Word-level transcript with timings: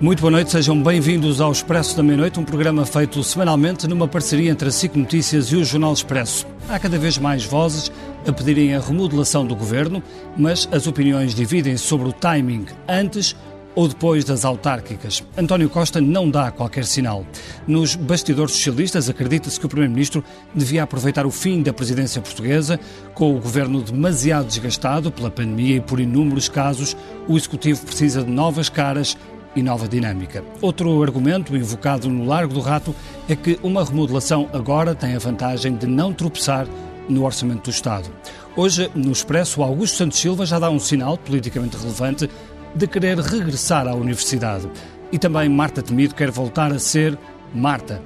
Muito 0.00 0.20
boa 0.20 0.30
noite, 0.30 0.52
sejam 0.52 0.80
bem-vindos 0.80 1.40
ao 1.40 1.50
Expresso 1.50 1.96
da 1.96 2.04
Meia-Noite, 2.04 2.38
um 2.38 2.44
programa 2.44 2.86
feito 2.86 3.20
semanalmente 3.24 3.88
numa 3.88 4.06
parceria 4.06 4.48
entre 4.52 4.68
a 4.68 4.70
SIC 4.70 4.94
Notícias 4.94 5.46
e 5.46 5.56
o 5.56 5.64
Jornal 5.64 5.92
Expresso. 5.92 6.46
Há 6.68 6.78
cada 6.78 6.96
vez 6.96 7.18
mais 7.18 7.44
vozes 7.44 7.90
a 8.24 8.32
pedirem 8.32 8.76
a 8.76 8.80
remodelação 8.80 9.44
do 9.44 9.56
governo, 9.56 10.00
mas 10.36 10.68
as 10.70 10.86
opiniões 10.86 11.34
dividem-se 11.34 11.82
sobre 11.82 12.08
o 12.08 12.12
timing 12.12 12.66
antes 12.86 13.34
ou 13.74 13.88
depois 13.88 14.24
das 14.24 14.44
autárquicas. 14.44 15.24
António 15.36 15.68
Costa 15.68 16.00
não 16.00 16.30
dá 16.30 16.52
qualquer 16.52 16.84
sinal. 16.84 17.26
Nos 17.66 17.96
bastidores 17.96 18.54
socialistas, 18.54 19.08
acredita-se 19.08 19.58
que 19.58 19.66
o 19.66 19.68
Primeiro-Ministro 19.68 20.22
devia 20.54 20.84
aproveitar 20.84 21.26
o 21.26 21.30
fim 21.30 21.60
da 21.60 21.72
presidência 21.72 22.22
portuguesa, 22.22 22.78
com 23.14 23.36
o 23.36 23.40
governo 23.40 23.82
demasiado 23.82 24.46
desgastado 24.46 25.10
pela 25.10 25.30
pandemia 25.30 25.76
e 25.76 25.80
por 25.80 25.98
inúmeros 25.98 26.48
casos, 26.48 26.96
o 27.26 27.36
Executivo 27.36 27.84
precisa 27.84 28.22
de 28.22 28.30
novas 28.30 28.68
caras 28.68 29.16
e 29.58 29.62
nova 29.62 29.88
dinâmica. 29.88 30.44
Outro 30.62 31.02
argumento 31.02 31.56
invocado 31.56 32.08
no 32.08 32.24
Largo 32.24 32.54
do 32.54 32.60
Rato 32.60 32.94
é 33.28 33.34
que 33.34 33.58
uma 33.62 33.84
remodelação 33.84 34.48
agora 34.52 34.94
tem 34.94 35.14
a 35.14 35.18
vantagem 35.18 35.76
de 35.76 35.86
não 35.86 36.12
tropeçar 36.12 36.66
no 37.08 37.24
orçamento 37.24 37.64
do 37.64 37.70
Estado. 37.70 38.08
Hoje, 38.56 38.90
no 38.94 39.10
Expresso, 39.10 39.62
Augusto 39.62 39.96
Santos 39.96 40.18
Silva 40.18 40.46
já 40.46 40.58
dá 40.58 40.70
um 40.70 40.78
sinal 40.78 41.18
politicamente 41.18 41.76
relevante 41.76 42.30
de 42.74 42.86
querer 42.86 43.18
regressar 43.18 43.88
à 43.88 43.94
universidade. 43.94 44.68
E 45.10 45.18
também 45.18 45.48
Marta 45.48 45.82
Temido 45.82 46.14
quer 46.14 46.30
voltar 46.30 46.72
a 46.72 46.78
ser 46.78 47.18
Marta. 47.54 48.00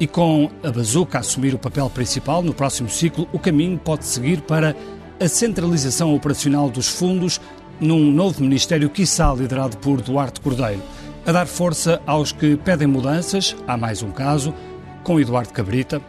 E 0.00 0.06
com 0.06 0.50
a 0.62 0.70
bazuca 0.70 1.18
a 1.18 1.20
assumir 1.20 1.54
o 1.54 1.58
papel 1.58 1.88
principal 1.90 2.42
no 2.42 2.52
próximo 2.52 2.88
ciclo, 2.88 3.28
o 3.32 3.38
caminho 3.38 3.78
pode 3.78 4.04
seguir 4.04 4.40
para 4.42 4.76
a 5.20 5.28
centralização 5.28 6.14
operacional 6.14 6.70
dos 6.70 6.88
fundos 6.88 7.40
num 7.80 8.10
novo 8.10 8.42
ministério, 8.42 8.90
quiçá 8.90 9.32
liderado 9.32 9.76
por 9.78 10.00
Duarte 10.00 10.40
Cordeiro, 10.40 10.82
a 11.28 11.32
dar 11.32 11.46
força 11.46 12.00
aos 12.06 12.32
que 12.32 12.56
pedem 12.56 12.88
mudanças, 12.88 13.54
há 13.66 13.76
mais 13.76 14.02
um 14.02 14.10
caso, 14.10 14.54
com 15.04 15.20
Eduardo 15.20 15.52
Cabrita, 15.52 16.00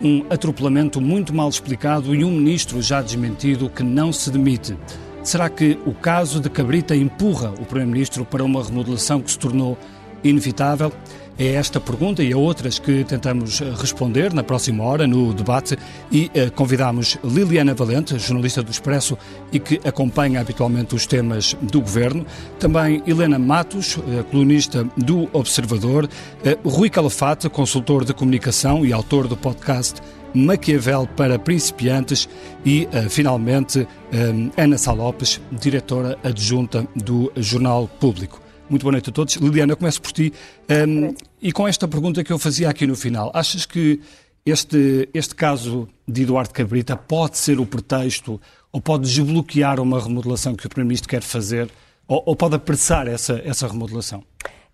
um 0.00 0.24
atropelamento 0.30 1.00
muito 1.00 1.34
mal 1.34 1.48
explicado 1.48 2.14
e 2.14 2.22
um 2.22 2.30
ministro 2.30 2.80
já 2.80 3.02
desmentido 3.02 3.68
que 3.68 3.82
não 3.82 4.12
se 4.12 4.30
demite. 4.30 4.78
Será 5.24 5.50
que 5.50 5.76
o 5.84 5.92
caso 5.92 6.38
de 6.38 6.48
Cabrita 6.48 6.94
empurra 6.94 7.50
o 7.60 7.66
Primeiro-Ministro 7.66 8.24
para 8.24 8.44
uma 8.44 8.62
remodelação 8.62 9.20
que 9.20 9.32
se 9.32 9.38
tornou 9.40 9.76
inevitável? 10.22 10.92
É 11.38 11.54
esta 11.54 11.78
pergunta 11.78 12.20
e 12.20 12.32
a 12.32 12.36
outras 12.36 12.80
que 12.80 13.04
tentamos 13.04 13.60
responder 13.60 14.34
na 14.34 14.42
próxima 14.42 14.82
hora 14.82 15.06
no 15.06 15.32
debate. 15.32 15.78
E 16.10 16.28
eh, 16.34 16.50
convidamos 16.50 17.16
Liliana 17.22 17.74
Valente, 17.74 18.18
jornalista 18.18 18.60
do 18.60 18.72
Expresso 18.72 19.16
e 19.52 19.60
que 19.60 19.80
acompanha 19.84 20.40
habitualmente 20.40 20.96
os 20.96 21.06
temas 21.06 21.56
do 21.62 21.80
governo, 21.80 22.26
também 22.58 23.04
Helena 23.06 23.38
Matos, 23.38 23.98
eh, 23.98 24.24
colunista 24.24 24.84
do 24.96 25.28
Observador, 25.32 26.08
eh, 26.44 26.58
Rui 26.64 26.90
Calafate, 26.90 27.48
consultor 27.48 28.04
de 28.04 28.12
comunicação 28.12 28.84
e 28.84 28.92
autor 28.92 29.28
do 29.28 29.36
podcast 29.36 30.02
Maquiavel 30.34 31.06
para 31.16 31.38
principiantes. 31.38 32.28
E, 32.64 32.88
uh, 32.92 33.08
finalmente, 33.08 33.86
um, 34.12 34.50
Ana 34.56 34.76
Salopes, 34.76 35.40
diretora 35.50 36.18
adjunta 36.22 36.86
do 36.94 37.32
Jornal 37.36 37.88
Público. 37.88 38.47
Muito 38.70 38.82
boa 38.82 38.92
noite 38.92 39.08
a 39.08 39.12
todos. 39.12 39.34
Liliana, 39.36 39.72
eu 39.72 39.76
começo 39.78 40.00
por 40.00 40.12
ti. 40.12 40.30
Um, 40.68 41.14
e 41.40 41.52
com 41.52 41.66
esta 41.66 41.88
pergunta 41.88 42.22
que 42.22 42.30
eu 42.30 42.38
fazia 42.38 42.68
aqui 42.68 42.86
no 42.86 42.94
final, 42.94 43.30
achas 43.32 43.64
que 43.64 43.98
este, 44.44 45.08
este 45.14 45.34
caso 45.34 45.88
de 46.06 46.22
Eduardo 46.22 46.52
Cabrita 46.52 46.94
pode 46.94 47.38
ser 47.38 47.58
o 47.60 47.64
pretexto 47.64 48.38
ou 48.70 48.80
pode 48.80 49.04
desbloquear 49.04 49.80
uma 49.80 49.98
remodelação 49.98 50.54
que 50.54 50.66
o 50.66 50.68
Primeiro-Ministro 50.68 51.08
quer 51.08 51.22
fazer 51.22 51.70
ou, 52.06 52.22
ou, 52.26 52.36
pode 52.36 52.56
apressar 52.56 53.08
essa, 53.08 53.40
essa 53.42 53.66
remodelação? 53.66 54.22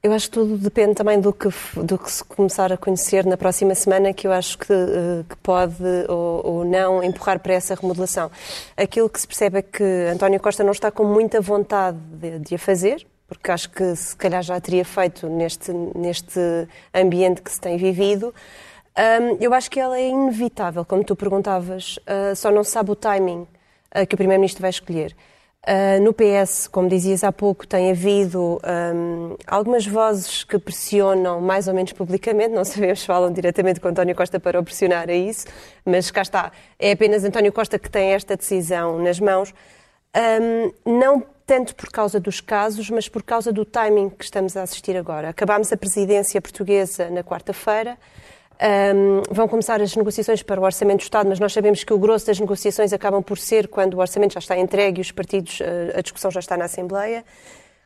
Eu 0.03 0.13
acho 0.13 0.27
que 0.27 0.33
tudo 0.33 0.59
depende 0.59 0.95
também 0.95 1.21
do 1.21 1.33
que, 1.33 1.49
do 1.77 1.97
que 1.97 2.11
se 2.11 2.23
começar 2.25 2.73
a 2.73 2.77
conhecer 2.77 3.25
na 3.25 3.37
próxima 3.37 3.75
semana, 3.75 4.13
que 4.13 4.27
eu 4.27 4.33
acho 4.33 4.59
que, 4.59 4.73
eh, 4.73 5.25
que 5.29 5.37
pode 5.37 5.83
ou, 6.09 6.47
ou, 6.47 6.65
não 6.65 7.03
empurrar 7.03 7.41
para 7.41 7.55
essa 7.55 7.75
remodelação. 7.75 8.31
Aquilo 8.77 9.09
que 9.09 9.21
se 9.21 9.27
percebe 9.27 9.59
é 9.59 9.63
que 9.63 9.83
António 10.13 10.39
Costa 10.39 10.63
não 10.63 10.73
está 10.73 10.91
com 10.91 11.05
muita 11.05 11.41
vontade 11.41 11.97
de, 12.21 12.39
de 12.39 12.55
a 12.55 12.59
fazer, 12.59 13.07
porque 13.29 13.51
acho 13.51 13.71
que 13.71 13.97
se 13.97 14.17
calhar 14.17 14.43
já 14.43 14.61
teria 14.61 14.85
feito 14.85 15.29
neste, 15.29 15.73
neste 15.73 16.41
ambiente 16.93 17.43
que 17.43 17.51
se 17.51 17.61
tem 17.61 17.77
vivido. 17.77 18.35
Um, 18.97 19.37
eu 19.41 19.53
acho 19.53 19.71
que 19.71 19.81
ela 19.81 19.99
é 19.99 20.09
inevitável, 20.09 20.85
como 20.85 21.03
tu 21.03 21.17
perguntavas, 21.17 21.99
uh, 21.99 22.37
só 22.37 22.51
não 22.51 22.63
se 22.63 22.71
sabe 22.71 22.93
o 22.93 22.95
timing 22.95 23.41
uh, 23.95 24.07
que 24.07 24.15
o 24.15 24.17
Primeiro-Ministro 24.17 24.63
vai 24.63 24.71
escolher. 24.71 25.17
Uh, 25.67 25.99
no 26.03 26.13
PS, 26.13 26.69
como 26.69 26.91
dizias 26.91 27.25
há 27.25 27.33
pouco, 27.33 27.67
tem 27.67 27.91
havido 27.91 28.61
um, 28.95 29.35
algumas 29.47 29.87
vozes 29.87 30.45
que 30.45 30.59
pressionam 30.59 31.41
mais 31.41 31.67
ou 31.67 31.73
menos 31.73 31.93
publicamente, 31.93 32.51
não 32.51 32.63
sabemos 32.67 33.01
se 33.01 33.07
falam 33.07 33.33
diretamente 33.33 33.81
com 33.81 33.89
António 33.89 34.15
Costa 34.15 34.39
para 34.39 34.61
o 34.61 34.63
pressionar 34.63 35.09
a 35.09 35.15
isso, 35.15 35.47
mas 35.85 36.11
cá 36.11 36.21
está, 36.21 36.53
é 36.79 36.93
apenas 36.93 37.25
António 37.25 37.51
Costa 37.51 37.79
que 37.79 37.91
tem 37.91 38.13
esta 38.13 38.37
decisão 38.37 38.99
nas 38.99 39.19
mãos. 39.19 39.55
Um, 40.17 40.99
não 40.99 41.23
tanto 41.47 41.75
por 41.75 41.91
causa 41.91 42.19
dos 42.19 42.41
casos, 42.41 42.89
mas 42.89 43.09
por 43.09 43.23
causa 43.23 43.53
do 43.53 43.65
timing 43.65 44.09
que 44.09 44.25
estamos 44.25 44.57
a 44.57 44.63
assistir 44.63 44.97
agora. 44.97 45.29
Acabámos 45.29 45.73
a 45.73 45.77
presidência 45.77 46.41
portuguesa 46.41 47.11
na 47.11 47.23
quarta-feira. 47.23 47.99
Um, 48.55 49.23
vão 49.31 49.49
começar 49.49 49.81
as 49.83 49.95
negociações 49.97 50.43
para 50.43 50.61
o 50.61 50.65
Orçamento 50.65 50.99
do 50.99 51.03
Estado, 51.03 51.29
mas 51.29 51.41
nós 51.41 51.53
sabemos 51.53 51.83
que 51.83 51.93
o 51.93 51.99
grosso 51.99 52.27
das 52.27 52.39
negociações 52.39 52.93
acabam 52.93 53.23
por 53.23 53.37
ser 53.37 53.69
quando 53.69 53.95
o 53.95 53.99
Orçamento 53.99 54.35
já 54.35 54.39
está 54.39 54.57
entregue 54.57 55.01
e 55.01 55.03
os 55.03 55.11
partidos, 55.11 55.59
a 55.95 56.01
discussão 56.01 56.31
já 56.31 56.41
está 56.41 56.57
na 56.57 56.65
Assembleia. 56.65 57.25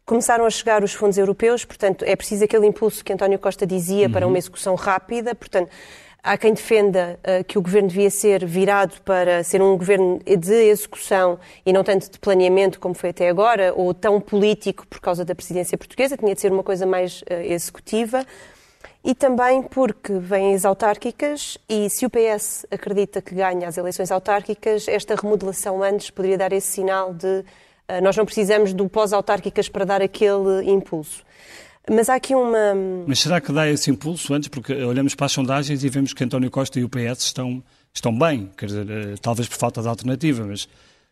Começaram 0.05 0.45
a 0.45 0.51
chegar 0.51 0.85
os 0.85 0.95
fundos 0.95 1.19
europeus, 1.19 1.65
portanto, 1.65 2.05
é 2.05 2.15
preciso 2.15 2.45
aquele 2.45 2.67
impulso 2.67 3.05
que 3.05 3.13
António 3.13 3.39
Costa 3.39 3.67
dizia 3.67 4.07
uhum. 4.07 4.13
para 4.13 4.27
uma 4.27 4.39
execução 4.39 4.75
rápida, 4.75 5.35
portanto, 5.35 5.71
Há 6.23 6.37
quem 6.37 6.53
defenda 6.53 7.19
uh, 7.21 7.45
que 7.45 7.57
o 7.57 7.63
governo 7.63 7.89
devia 7.89 8.11
ser 8.11 8.45
virado 8.45 9.01
para 9.03 9.45
ser 9.45 9.63
um 9.63 9.77
governo 9.77 10.19
de 10.19 10.53
execução 10.53 11.39
e 11.65 11.73
não 11.73 11.85
tanto 11.85 12.11
de 12.11 12.19
planeamento 12.19 12.81
como 12.81 12.95
foi 12.95 13.11
até 13.11 13.29
agora, 13.29 13.73
ou 13.75 13.95
tão 13.95 14.21
político 14.21 14.87
por 14.87 15.01
causa 15.01 15.25
da 15.25 15.35
presidência 15.35 15.79
portuguesa, 15.79 16.17
tinha 16.17 16.35
de 16.35 16.41
ser 16.41 16.53
uma 16.53 16.65
coisa 16.65 16.85
mais 16.85 17.23
uh, 17.23 17.35
executiva. 17.45 18.27
E 19.05 19.15
também 19.15 19.63
porque 19.63 20.13
vêm 20.15 20.55
as 20.55 20.65
autárquicas 20.65 21.57
e 21.69 21.89
se 21.89 22.05
o 22.05 22.11
PS 22.11 22.67
acredita 22.71 23.23
que 23.23 23.35
ganha 23.35 23.69
as 23.69 23.79
eleições 23.79 24.11
autárquicas, 24.11 24.89
esta 24.89 25.15
remodelação 25.15 25.83
antes 25.83 26.11
poderia 26.11 26.37
dar 26.37 26.53
esse 26.53 26.67
sinal 26.67 27.15
de 27.15 27.27
uh, 27.27 27.45
nós 28.03 28.17
não 28.17 28.25
precisamos 28.25 28.73
do 28.73 28.89
pós-autárquicas 28.89 29.69
para 29.69 29.85
dar 29.85 30.03
aquele 30.03 30.69
impulso. 30.69 31.25
Mas 31.91 32.09
há 32.09 32.15
aqui 32.15 32.35
uma. 32.35 32.75
Mas 33.07 33.21
será 33.21 33.41
que 33.41 33.53
dá 33.53 33.69
esse 33.69 33.91
impulso 33.91 34.35
antes? 34.35 34.49
Porque 34.49 34.73
olhamos 34.73 35.15
para 35.15 35.27
as 35.27 35.33
sondagens 35.33 35.83
e 35.83 35.89
vemos 35.89 36.13
que 36.13 36.23
António 36.23 36.51
Costa 36.51 36.79
e 36.79 36.85
o 36.85 36.89
PS 36.89 37.25
estão, 37.25 37.63
estão 37.93 38.17
bem, 38.17 38.51
dizer, 38.61 38.89
eh, 38.91 39.15
talvez 39.21 39.49
por 39.49 39.57
falta 39.57 39.81
de 39.81 39.89
alternativa, 39.89 40.45
mas 40.45 40.69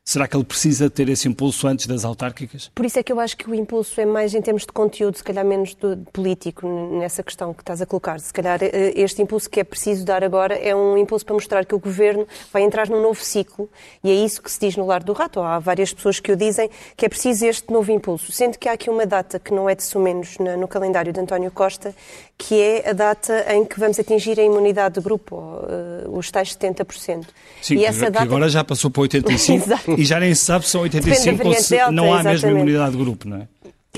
Será 0.08 0.28
que 0.28 0.36
ele 0.36 0.44
precisa 0.44 0.88
ter 0.88 1.08
esse 1.08 1.26
impulso 1.26 1.66
antes 1.66 1.84
das 1.88 2.04
autárquicas? 2.04 2.70
Por 2.72 2.86
isso 2.86 2.96
é 2.96 3.02
que 3.02 3.12
eu 3.12 3.18
acho 3.18 3.36
que 3.36 3.50
o 3.50 3.52
impulso 3.52 4.00
é 4.00 4.06
mais 4.06 4.34
em 4.34 4.40
termos 4.40 4.62
de 4.62 4.68
conteúdo, 4.68 5.16
se 5.16 5.24
calhar 5.24 5.44
menos 5.44 5.70
de 5.70 5.96
político, 6.12 6.64
nessa 6.96 7.24
questão 7.24 7.52
que 7.52 7.60
estás 7.60 7.82
a 7.82 7.86
colocar. 7.86 8.20
Se 8.20 8.32
calhar 8.32 8.60
eh, 8.62 8.92
este 8.94 9.20
impulso 9.20 9.50
que 9.50 9.58
é 9.58 9.64
preciso 9.64 10.04
dar 10.04 10.22
agora 10.22 10.54
é 10.54 10.76
um 10.76 10.96
impulso 10.96 11.26
para 11.26 11.34
mostrar 11.34 11.66
que 11.66 11.74
o 11.74 11.78
governo 11.80 12.24
vai 12.52 12.62
entrar 12.62 12.88
num 12.88 13.02
novo 13.02 13.20
ciclo 13.20 13.68
e 14.04 14.08
é 14.08 14.14
isso 14.14 14.40
que 14.40 14.48
se 14.48 14.60
diz 14.60 14.76
no 14.76 14.86
Lar 14.86 15.02
do 15.02 15.12
Rato. 15.12 15.40
Há 15.40 15.58
várias 15.58 15.92
pessoas 15.92 16.20
que 16.20 16.30
o 16.30 16.36
dizem 16.36 16.70
que 16.96 17.04
é 17.04 17.08
preciso 17.08 17.44
este 17.44 17.72
novo 17.72 17.90
impulso. 17.90 18.30
Sendo 18.30 18.58
que 18.58 18.68
há 18.68 18.74
aqui 18.74 18.88
uma 18.88 19.06
data 19.06 19.40
que 19.40 19.52
não 19.52 19.68
é 19.68 19.74
de 19.74 19.82
sumenos 19.82 20.38
no 20.38 20.68
calendário 20.68 21.12
de 21.12 21.18
António 21.18 21.50
Costa, 21.50 21.92
que 22.38 22.60
é 22.60 22.90
a 22.90 22.92
data 22.92 23.44
em 23.52 23.64
que 23.64 23.80
vamos 23.80 23.98
atingir 23.98 24.38
a 24.38 24.44
imunidade 24.44 24.96
de 24.96 25.00
grupo, 25.00 25.36
uh, 25.36 26.16
os 26.16 26.30
tais 26.30 26.54
70%. 26.54 27.26
Sim, 27.60 27.78
e 27.78 27.84
essa 27.84 28.08
data... 28.08 28.22
agora 28.22 28.48
já 28.48 28.62
passou 28.62 28.88
para 28.88 29.02
85% 29.18 29.95
e 29.96 30.04
já 30.04 30.20
nem 30.20 30.34
se 30.34 30.44
sabe 30.44 30.64
se 30.64 30.70
são 30.70 30.82
85 30.82 31.48
ou 31.48 31.54
se 31.54 31.70
delta, 31.70 31.92
não 31.92 32.04
há 32.04 32.20
exatamente. 32.20 32.44
mesmo 32.44 32.50
imunidade 32.58 32.92
de 32.92 32.98
grupo, 32.98 33.28
não 33.28 33.38
é? 33.38 33.48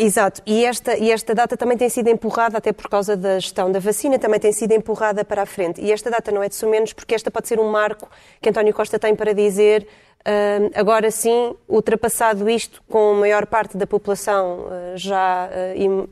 Exato, 0.01 0.41
e 0.47 0.65
esta, 0.65 0.97
e 0.97 1.11
esta 1.11 1.35
data 1.35 1.57
também 1.57 1.77
tem 1.77 1.89
sido 1.89 2.09
empurrada, 2.09 2.59
até 2.59 2.73
por 2.73 2.89
causa 2.89 3.17
da 3.17 3.41
gestão 3.41 3.71
da 3.73 3.81
vacina, 3.81 4.17
também 4.17 4.39
tem 4.39 4.53
sido 4.53 4.71
empurrada 4.73 5.25
para 5.25 5.43
a 5.43 5.47
frente. 5.47 5.81
E 5.81 5.91
esta 5.91 6.09
data 6.09 6.31
não 6.31 6.41
é 6.41 6.49
de 6.49 6.55
sumenos, 6.55 6.93
porque 6.93 7.17
esta 7.17 7.33
pode 7.33 7.49
ser 7.49 7.59
um 7.59 7.69
marco 7.69 8.09
que 8.41 8.49
António 8.49 8.73
Costa 8.73 8.97
tem 8.97 9.17
para 9.17 9.33
dizer 9.33 9.89
uh, 10.21 10.71
agora 10.75 11.11
sim, 11.11 11.53
ultrapassado 11.69 12.49
isto, 12.49 12.81
com 12.89 13.11
a 13.11 13.15
maior 13.15 13.45
parte 13.47 13.77
da 13.77 13.89
população 13.89 14.67
uh, 14.67 14.97
já 14.97 15.51
uh, 15.75 16.09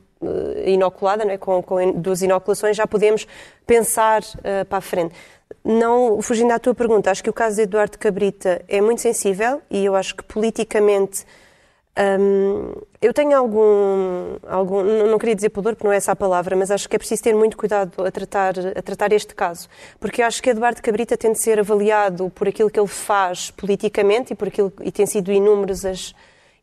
inoculada, 0.66 1.24
não 1.24 1.30
é? 1.30 1.38
com, 1.38 1.62
com 1.62 1.92
duas 1.92 2.22
inoculações, 2.22 2.76
já 2.76 2.88
podemos 2.88 3.26
pensar 3.64 4.22
para 4.68 4.78
a 4.78 4.80
frente. 4.80 5.14
Não, 5.64 6.20
fugindo 6.22 6.52
à 6.52 6.58
tua 6.58 6.74
pergunta, 6.74 7.10
acho 7.10 7.22
que 7.22 7.30
o 7.30 7.32
caso 7.32 7.56
de 7.56 7.62
Eduardo 7.62 7.98
Cabrita 7.98 8.64
é 8.68 8.80
muito 8.80 9.00
sensível 9.00 9.60
e 9.70 9.84
eu 9.84 9.96
acho 9.96 10.14
que 10.14 10.22
politicamente 10.22 11.24
hum, 12.20 12.72
eu 13.02 13.12
tenho 13.12 13.36
algum, 13.36 14.36
algum, 14.46 14.82
não 14.82 15.18
queria 15.18 15.34
dizer 15.34 15.50
pudor, 15.50 15.74
porque 15.74 15.86
não 15.86 15.92
é 15.92 15.96
essa 15.96 16.12
a 16.12 16.16
palavra, 16.16 16.54
mas 16.54 16.70
acho 16.70 16.88
que 16.88 16.94
é 16.94 16.98
preciso 16.98 17.22
ter 17.22 17.34
muito 17.34 17.56
cuidado 17.56 18.04
a 18.04 18.10
tratar, 18.10 18.54
a 18.76 18.82
tratar 18.82 19.12
este 19.12 19.34
caso, 19.34 19.68
porque 19.98 20.22
eu 20.22 20.26
acho 20.26 20.42
que 20.42 20.50
Eduardo 20.50 20.80
Cabrita 20.80 21.16
tem 21.16 21.32
de 21.32 21.40
ser 21.40 21.58
avaliado 21.58 22.30
por 22.30 22.46
aquilo 22.48 22.70
que 22.70 22.78
ele 22.78 22.88
faz 22.88 23.50
politicamente 23.50 24.32
e 24.32 24.36
por 24.36 24.48
aquilo 24.48 24.72
e 24.82 24.92
tem 24.92 25.06
sido 25.06 25.32
inúmeros, 25.32 25.84
as, 25.84 26.14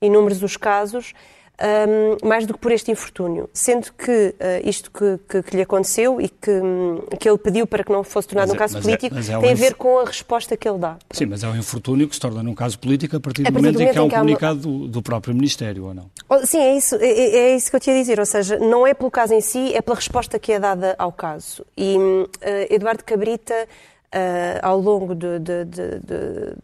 inúmeros 0.01 0.43
os 0.43 0.55
casos 0.55 1.13
um, 1.63 2.27
mais 2.27 2.45
do 2.45 2.53
que 2.53 2.59
por 2.59 2.71
este 2.71 2.91
infortúnio. 2.91 3.49
Sendo 3.53 3.91
que 3.93 4.11
uh, 4.11 4.67
isto 4.67 4.91
que, 4.91 5.17
que, 5.29 5.43
que, 5.43 5.55
lhe 5.55 5.61
aconteceu 5.61 6.19
e 6.19 6.27
que, 6.27 6.51
um, 6.51 7.01
que 7.17 7.29
ele 7.29 7.37
pediu 7.37 7.65
para 7.65 7.83
que 7.83 7.91
não 7.91 8.03
fosse 8.03 8.27
tornado 8.27 8.49
mas 8.49 8.53
um 8.53 8.55
é- 8.55 8.59
caso 8.59 8.77
é, 8.77 8.81
político 8.81 9.15
é, 9.15 9.19
é 9.19 9.39
tem 9.39 9.51
a 9.51 9.55
ver 9.55 9.75
com 9.75 9.99
a 9.99 10.05
resposta 10.05 10.57
que 10.57 10.67
ele 10.67 10.77
dá. 10.77 10.97
Sim, 11.11 11.27
mas 11.27 11.43
é 11.43 11.47
um 11.47 11.55
infortúnio 11.55 12.07
que 12.07 12.15
se 12.15 12.21
torna 12.21 12.43
num 12.43 12.53
caso 12.53 12.77
político 12.77 13.15
a 13.15 13.19
partir 13.19 13.43
do, 13.43 13.47
a 13.47 13.51
partir 13.51 13.61
momento, 13.61 13.75
do 13.75 13.79
momento 13.79 13.89
em 13.89 13.93
que 13.93 13.99
há 13.99 14.03
um 14.03 14.21
comunicado 14.21 14.69
uma... 14.69 14.79
do, 14.79 14.87
do, 14.87 15.01
próprio 15.01 15.33
Ministério, 15.33 15.85
ou 15.85 15.93
não? 15.93 16.09
Oh, 16.27 16.45
sim, 16.45 16.59
é 16.59 16.75
isso, 16.75 16.95
é, 16.95 17.07
é, 17.07 17.55
isso 17.55 17.69
que 17.69 17.75
eu 17.75 17.79
tinha 17.79 17.95
a 17.95 17.99
dizer. 17.99 18.19
Ou 18.19 18.25
seja, 18.25 18.59
não 18.59 18.85
é 18.85 18.93
pelo 18.93 19.09
caso 19.09 19.33
em 19.33 19.41
si, 19.41 19.73
é 19.73 19.81
pela 19.81 19.95
resposta 19.95 20.37
que 20.37 20.51
é 20.51 20.59
dada 20.59 20.95
ao 20.97 21.11
caso. 21.11 21.65
E 21.77 21.95
uh, 21.97 22.29
Eduardo 22.69 23.03
Cabrita, 23.03 23.53
uh, 23.53 24.59
ao 24.61 24.79
longo 24.79 25.15
de, 25.15 25.39
de, 25.39 25.65
de 25.65 26.55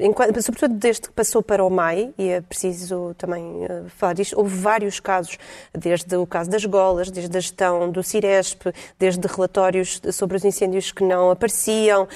Enquanto, 0.00 0.40
sobretudo 0.40 0.74
desde 0.74 1.02
que 1.02 1.12
passou 1.12 1.42
para 1.42 1.64
o 1.64 1.68
MAI, 1.68 2.14
e 2.16 2.28
é 2.28 2.40
preciso 2.40 3.14
também 3.18 3.42
uh, 3.64 3.88
falar 3.96 4.12
disto, 4.12 4.38
houve 4.38 4.56
vários 4.56 5.00
casos, 5.00 5.36
desde 5.76 6.14
o 6.16 6.24
caso 6.24 6.48
das 6.48 6.64
golas, 6.64 7.10
desde 7.10 7.36
a 7.36 7.40
gestão 7.40 7.90
do 7.90 8.00
Ciresp, 8.00 8.66
desde 8.96 9.26
relatórios 9.26 10.00
sobre 10.12 10.36
os 10.36 10.44
incêndios 10.44 10.92
que 10.92 11.02
não 11.02 11.32
apareciam, 11.32 12.06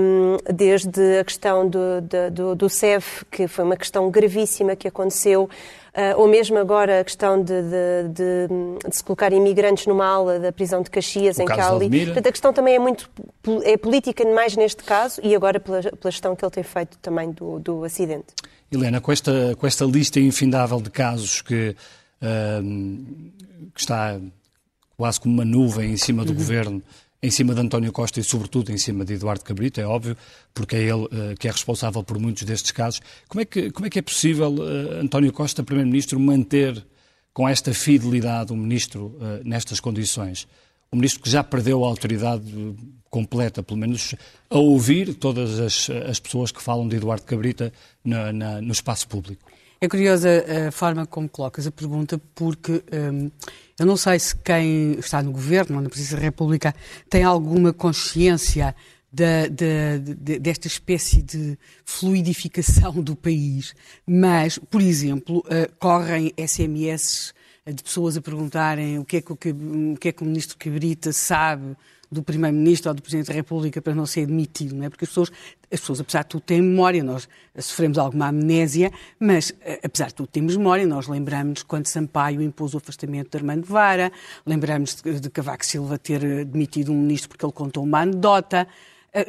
um, 0.00 0.36
desde 0.52 1.20
a 1.20 1.24
questão 1.24 1.68
do, 1.68 2.00
do, 2.32 2.56
do 2.56 2.68
CEF, 2.68 3.24
que 3.26 3.46
foi 3.46 3.64
uma 3.64 3.76
questão 3.76 4.10
gravíssima 4.10 4.74
que 4.74 4.88
aconteceu. 4.88 5.48
Uh, 5.94 6.18
ou 6.18 6.26
mesmo 6.26 6.56
agora 6.56 7.00
a 7.00 7.04
questão 7.04 7.42
de, 7.42 7.52
de, 7.52 8.08
de, 8.08 8.88
de, 8.88 8.96
se 8.96 9.04
colocar 9.04 9.30
imigrantes 9.30 9.86
numa 9.86 10.06
ala 10.06 10.38
da 10.38 10.50
prisão 10.50 10.80
de 10.80 10.88
Caxias, 10.88 11.36
o 11.36 11.42
em 11.42 11.44
Cali. 11.44 12.06
Portanto, 12.06 12.26
a 12.26 12.32
questão 12.32 12.50
também 12.50 12.74
é 12.76 12.78
muito 12.78 13.10
é 13.62 13.76
política 13.76 14.24
mais 14.32 14.56
neste 14.56 14.82
caso 14.84 15.20
e 15.22 15.34
agora 15.34 15.60
pela, 15.60 15.82
pela 15.82 16.10
gestão 16.10 16.34
que 16.34 16.42
ele 16.42 16.50
tem 16.50 16.62
feito 16.62 16.96
também 16.96 17.30
do, 17.32 17.58
do 17.58 17.84
acidente. 17.84 18.28
Helena, 18.70 19.02
com 19.02 19.12
esta, 19.12 19.54
com 19.58 19.66
esta 19.66 19.84
lista 19.84 20.18
infindável 20.18 20.80
de 20.80 20.88
casos 20.88 21.42
que, 21.42 21.76
uh, 22.22 23.32
que 23.74 23.80
está 23.80 24.18
quase 24.96 25.20
como 25.20 25.34
uma 25.34 25.44
nuvem 25.44 25.92
em 25.92 25.96
cima 25.98 26.24
do 26.24 26.30
uhum. 26.30 26.38
governo, 26.38 26.82
em 27.22 27.30
cima 27.30 27.54
de 27.54 27.60
António 27.60 27.92
Costa 27.92 28.18
e, 28.18 28.24
sobretudo, 28.24 28.72
em 28.72 28.78
cima 28.78 29.04
de 29.04 29.14
Eduardo 29.14 29.44
Cabrito, 29.44 29.80
é 29.80 29.86
óbvio, 29.86 30.16
porque 30.52 30.74
é 30.74 30.80
ele 30.80 31.04
uh, 31.04 31.36
que 31.38 31.46
é 31.46 31.50
responsável 31.50 32.02
por 32.02 32.18
muitos 32.18 32.42
destes 32.42 32.72
casos. 32.72 33.00
Como 33.28 33.40
é 33.40 33.44
que, 33.44 33.70
como 33.70 33.86
é, 33.86 33.90
que 33.90 34.00
é 34.00 34.02
possível 34.02 34.52
uh, 34.52 35.00
António 35.00 35.32
Costa, 35.32 35.62
Primeiro-Ministro, 35.62 36.18
manter 36.18 36.84
com 37.32 37.48
esta 37.48 37.72
fidelidade 37.72 38.52
o 38.52 38.56
Ministro 38.56 39.16
uh, 39.20 39.40
nestas 39.44 39.78
condições? 39.78 40.48
O 40.90 40.96
Ministro 40.96 41.22
que 41.22 41.30
já 41.30 41.44
perdeu 41.44 41.84
a 41.84 41.88
autoridade 41.88 42.44
completa, 43.08 43.62
pelo 43.62 43.78
menos 43.78 44.14
a 44.50 44.58
ouvir 44.58 45.14
todas 45.14 45.60
as, 45.60 45.88
as 45.90 46.18
pessoas 46.18 46.50
que 46.50 46.60
falam 46.60 46.88
de 46.88 46.96
Eduardo 46.96 47.24
Cabrita 47.24 47.72
na, 48.04 48.60
no 48.60 48.72
espaço 48.72 49.06
público. 49.08 49.50
É 49.82 49.88
curiosa 49.88 50.28
a 50.68 50.70
forma 50.70 51.04
como 51.04 51.28
colocas 51.28 51.66
a 51.66 51.72
pergunta, 51.72 52.16
porque 52.36 52.84
um, 52.92 53.28
eu 53.76 53.84
não 53.84 53.96
sei 53.96 54.16
se 54.16 54.36
quem 54.36 54.92
está 54.92 55.20
no 55.20 55.32
governo 55.32 55.80
na 55.80 55.88
Presidência 55.88 56.18
da 56.18 56.22
República 56.22 56.72
tem 57.10 57.24
alguma 57.24 57.72
consciência 57.72 58.76
de, 59.12 59.48
desta 60.38 60.68
espécie 60.68 61.20
de 61.20 61.58
fluidificação 61.84 63.02
do 63.02 63.16
país, 63.16 63.74
mas, 64.06 64.56
por 64.56 64.80
exemplo, 64.80 65.38
uh, 65.38 65.76
correm 65.80 66.32
SMS 66.38 67.34
de 67.66 67.82
pessoas 67.82 68.16
a 68.16 68.22
perguntarem 68.22 69.00
o 69.00 69.04
que 69.04 69.16
é 69.16 69.20
que 69.20 69.32
o, 69.32 69.34
o, 69.34 69.96
que 69.96 70.10
é 70.10 70.12
que 70.12 70.22
o 70.22 70.26
ministro 70.26 70.56
Cabrita 70.58 71.12
sabe 71.12 71.76
do 72.12 72.22
Primeiro-Ministro 72.22 72.90
ou 72.90 72.94
do 72.94 73.02
Presidente 73.02 73.28
da 73.28 73.34
República 73.34 73.80
para 73.80 73.94
não 73.94 74.04
ser 74.04 74.26
demitido, 74.26 74.76
não 74.76 74.84
é? 74.84 74.90
Porque 74.90 75.04
as 75.04 75.08
pessoas, 75.08 75.32
as 75.70 75.80
pessoas, 75.80 76.00
apesar 76.00 76.22
de 76.22 76.28
tudo, 76.28 76.42
têm 76.42 76.60
memória, 76.60 77.02
nós 77.02 77.26
sofremos 77.58 77.96
alguma 77.96 78.28
amnésia, 78.28 78.92
mas, 79.18 79.54
eh, 79.62 79.80
apesar 79.82 80.08
de 80.08 80.14
tudo, 80.14 80.26
temos 80.26 80.56
memória, 80.56 80.86
nós 80.86 81.08
lembramos 81.08 81.62
quando 81.62 81.86
Sampaio 81.86 82.42
impôs 82.42 82.74
o 82.74 82.76
afastamento 82.76 83.30
de 83.30 83.36
Armando 83.38 83.64
Vara, 83.64 84.12
lembramos 84.44 84.94
de, 85.02 85.20
de 85.20 85.30
Cavaco 85.30 85.64
Silva 85.64 85.98
ter 85.98 86.22
eh, 86.22 86.44
demitido 86.44 86.92
um 86.92 87.00
ministro 87.00 87.30
porque 87.30 87.46
ele 87.46 87.52
contou 87.52 87.82
uma 87.82 88.00
anedota, 88.00 88.68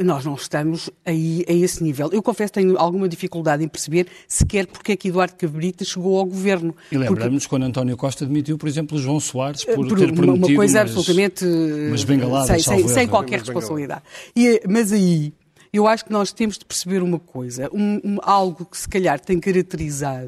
nós 0.03 0.23
não 0.23 0.35
estamos 0.35 0.89
aí 1.05 1.43
a 1.47 1.51
esse 1.51 1.83
nível. 1.83 2.09
Eu 2.13 2.23
confesso 2.23 2.53
que 2.53 2.59
tenho 2.59 2.77
alguma 2.77 3.07
dificuldade 3.09 3.63
em 3.63 3.67
perceber 3.67 4.07
sequer 4.27 4.65
porque 4.65 4.93
é 4.93 4.95
que 4.95 5.09
Eduardo 5.09 5.35
Cabrita 5.35 5.83
chegou 5.83 6.17
ao 6.17 6.25
governo. 6.25 6.73
E 6.91 6.97
lembramos 6.97 7.43
porque... 7.43 7.49
quando 7.49 7.63
António 7.63 7.97
Costa 7.97 8.25
demitiu, 8.25 8.57
por 8.57 8.69
exemplo, 8.69 8.97
João 8.97 9.19
Soares 9.19 9.65
por, 9.65 9.75
por 9.75 9.99
ter 9.99 10.13
prometido 10.13 10.47
uma 10.47 10.55
coisa 10.55 10.79
umas, 10.79 10.89
absolutamente 10.89 11.45
umas 11.45 12.03
bengaladas, 12.03 12.63
sem, 12.63 12.77
sem, 12.77 12.87
sem 12.87 13.07
qualquer 13.07 13.39
responsabilidade. 13.39 14.03
E, 14.35 14.61
mas 14.69 14.93
aí 14.93 15.33
eu 15.73 15.85
acho 15.85 16.05
que 16.05 16.11
nós 16.11 16.31
temos 16.31 16.57
de 16.57 16.63
perceber 16.63 17.01
uma 17.01 17.19
coisa, 17.19 17.69
um, 17.73 17.99
um, 18.03 18.17
algo 18.21 18.65
que 18.65 18.77
se 18.77 18.87
calhar 18.87 19.19
tem 19.19 19.39
que 19.39 19.51
caracterizar 19.51 20.25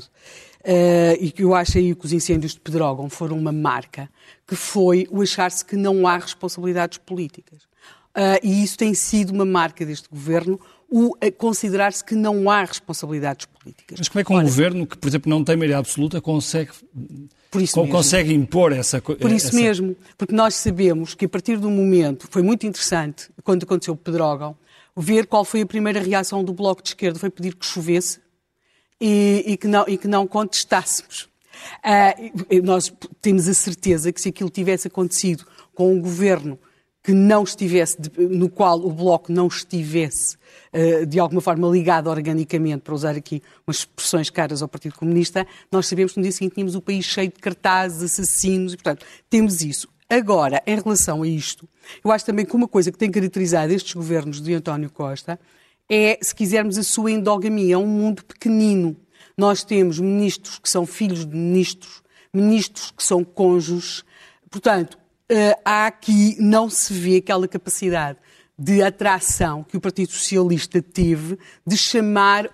Uh, 0.67 1.13
e 1.19 1.29
que 1.31 1.43
eu 1.43 1.53
acho 1.53 1.77
aí 1.77 1.93
que 1.93 2.07
os 2.07 2.11
incêndios 2.11 2.53
de 2.53 2.59
Pedrógão 2.59 3.07
foram 3.07 3.37
uma 3.37 3.51
marca, 3.51 4.09
que 4.47 4.55
foi 4.55 5.07
o 5.11 5.21
achar-se 5.21 5.63
que 5.63 5.75
não 5.75 6.07
há 6.07 6.17
responsabilidades 6.17 6.97
políticas. 6.97 7.59
Uh, 8.15 8.39
e 8.41 8.63
isso 8.63 8.77
tem 8.77 8.93
sido 8.93 9.31
uma 9.33 9.43
marca 9.43 9.85
deste 9.85 10.07
governo, 10.07 10.57
o 10.89 11.13
considerar-se 11.37 12.03
que 12.03 12.15
não 12.15 12.49
há 12.49 12.63
responsabilidades 12.63 13.45
políticas. 13.45 13.97
Mas 13.99 14.07
como 14.07 14.21
é 14.21 14.23
que 14.23 14.31
um 14.31 14.35
Ora, 14.37 14.45
governo 14.45 14.87
que, 14.87 14.97
por 14.97 15.07
exemplo, 15.07 15.29
não 15.29 15.43
tem 15.43 15.57
maioria 15.57 15.77
absoluta 15.77 16.21
consegue, 16.21 16.71
consegue 17.91 18.33
impor 18.33 18.71
essa 18.71 19.01
coisa? 19.01 19.19
Por 19.19 19.31
isso 19.31 19.47
essa... 19.47 19.57
mesmo, 19.57 19.95
porque 20.17 20.33
nós 20.33 20.55
sabemos 20.55 21.13
que 21.13 21.25
a 21.25 21.29
partir 21.29 21.57
do 21.57 21.69
momento, 21.69 22.27
foi 22.31 22.41
muito 22.41 22.65
interessante, 22.65 23.29
quando 23.43 23.63
aconteceu 23.63 23.93
o 23.93 23.97
Pedrógão, 23.97 24.55
ver 24.95 25.25
qual 25.25 25.43
foi 25.43 25.61
a 25.61 25.65
primeira 25.65 25.99
reação 25.99 26.41
do 26.41 26.53
Bloco 26.53 26.81
de 26.81 26.89
Esquerda, 26.89 27.19
foi 27.19 27.29
pedir 27.29 27.55
que 27.55 27.65
chovesse 27.65 28.19
e, 29.01 29.43
e, 29.45 29.57
que, 29.57 29.67
não, 29.67 29.83
e 29.87 29.97
que 29.97 30.07
não 30.07 30.25
contestássemos. 30.25 31.27
Uh, 31.83 32.63
nós 32.63 32.93
temos 33.21 33.49
a 33.49 33.53
certeza 33.53 34.13
que 34.13 34.21
se 34.21 34.29
aquilo 34.29 34.49
tivesse 34.49 34.87
acontecido 34.87 35.45
com 35.73 35.91
um 35.93 35.99
governo 35.99 36.57
que 37.05 37.13
não 37.13 37.43
estivesse, 37.43 37.97
no 38.17 38.49
qual 38.49 38.79
o 38.79 38.91
Bloco 38.91 39.31
não 39.31 39.45
estivesse 39.45 40.37
eh, 40.73 41.05
de 41.05 41.19
alguma 41.19 41.39
forma 41.39 41.67
ligado 41.67 42.09
organicamente, 42.09 42.81
para 42.81 42.95
usar 42.95 43.15
aqui 43.15 43.43
umas 43.65 43.77
expressões 43.77 44.31
caras 44.31 44.63
ao 44.63 44.67
Partido 44.67 44.95
Comunista, 44.95 45.45
nós 45.71 45.85
sabemos 45.85 46.13
que 46.13 46.17
no 46.17 46.23
dia 46.23 46.31
seguinte 46.31 46.55
tínhamos 46.55 46.73
o 46.73 46.81
país 46.81 47.05
cheio 47.05 47.29
de 47.29 47.39
cartazes, 47.39 48.01
assassinos, 48.01 48.73
e 48.73 48.75
portanto 48.75 49.05
temos 49.29 49.61
isso. 49.61 49.87
Agora, 50.09 50.63
em 50.65 50.79
relação 50.79 51.21
a 51.21 51.27
isto, 51.27 51.69
eu 52.03 52.11
acho 52.11 52.25
também 52.25 52.43
que 52.43 52.55
uma 52.55 52.67
coisa 52.67 52.91
que 52.91 52.97
tem 52.97 53.11
caracterizado 53.11 53.71
estes 53.71 53.93
governos 53.93 54.41
de 54.41 54.55
António 54.55 54.89
Costa 54.89 55.39
é, 55.87 56.17
se 56.19 56.33
quisermos, 56.33 56.75
a 56.75 56.83
sua 56.83 57.11
endogamia, 57.11 57.75
é 57.75 57.77
um 57.77 57.85
mundo 57.85 58.25
pequenino. 58.25 58.97
Nós 59.37 59.63
temos 59.63 59.99
ministros 59.99 60.57
que 60.57 60.69
são 60.69 60.87
filhos 60.87 61.23
de 61.23 61.35
ministros, 61.35 62.01
ministros 62.33 62.89
que 62.89 63.03
são 63.03 63.23
cônjuges. 63.23 64.03
Portanto, 64.49 64.97
há 65.63 65.87
aqui, 65.87 66.35
não 66.39 66.69
se 66.69 66.93
vê 66.93 67.17
aquela 67.17 67.47
capacidade 67.47 68.19
de 68.57 68.81
atração 68.81 69.63
que 69.63 69.75
o 69.75 69.81
Partido 69.81 70.11
Socialista 70.11 70.81
teve 70.81 71.37
de 71.65 71.77
chamar 71.77 72.49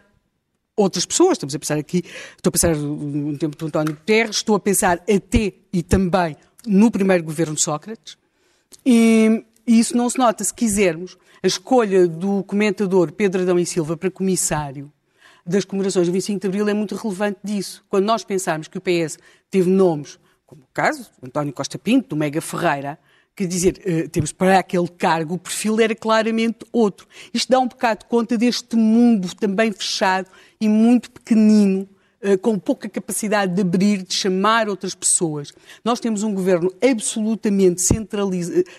outras 0.76 1.06
pessoas. 1.06 1.34
Estamos 1.34 1.56
a 1.56 1.60
pensar 1.60 1.78
aqui, 1.78 2.04
estou 2.36 2.50
a 2.50 2.52
pensar 2.52 2.76
no 2.76 3.38
tempo 3.38 3.56
do 3.56 3.68
António 3.68 3.94
Guterres, 3.94 4.38
estou 4.38 4.56
a 4.56 4.60
pensar 4.60 5.04
até 5.10 5.54
e 5.72 5.84
também 5.84 6.36
no 6.66 6.90
primeiro 6.90 7.24
governo 7.24 7.56
de 7.56 7.62
Sócrates. 7.62 8.18
E, 8.86 9.44
e 9.68 9.80
isso 9.80 9.96
não 9.96 10.10
se 10.10 10.18
nota, 10.18 10.44
se 10.44 10.54
quisermos. 10.54 11.18
A 11.44 11.48
escolha 11.48 12.08
do 12.08 12.44
comentador 12.44 13.12
Pedro 13.12 13.42
Adão 13.42 13.60
e 13.60 13.66
Silva 13.66 13.98
para 13.98 14.12
comissário 14.12 14.92
das 15.46 15.66
comemorações 15.66 16.08
do 16.08 16.14
25 16.14 16.40
de 16.40 16.48
Abril 16.48 16.70
é 16.70 16.74
muito 16.74 16.96
relevante 16.96 17.40
disso. 17.44 17.84
Quando 17.90 18.06
nós 18.06 18.24
pensarmos 18.24 18.68
que 18.68 18.78
o 18.78 18.82
PS 18.82 19.18
teve 19.50 19.70
nomes 19.70 20.20
como 20.52 20.64
o 20.64 20.68
caso 20.74 21.10
do 21.18 21.28
António 21.28 21.54
Costa 21.54 21.80
Pinto, 21.80 22.10
do 22.10 22.16
Mega 22.18 22.42
Ferreira, 22.42 23.00
quer 23.34 23.48
dizer, 23.48 23.82
eh, 23.86 24.10
temos 24.10 24.34
para 24.34 24.60
aquele 24.60 24.90
cargo, 24.90 25.36
o 25.36 25.38
perfil 25.38 25.80
era 25.80 25.96
claramente 25.96 26.66
outro. 26.74 27.08
Isto 27.34 27.50
dá 27.50 27.58
um 27.58 27.70
bocado 27.70 28.04
conta 28.08 28.38
deste 28.38 28.76
mundo 28.76 29.34
também 29.34 29.72
fechado 29.72 30.28
e 30.60 30.68
muito 30.68 31.10
pequenino, 31.10 31.88
eh, 32.20 32.36
com 32.36 32.60
pouca 32.60 32.90
capacidade 32.90 33.56
de 33.56 33.62
abrir, 33.62 34.04
de 34.04 34.14
chamar 34.14 34.68
outras 34.68 34.94
pessoas. 34.94 35.54
Nós 35.86 36.02
temos 36.02 36.22
um 36.22 36.34
governo 36.34 36.70
absolutamente 36.84 37.82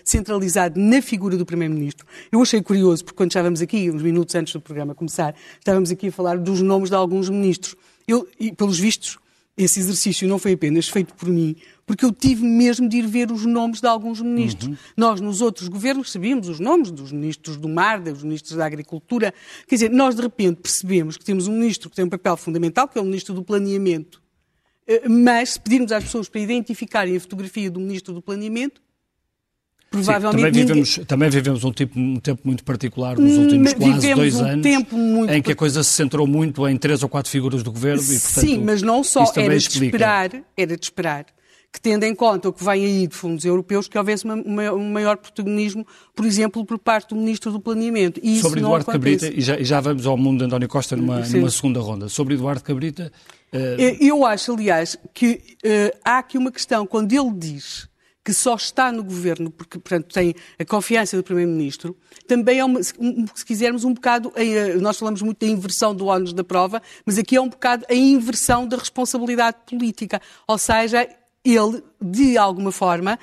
centralizado 0.05 0.79
na 0.79 1.01
figura 1.01 1.39
do 1.39 1.47
Primeiro-Ministro. 1.47 2.07
Eu 2.31 2.43
achei 2.43 2.61
curioso, 2.61 3.03
porque 3.03 3.17
quando 3.17 3.31
estávamos 3.31 3.63
aqui, 3.63 3.91
uns 3.91 4.03
minutos 4.03 4.35
antes 4.35 4.53
do 4.53 4.61
programa 4.61 4.95
começar, 4.95 5.35
estávamos 5.59 5.91
aqui 5.91 6.09
a 6.09 6.13
falar 6.13 6.37
dos 6.37 6.61
nomes 6.61 6.91
de 6.91 6.97
alguns 6.97 7.31
ministros. 7.31 7.75
Eu, 8.07 8.29
e, 8.39 8.53
pelos 8.53 8.79
vistos, 8.79 9.17
esse 9.57 9.81
exercício 9.81 10.27
não 10.27 10.39
foi 10.39 10.53
apenas 10.53 10.89
feito 10.89 11.15
por 11.15 11.29
mim, 11.29 11.57
porque 11.85 12.05
eu 12.05 12.13
tive 12.13 12.43
mesmo 12.43 12.89
de 12.89 12.99
ir 12.99 13.07
ver 13.07 13.31
os 13.31 13.45
nomes 13.45 13.81
de 13.81 13.87
alguns 13.87 14.21
ministros. 14.21 14.69
Uhum. 14.69 14.77
Nós, 14.97 15.21
nos 15.21 15.41
outros 15.41 15.69
governos, 15.69 16.11
sabíamos 16.11 16.49
os 16.49 16.59
nomes 16.59 16.91
dos 16.91 17.13
ministros 17.13 17.57
do 17.57 17.69
mar, 17.69 18.01
dos 18.01 18.23
ministros 18.23 18.57
da 18.57 18.65
agricultura. 18.65 19.33
Quer 19.67 19.75
dizer, 19.75 19.91
nós 19.91 20.15
de 20.15 20.23
repente 20.23 20.61
percebemos 20.63 21.17
que 21.17 21.25
temos 21.25 21.49
um 21.49 21.53
ministro 21.53 21.91
que 21.91 21.97
tem 21.97 22.05
um 22.05 22.09
papel 22.09 22.37
fundamental, 22.37 22.89
que 22.89 22.99
é 22.99 23.01
o 23.01 23.05
ministro 23.05 23.35
do 23.35 23.43
planeamento. 23.43 24.23
Eh, 24.87 25.09
mas, 25.09 25.51
se 25.51 25.61
pedirmos 25.61 25.93
às 25.93 26.05
pessoas 26.05 26.29
para 26.29 26.41
identificarem 26.41 27.17
a 27.17 27.21
fotografia 27.21 27.71
do 27.71 27.79
ministro 27.79 28.15
do 28.15 28.23
planeamento, 28.23 28.81
provavelmente. 29.93 30.37
Sim, 30.37 30.43
também, 30.43 30.53
vivemos, 30.53 30.89
ninguém... 30.91 31.05
também 31.05 31.31
vivemos 31.31 31.65
um, 31.65 31.71
tipo, 31.71 32.01
um 32.01 32.17
tempo 32.17 32.41
muito 32.45 32.65
particular 32.65 33.19
nos 33.19 33.37
últimos 33.37 33.75
quase 33.75 33.95
vivemos 33.95 34.19
dois 34.19 34.41
um 34.41 34.45
anos. 34.45 34.63
Tempo 34.63 34.97
muito... 34.97 35.33
Em 35.33 35.43
que 35.43 35.53
a 35.53 35.57
coisa 35.57 35.85
se 35.85 35.91
centrou 35.91 36.27
muito 36.27 36.67
em 36.67 36.77
três 36.77 37.03
ou 37.03 37.09
quatro 37.09 37.31
figuras 37.31 37.63
do 37.63 37.71
governo 37.71 38.03
e, 38.03 38.19
portanto. 38.19 38.41
Sim, 38.41 38.59
mas 38.65 38.83
não 38.83 39.05
só. 39.05 39.25
Era 39.37 39.57
de 39.57 39.69
esperar, 39.69 40.31
era 40.57 40.77
de 40.77 40.85
esperar 40.85 41.27
que, 41.73 41.81
tendo 41.81 42.05
em 42.05 42.15
conta 42.15 42.51
o 42.51 42.53
que 42.53 42.63
vem 42.63 42.85
aí 42.85 43.07
de 43.07 43.15
fundos 43.15 43.47
europeus, 43.47 43.89
que 43.89 43.97
houvesse 43.97 44.27
uma, 44.27 44.35
uma, 44.35 44.73
um 44.73 44.93
maior 44.93 45.17
protagonismo, 45.17 45.87
por 46.15 46.27
exemplo, 46.27 46.65
por 46.67 46.79
parte 46.79 47.11
do 47.11 47.17
Ministro 47.17 47.51
do 47.51 47.59
Planeamento. 47.59 48.21
E 48.23 48.41
Sobre 48.41 48.61
Eduardo 48.61 48.85
Cabrita, 48.85 49.27
e 49.29 49.41
já, 49.41 49.59
e 49.59 49.65
já, 49.65 49.81
vamos 49.81 50.05
ao 50.07 50.17
mundo 50.17 50.41
de 50.41 50.45
António 50.45 50.69
Costa 50.69 50.95
numa, 50.95 51.21
numa 51.21 51.51
segunda 51.51 51.81
ronda. 51.81 52.09
Sobre 52.11 52.35
Eduardo 52.35 52.63
Cabrita. 52.63 53.11
Uh... 53.53 54.05
Eu 54.05 54.27
acho, 54.27 54.53
aliás, 54.53 54.99
que 55.15 55.41
uh, 55.65 55.99
há 56.05 56.19
aqui 56.19 56.37
uma 56.37 56.53
questão, 56.53 56.87
quando 56.87 57.13
ele 57.13 57.33
diz 57.35 57.89
que 58.25 58.33
só 58.33 58.55
está 58.55 58.93
no 58.93 59.03
governo 59.03 59.51
porque, 59.51 59.79
portanto, 59.79 60.13
tem 60.13 60.35
a 60.59 60.65
confiança 60.65 61.17
do 61.17 61.23
Primeiro-Ministro, 61.23 61.97
também 62.27 62.61
é, 62.61 62.65
uma, 62.65 62.81
um, 62.99 63.27
se 63.35 63.45
quisermos, 63.45 63.85
um 63.85 63.93
bocado, 63.93 64.33
eh, 64.37 64.75
nós 64.77 64.99
falamos 64.99 65.23
muito 65.23 65.45
da 65.45 65.51
inversão 65.51 65.95
do 65.95 66.07
ónus 66.07 66.33
da 66.33 66.45
prova, 66.45 66.81
mas 67.05 67.19
aqui 67.19 67.37
é 67.37 67.41
um 67.41 67.49
bocado 67.49 67.85
a 67.89 67.95
inversão 67.95 68.67
da 68.67 68.77
responsabilidade 68.77 69.57
política. 69.67 70.21
Ou 70.47 70.57
seja, 70.57 71.09
ele, 71.45 71.83
de 72.01 72.39
alguma 72.39 72.71
forma, 72.71 73.19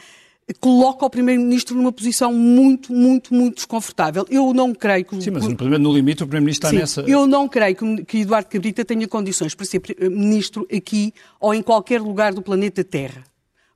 coloca 0.60 1.06
o 1.06 1.10
Primeiro-Ministro 1.10 1.76
numa 1.78 1.92
posição 1.92 2.34
muito, 2.34 2.92
muito, 2.92 3.34
muito 3.34 3.56
desconfortável. 3.56 4.26
Eu 4.30 4.54
não 4.54 4.74
creio 4.74 5.06
que... 5.06 5.22
Sim, 5.22 5.32
mas 5.32 5.46
no 5.46 5.94
limite 5.94 6.24
o 6.24 6.28
Primeiro-Ministro 6.28 6.68
está 6.68 6.70
Sim, 6.70 6.78
nessa... 6.78 7.02
Eu 7.10 7.28
não 7.28 7.48
creio 7.48 7.76
que, 7.76 8.06
que 8.06 8.18
Eduardo 8.20 8.50
Cabrita 8.50 8.84
tenha 8.84 9.08
condições 9.08 9.54
para 9.54 9.66
ser 9.66 9.82
Ministro 10.02 10.68
aqui 10.76 11.14
ou 11.40 11.54
em 11.54 11.62
qualquer 11.62 12.02
lugar 12.02 12.34
do 12.34 12.42
planeta 12.42 12.84
Terra. 12.84 13.29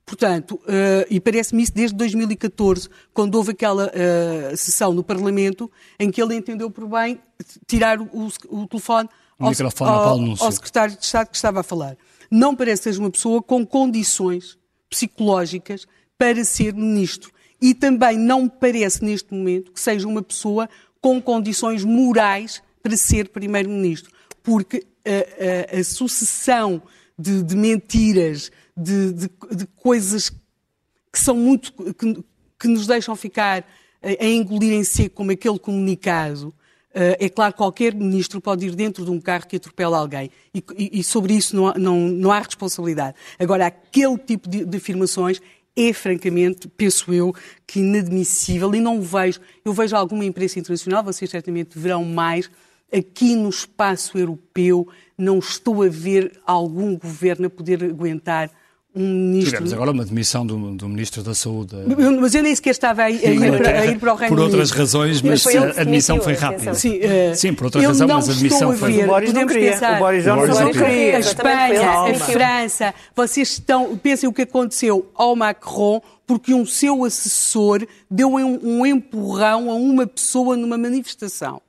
Portanto, 0.06 0.56
uh, 0.56 1.06
e 1.08 1.18
parece-me 1.18 1.62
isso 1.62 1.74
desde 1.74 1.96
2014, 1.96 2.88
quando 3.12 3.36
houve 3.36 3.52
aquela 3.52 3.86
uh, 3.86 4.56
sessão 4.56 4.92
no 4.92 5.02
Parlamento 5.02 5.70
em 5.98 6.10
que 6.10 6.22
ele 6.22 6.34
entendeu 6.34 6.70
por 6.70 6.86
bem 6.86 7.20
tirar 7.66 8.00
o, 8.00 8.08
o 8.48 8.66
telefone 8.66 9.08
ao, 9.38 9.52
ao, 9.80 10.20
ao 10.40 10.52
secretário 10.52 10.96
de 10.96 11.04
Estado 11.04 11.28
que 11.28 11.36
estava 11.36 11.60
a 11.60 11.62
falar 11.62 11.96
não 12.30 12.54
parece 12.54 12.92
ser 12.92 12.98
uma 12.98 13.10
pessoa 13.10 13.42
com 13.42 13.64
condições 13.64 14.58
psicológicas 14.90 15.86
para 16.18 16.44
ser 16.44 16.74
ministro. 16.74 17.32
E 17.60 17.74
também 17.74 18.18
não 18.18 18.48
parece, 18.48 19.04
neste 19.04 19.32
momento, 19.32 19.72
que 19.72 19.80
seja 19.80 20.06
uma 20.06 20.22
pessoa 20.22 20.68
com 21.00 21.20
condições 21.22 21.84
morais 21.84 22.62
para 22.82 22.96
ser 22.96 23.28
primeiro-ministro. 23.28 24.10
Porque 24.42 24.84
a, 25.06 25.76
a, 25.76 25.80
a 25.80 25.84
sucessão 25.84 26.82
de, 27.18 27.42
de 27.42 27.56
mentiras, 27.56 28.50
de, 28.76 29.12
de, 29.12 29.30
de, 29.52 29.66
coisas 29.76 30.30
que 30.30 31.18
são 31.18 31.36
muito. 31.36 31.72
que, 31.94 32.24
que 32.58 32.68
nos 32.68 32.86
deixam 32.86 33.14
ficar 33.14 33.64
a, 34.02 34.24
a 34.24 34.26
engolir 34.26 34.72
em 34.72 34.84
seco, 34.84 35.16
como 35.16 35.30
aquele 35.30 35.58
comunicado, 35.58 36.54
eh, 36.94 37.16
é 37.20 37.28
claro 37.28 37.52
que 37.52 37.58
qualquer 37.58 37.92
ministro 37.94 38.40
pode 38.40 38.66
ir 38.66 38.74
dentro 38.76 39.04
de 39.04 39.10
um 39.10 39.20
carro 39.20 39.46
que 39.46 39.56
atropela 39.56 39.98
alguém 39.98 40.30
e, 40.54 40.64
e, 40.76 41.00
e 41.00 41.04
sobre 41.04 41.34
isso 41.34 41.56
não 41.56 41.74
não, 41.74 42.00
não 42.00 42.30
há, 42.30 42.38
responsabilidade. 42.38 43.16
Agora, 43.38 43.66
aquele 43.66 44.16
tipo 44.16 44.48
de, 44.48 44.64
de 44.64 44.76
afirmações 44.76 45.40
é, 45.76 45.92
francamente, 45.92 46.68
penso 46.68 47.12
eu, 47.12 47.34
que 47.66 47.80
inadmissível 47.80 48.72
e 48.74 48.80
não 48.80 49.02
vejo. 49.02 49.40
Eu 49.64 49.72
vejo 49.72 49.96
alguma 49.96 50.24
imprensa 50.24 50.60
internacional, 50.60 51.02
vocês 51.02 51.28
certamente 51.28 51.76
verão 51.76 52.04
mais. 52.04 52.48
Aqui 52.92 53.34
no 53.34 53.48
espaço 53.48 54.16
europeu, 54.16 54.86
não 55.18 55.40
estou 55.40 55.82
a 55.82 55.88
ver 55.88 56.40
algum 56.46 56.96
governo 56.96 57.46
a 57.46 57.50
poder 57.50 57.82
aguentar 57.82 58.48
um 58.94 59.02
ministro... 59.02 59.50
Tivemos 59.50 59.72
agora 59.72 59.90
uma 59.90 60.04
demissão 60.04 60.46
do, 60.46 60.72
do 60.76 60.88
Ministro 60.88 61.22
da 61.22 61.34
Saúde. 61.34 61.74
Mas 62.20 62.34
eu 62.34 62.42
nem 62.42 62.54
sequer 62.54 62.70
estava 62.70 63.02
a, 63.02 63.10
ir, 63.10 63.26
a 63.26 63.30
ir, 63.30 63.58
para, 63.58 63.80
a 63.80 63.86
ir 63.86 63.98
para, 63.98 64.12
o 64.12 64.16
Reino 64.16 64.36
Por 64.36 64.42
outras 64.42 64.70
Unido. 64.70 64.78
razões, 64.78 65.22
mas 65.22 65.46
a 65.46 65.80
admissão 65.80 66.20
foi 66.20 66.34
rápida. 66.34 66.74
Sim, 66.74 66.98
uh, 66.98 67.34
Sim, 67.34 67.54
por 67.54 67.64
outra 67.64 67.82
razão, 67.82 68.06
mas 68.06 68.28
a 68.28 68.32
admissão 68.32 68.76
foi... 68.76 68.92
Ver, 68.92 69.04
o 69.04 69.06
Boris 69.08 69.32
não 69.32 69.46
queria. 69.46 69.72
Pensar, 69.72 69.96
o 69.96 69.98
Boris 69.98 70.24
Johnson 70.24 70.60
não 70.60 70.72
queria. 70.72 71.16
A 71.16 71.20
Espanha, 71.20 71.90
a 71.90 72.14
França, 72.14 72.94
vocês 73.16 73.48
estão... 73.48 73.96
Pensem 73.96 74.28
o 74.28 74.32
que 74.32 74.42
aconteceu 74.42 75.10
ao 75.14 75.34
Macron 75.34 76.00
porque 76.26 76.54
um 76.54 76.64
seu 76.64 77.04
assessor 77.04 77.86
deu 78.10 78.34
um, 78.34 78.80
um 78.80 78.86
empurrão 78.86 79.70
a 79.70 79.74
uma 79.74 80.06
pessoa 80.06 80.56
numa 80.56 80.78
manifestação. 80.78 81.60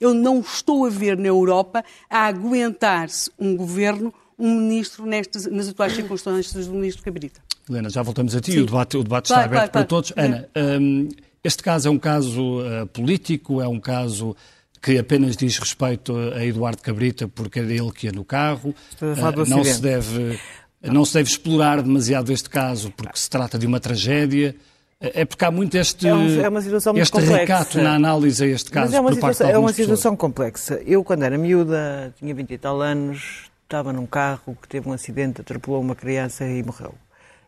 Eu 0.00 0.14
não 0.14 0.40
estou 0.40 0.86
a 0.86 0.88
ver 0.88 1.16
na 1.16 1.26
Europa 1.26 1.84
a 2.08 2.26
aguentar-se 2.26 3.30
um 3.38 3.56
governo 3.56 4.14
um 4.38 4.54
ministro 4.60 5.04
nestas, 5.04 5.46
nas 5.46 5.68
atuais 5.68 5.94
circunstâncias 5.94 6.66
do 6.66 6.74
ministro 6.74 7.02
Cabrita. 7.02 7.40
Helena, 7.68 7.90
já 7.90 8.02
voltamos 8.02 8.34
a 8.36 8.40
ti, 8.40 8.52
Sim. 8.52 8.60
o 8.60 8.66
debate, 8.66 8.96
o 8.96 9.02
debate 9.02 9.28
claro, 9.28 9.44
está 9.44 9.56
aberto 9.56 9.72
claro, 9.72 9.86
para 9.86 9.86
claro. 9.86 9.88
todos. 9.88 10.12
Ana, 10.16 10.48
um, 10.80 11.08
este 11.42 11.62
caso 11.62 11.88
é 11.88 11.90
um 11.90 11.98
caso 11.98 12.60
uh, 12.60 12.86
político, 12.86 13.60
é 13.60 13.68
um 13.68 13.80
caso 13.80 14.36
que 14.80 14.96
apenas 14.96 15.36
diz 15.36 15.58
respeito 15.58 16.16
a 16.16 16.44
Eduardo 16.44 16.80
Cabrita 16.80 17.26
porque 17.26 17.58
era 17.58 17.72
ele 17.72 17.90
que 17.90 18.06
ia 18.06 18.12
no 18.12 18.24
carro. 18.24 18.74
Uh, 19.00 19.48
não 19.48 19.64
se 19.64 19.80
deve 19.80 20.38
não 20.80 21.04
se 21.04 21.14
deve 21.14 21.28
explorar 21.28 21.82
demasiado 21.82 22.32
este 22.32 22.48
caso 22.48 22.92
porque 22.96 23.18
se 23.18 23.28
trata 23.28 23.58
de 23.58 23.66
uma 23.66 23.80
tragédia. 23.80 24.54
É 25.00 25.24
porque 25.24 25.44
há 25.44 25.50
muito 25.50 25.76
este, 25.76 26.08
é, 26.08 26.10
é 26.10 26.48
uma 26.48 26.60
situação 26.60 26.92
muito 26.92 27.04
este 27.04 27.12
complexa. 27.12 27.36
recato 27.36 27.80
na 27.80 27.94
análise 27.94 28.42
a 28.42 28.46
este 28.48 28.68
caso. 28.68 28.86
Mas 28.86 28.94
é 28.94 29.00
uma, 29.00 29.12
situação, 29.12 29.48
é 29.48 29.58
uma 29.58 29.72
situação 29.72 30.16
complexa. 30.16 30.82
Eu, 30.84 31.04
quando 31.04 31.22
era 31.22 31.38
miúda, 31.38 32.12
tinha 32.18 32.34
20 32.34 32.50
e 32.50 32.58
tal 32.58 32.82
anos, 32.82 33.47
estava 33.68 33.92
num 33.92 34.06
carro 34.06 34.56
que 34.60 34.66
teve 34.66 34.88
um 34.88 34.92
acidente, 34.92 35.42
atropelou 35.42 35.82
uma 35.82 35.94
criança 35.94 36.46
e 36.46 36.62
morreu. 36.62 36.94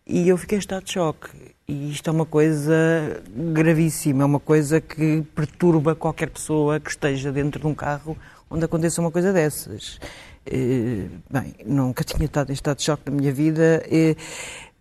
E 0.07 0.29
eu 0.29 0.37
fiquei 0.37 0.57
em 0.57 0.59
estado 0.59 0.85
de 0.85 0.93
choque. 0.93 1.31
E 1.67 1.91
isto 1.91 2.11
é 2.11 2.13
uma 2.13 2.27
coisa 2.27 3.23
gravíssima, 3.55 4.23
é 4.23 4.27
uma 4.27 4.41
coisa 4.41 4.81
que 4.83 5.23
perturba 5.35 5.95
qualquer 5.95 6.29
pessoa 6.29 6.79
que 6.79 6.91
esteja 6.91 7.33
dentro 7.33 7.61
de 7.61 7.67
um 7.67 7.75
carro 7.75 8.19
onde 8.51 8.65
aconteça 8.65 9.01
uma 9.01 9.11
coisa 9.11 9.33
dessas. 9.33 9.99
Eh, 10.45 11.07
bem, 11.31 11.55
nunca 11.65 12.05
tinha 12.05 12.27
estado 12.27 12.51
em 12.51 12.53
estado 12.53 12.77
de 12.77 12.83
choque 12.83 13.11
na 13.11 13.17
minha 13.17 13.33
vida. 13.33 13.83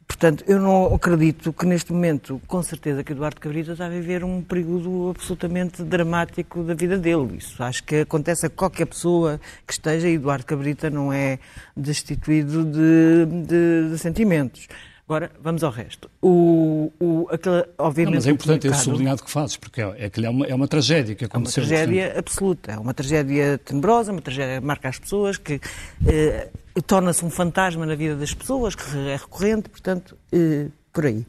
Portanto, 0.09 0.43
eu 0.47 0.59
não 0.59 0.93
acredito 0.93 1.53
que 1.53 1.65
neste 1.65 1.93
momento, 1.93 2.41
com 2.45 2.61
certeza, 2.61 3.03
que 3.03 3.13
Eduardo 3.13 3.39
Cabrita 3.39 3.71
está 3.71 3.85
a 3.85 3.89
viver 3.89 4.23
um 4.23 4.41
período 4.41 5.11
absolutamente 5.11 5.81
dramático 5.83 6.61
da 6.63 6.73
vida 6.73 6.97
dele. 6.97 7.37
Isso 7.37 7.63
acho 7.63 7.83
que 7.83 8.01
acontece 8.01 8.47
a 8.47 8.49
qualquer 8.49 8.87
pessoa 8.87 9.39
que 9.65 9.71
esteja. 9.71 10.09
Eduardo 10.09 10.45
Cabrita 10.45 10.89
não 10.89 11.13
é 11.13 11.39
destituído 11.77 12.65
de, 12.65 13.25
de, 13.45 13.91
de 13.91 13.97
sentimentos. 13.97 14.67
Agora, 15.09 15.31
vamos 15.41 15.63
ao 15.63 15.71
resto. 15.71 16.07
O, 16.21 16.93
o, 16.99 17.27
aquela, 17.31 17.67
obviamente, 17.79 18.13
não, 18.13 18.17
mas 18.19 18.27
é 18.27 18.29
importante 18.29 18.67
esse 18.67 18.83
sublinhado 18.83 19.23
que 19.23 19.31
fazes, 19.31 19.57
porque 19.57 19.81
é, 19.81 19.85
é, 20.05 20.11
é, 20.23 20.29
uma, 20.29 20.45
é 20.45 20.53
uma 20.53 20.67
tragédia 20.67 21.15
que 21.15 21.25
aconteceu. 21.25 21.63
É 21.63 21.65
uma 21.65 21.69
tragédia 21.69 22.03
portanto. 22.03 22.19
absoluta, 22.19 22.71
é 22.73 22.77
uma 22.77 22.93
tragédia 22.93 23.57
tenebrosa, 23.57 24.11
uma 24.11 24.21
tragédia 24.21 24.61
que 24.61 24.67
marca 24.67 24.87
as 24.87 24.99
pessoas, 24.99 25.37
que 25.37 25.59
eh, 26.05 26.51
torna-se 26.85 27.25
um 27.25 27.29
fantasma 27.31 27.87
na 27.87 27.95
vida 27.95 28.15
das 28.15 28.35
pessoas, 28.35 28.75
que 28.75 28.83
é 28.83 29.15
recorrente, 29.15 29.67
portanto, 29.67 30.15
eh, 30.31 30.67
por 30.93 31.07
aí. 31.07 31.25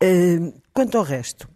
Eh, 0.00 0.52
quanto 0.72 0.96
ao 0.96 1.02
resto, 1.02 1.48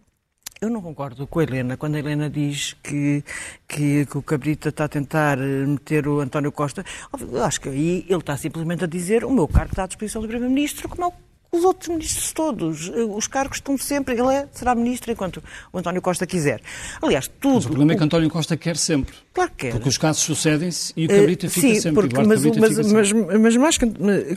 eu 0.61 0.69
não 0.69 0.79
concordo 0.79 1.25
com 1.25 1.39
a 1.39 1.43
Helena 1.43 1.75
quando 1.75 1.95
a 1.95 1.99
Helena 1.99 2.29
diz 2.29 2.73
que, 2.83 3.23
que, 3.67 4.05
que, 4.05 4.17
o 4.17 4.21
Cabrita 4.21 4.69
está 4.69 4.85
a 4.85 4.87
tentar 4.87 5.39
eh, 5.39 5.65
meter 5.65 6.07
o 6.07 6.19
António 6.19 6.51
Costa. 6.51 6.85
Eu 7.19 7.43
acho 7.43 7.59
que 7.59 7.69
aí 7.69 8.05
ele 8.07 8.19
está 8.19 8.37
simplesmente 8.37 8.83
a 8.83 8.87
dizer 8.87 9.25
o 9.25 9.31
meu 9.31 9.47
cargo 9.47 9.71
está 9.71 9.85
à 9.85 9.87
disposição 9.87 10.21
do 10.21 10.27
Primeiro-Ministro, 10.27 10.87
como 10.87 11.05
é 11.05 11.11
os 11.51 11.63
outros 11.63 11.89
ministros 11.89 12.31
todos. 12.31 12.89
Eh, 12.89 13.01
os 13.01 13.25
cargos 13.25 13.57
estão 13.57 13.75
sempre. 13.75 14.13
Ele 14.13 14.35
é, 14.35 14.47
será 14.51 14.75
ministro 14.75 15.11
enquanto 15.11 15.43
o 15.73 15.79
António 15.79 15.99
Costa 15.99 16.27
quiser. 16.27 16.61
Aliás, 17.01 17.27
tudo. 17.27 17.55
Mas 17.55 17.65
o 17.65 17.69
problema 17.69 17.93
é 17.93 17.97
que 17.97 18.03
António 18.03 18.29
Costa 18.29 18.55
quer 18.55 18.77
sempre. 18.77 19.15
Claro 19.33 19.49
que 19.49 19.57
quer. 19.65 19.71
Porque 19.71 19.89
os 19.89 19.97
casos 19.97 20.21
sucedem-se 20.21 20.93
e 20.95 21.07
o 21.07 21.09
Cabrita 21.09 21.47
uh, 21.47 21.49
fica 21.49 21.67
sim, 21.69 21.79
sempre. 21.79 22.07
Porque, 22.07 22.21
mas, 22.21 22.45
mas, 22.45 22.91
mas, 22.91 23.11
mas, 23.39 23.57
mais, 23.57 23.77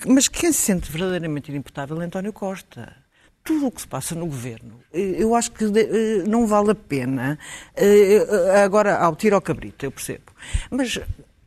mas 0.08 0.28
quem 0.28 0.50
se 0.52 0.58
sente 0.58 0.90
verdadeiramente 0.90 1.50
inimputável 1.50 2.00
é 2.00 2.06
António 2.06 2.32
Costa 2.32 3.03
tudo 3.44 3.66
o 3.66 3.70
que 3.70 3.82
se 3.82 3.86
passa 3.86 4.14
no 4.14 4.24
governo, 4.24 4.80
eh, 4.92 5.16
eu 5.18 5.34
acho 5.34 5.52
que 5.52 5.64
eh, 5.64 6.24
não 6.26 6.46
vale 6.46 6.70
a 6.70 6.74
pena. 6.74 7.38
Eh, 7.76 8.26
agora, 8.64 8.96
ao 8.96 9.14
tiro 9.14 9.36
ao 9.36 9.42
cabrito, 9.42 9.84
eu 9.84 9.92
percebo. 9.92 10.32
Mas 10.70 10.98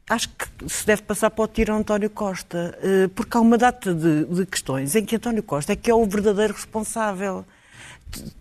acho 0.08 0.30
que 0.30 0.70
se 0.70 0.86
deve 0.86 1.01
passar 1.01 1.32
para 1.32 1.44
o 1.44 1.48
tiro 1.48 1.74
António 1.74 2.10
Costa, 2.10 2.77
porque 3.13 3.36
há 3.36 3.42
uma 3.42 3.58
data 3.58 3.94
de, 3.94 4.24
de, 4.25 4.46
questões 4.46 4.96
em 4.96 5.04
que 5.04 5.18
António 5.18 5.44
Costa 5.44 5.74
é 5.74 5.75
que 5.75 5.92
é 5.92 5.94
o 5.94 6.06
verdadeiro 6.06 6.54
responsável. 6.54 7.44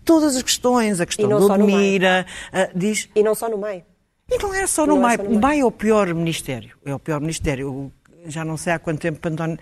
Todas 0.05 0.37
as 0.37 0.43
questões, 0.43 1.01
a 1.01 1.05
questão 1.05 1.27
do 1.27 1.51
Admira, 1.51 2.25
diz... 2.73 3.09
E 3.13 3.21
não 3.21 3.35
só 3.35 3.49
no 3.49 3.57
meio. 3.57 3.83
E 4.29 4.37
não 4.41 4.53
é 4.53 4.67
só 4.67 4.85
no, 4.85 4.95
não 4.95 5.09
é 5.09 5.17
só 5.17 5.23
no 5.23 5.39
meio. 5.39 5.61
É 5.61 5.65
o 5.65 5.71
pior 5.71 6.13
ministério. 6.13 6.71
É 6.85 6.93
o 6.93 6.99
pior 6.99 7.19
ministério 7.19 7.91
já 8.27 8.43
não 8.45 8.57
sei 8.57 8.73
há 8.73 8.79
quanto 8.79 8.99
tempo 8.99 9.25
António 9.27 9.57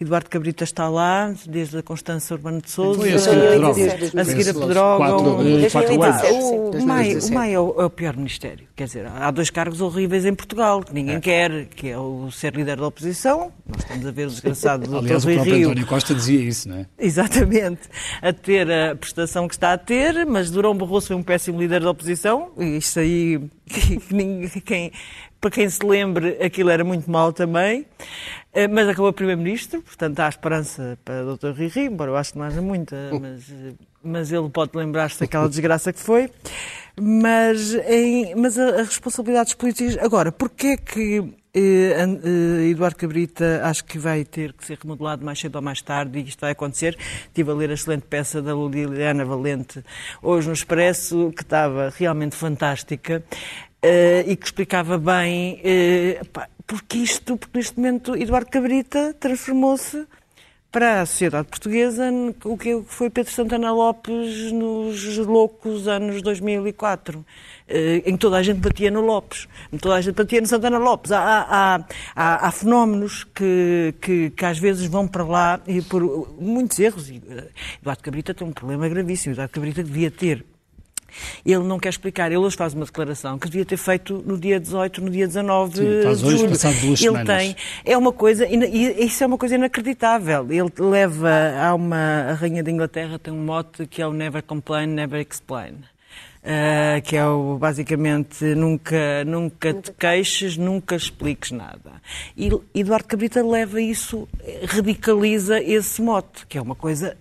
Eduardo 0.00 0.28
Cabrita 0.30 0.64
está 0.64 0.88
lá, 0.88 1.32
desde 1.48 1.78
a 1.78 1.82
Constança 1.82 2.34
Urbano 2.34 2.60
de 2.60 2.70
Souza. 2.70 3.00
Foi 3.00 3.12
a 3.12 3.18
seguir 3.18 3.36
a 3.38 3.50
Pedrógão. 3.50 4.20
A 4.20 4.24
seguir 4.24 4.48
a 4.48 4.54
Pedrógão. 4.54 5.34
Quatro, 5.70 5.98
quatro 5.98 6.26
anos. 6.28 6.82
O 6.82 6.86
MAI, 6.86 7.16
o 7.16 7.32
MAI 7.32 7.54
é, 7.54 7.60
o, 7.60 7.80
é 7.80 7.84
o 7.84 7.90
pior 7.90 8.16
ministério. 8.16 8.66
Quer 8.76 8.84
dizer, 8.84 9.06
há 9.06 9.30
dois 9.30 9.50
cargos 9.50 9.80
horríveis 9.80 10.24
em 10.24 10.34
Portugal 10.34 10.82
que 10.82 10.94
ninguém 10.94 11.20
quer, 11.20 11.66
que 11.66 11.88
é 11.88 11.98
o 11.98 12.30
ser 12.30 12.54
líder 12.54 12.76
da 12.78 12.86
oposição. 12.86 13.52
Nós 13.66 13.82
estamos 13.82 14.06
a 14.06 14.10
ver 14.10 14.26
o 14.26 14.30
desgraçado 14.30 14.86
do 14.88 14.96
Aliás, 14.98 15.22
Dr. 15.24 15.30
o 15.30 15.34
próprio 15.34 15.54
Rio. 15.56 15.66
António 15.68 15.86
Costa 15.86 16.14
dizia 16.14 16.40
isso, 16.40 16.68
não 16.68 16.76
é? 16.76 16.86
Exatamente. 16.98 17.82
A 18.22 18.32
ter 18.32 18.70
a 18.70 18.94
prestação 18.96 19.46
que 19.48 19.54
está 19.54 19.72
a 19.72 19.78
ter, 19.78 20.24
mas 20.26 20.50
Durão 20.50 20.74
Barroso 20.74 21.08
foi 21.08 21.16
um 21.16 21.22
péssimo 21.22 21.58
líder 21.60 21.80
da 21.82 21.90
oposição. 21.90 22.50
E 22.58 22.76
Isto 22.78 23.00
aí, 23.00 23.40
que 23.66 24.00
ninguém- 24.10 24.48
quem- 24.64 24.92
para 25.40 25.50
quem 25.50 25.68
se 25.68 25.84
lembre, 25.84 26.36
aquilo 26.42 26.70
era 26.70 26.84
muito 26.84 27.10
mal 27.10 27.32
também. 27.32 27.86
Eh, 28.52 28.68
Mas 28.68 28.88
acabou 28.88 29.12
Primeiro-Ministro, 29.12 29.80
portanto 29.82 30.20
há 30.20 30.28
esperança 30.28 30.98
para 31.04 31.24
o 31.24 31.36
Dr. 31.36 31.56
Rui 31.56 31.68
Rio, 31.68 31.86
embora 31.86 32.10
eu 32.10 32.16
acho 32.16 32.32
que 32.32 32.38
não 32.38 32.44
haja 32.44 32.60
muita, 32.60 32.96
mas, 33.20 33.50
eh, 33.50 33.72
mas 34.02 34.32
ele 34.32 34.48
pode 34.50 34.76
lembrar-se 34.76 35.20
daquela 35.20 35.48
desgraça 35.48 35.92
que 35.92 36.00
foi. 36.00 36.30
Mas, 37.00 37.74
em, 37.86 38.34
mas 38.34 38.58
a, 38.58 38.80
as 38.80 38.88
responsabilidades 38.88 39.54
políticas. 39.54 39.96
Agora, 39.98 40.30
porquê 40.32 40.76
que 40.76 41.24
eh, 41.54 41.94
eh, 41.96 42.68
Eduardo 42.68 42.96
Cabrita 42.96 43.62
acho 43.64 43.84
que 43.84 43.98
vai 43.98 44.24
ter 44.24 44.52
que 44.52 44.64
ser 44.64 44.78
remodelado 44.80 45.24
mais 45.24 45.38
cedo 45.38 45.56
ou 45.56 45.62
mais 45.62 45.80
tarde 45.80 46.18
e 46.18 46.22
isto 46.22 46.40
vai 46.40 46.52
acontecer? 46.52 46.96
Estive 47.26 47.50
a 47.50 47.54
ler 47.54 47.70
a 47.70 47.74
excelente 47.74 48.06
peça 48.06 48.40
da 48.42 48.52
Liliana 48.52 49.24
Valente 49.24 49.82
hoje 50.22 50.46
no 50.48 50.54
Expresso, 50.54 51.32
que 51.34 51.42
estava 51.42 51.92
realmente 51.96 52.36
fantástica 52.36 53.22
e 53.82 54.36
que 54.36 54.44
explicava 54.46 54.98
bem 54.98 55.60
eh, 55.64 56.20
porque 56.66 56.98
isto, 56.98 57.36
porque 57.36 57.58
neste 57.58 57.76
momento 57.78 58.16
Eduardo 58.16 58.50
Cabrita 58.50 59.14
transformou-se 59.18 60.06
para 60.70 61.00
a 61.00 61.06
sociedade 61.06 61.48
portuguesa 61.48 62.10
o 62.44 62.56
que 62.56 62.80
foi 62.86 63.10
Pedro 63.10 63.32
Santana 63.32 63.72
Lopes 63.72 64.52
nos 64.52 65.16
loucos 65.16 65.88
anos 65.88 66.22
2004, 66.22 67.26
eh, 67.66 68.02
em 68.06 68.12
que 68.12 68.18
toda 68.18 68.36
a 68.36 68.42
gente 68.42 68.60
batia 68.60 68.88
no 68.88 69.00
Lopes, 69.00 69.48
toda 69.80 69.96
a 69.96 70.00
gente 70.00 70.14
batia 70.14 70.40
no 70.40 70.46
Santana 70.46 70.78
Lopes. 70.78 71.10
Há, 71.10 71.18
há, 71.20 71.84
há, 72.14 72.46
há- 72.46 72.52
fenómenos 72.52 73.24
que, 73.24 73.94
que, 74.00 74.30
que 74.30 74.44
às 74.44 74.60
vezes 74.60 74.86
vão 74.86 75.08
para 75.08 75.24
lá 75.24 75.60
e 75.66 75.82
por 75.82 76.02
muitos 76.40 76.78
erros. 76.78 77.10
Eh, 77.10 77.48
Eduardo 77.80 78.02
Cabrita 78.04 78.32
tem 78.32 78.46
um 78.46 78.52
problema 78.52 78.88
gravíssimo. 78.88 79.34
Eduardo 79.34 79.52
Cabrita 79.52 79.82
devia 79.82 80.10
ter 80.10 80.44
ele 81.44 81.64
não 81.64 81.78
quer 81.78 81.88
explicar. 81.90 82.26
Ele 82.26 82.38
hoje 82.38 82.56
faz 82.56 82.74
uma 82.74 82.84
declaração 82.84 83.38
que 83.38 83.46
devia 83.48 83.64
ter 83.64 83.76
feito 83.76 84.22
no 84.26 84.38
dia 84.38 84.58
18, 84.60 85.02
no 85.02 85.10
dia 85.10 85.26
19 85.26 85.76
Sim, 85.76 86.02
faz 86.02 86.18
de 86.20 86.26
hoje, 86.26 86.36
julho. 86.38 86.50
passado 86.50 86.74
duas 86.80 86.84
Ele 86.84 86.96
semanas. 86.96 87.38
tem. 87.38 87.56
É 87.84 87.96
uma 87.96 88.12
coisa, 88.12 88.46
e 88.46 89.04
isso 89.04 89.22
é 89.24 89.26
uma 89.26 89.38
coisa 89.38 89.54
inacreditável. 89.54 90.46
Ele 90.50 90.70
leva, 90.78 91.30
há 91.60 91.74
uma, 91.74 92.30
a 92.30 92.34
Rainha 92.34 92.62
da 92.62 92.70
Inglaterra 92.70 93.18
tem 93.18 93.32
um 93.32 93.44
mote 93.44 93.86
que 93.86 94.00
é 94.02 94.06
o 94.06 94.12
Never 94.12 94.42
Complain, 94.42 94.86
Never 94.86 95.20
Explain. 95.28 95.74
Ah, 96.42 97.00
que 97.02 97.16
é 97.16 97.26
o, 97.26 97.58
basicamente 97.58 98.42
nunca, 98.54 99.24
nunca 99.26 99.74
te 99.74 99.92
queixes, 99.92 100.56
nunca 100.56 100.96
expliques 100.96 101.50
nada. 101.50 102.00
E 102.36 102.48
Eduardo 102.74 103.06
Cabrita 103.06 103.44
leva 103.46 103.80
isso, 103.80 104.26
radicaliza 104.66 105.60
esse 105.62 106.00
mote, 106.00 106.46
que 106.46 106.56
é 106.56 106.62
uma 106.62 106.74
coisa 106.74 107.16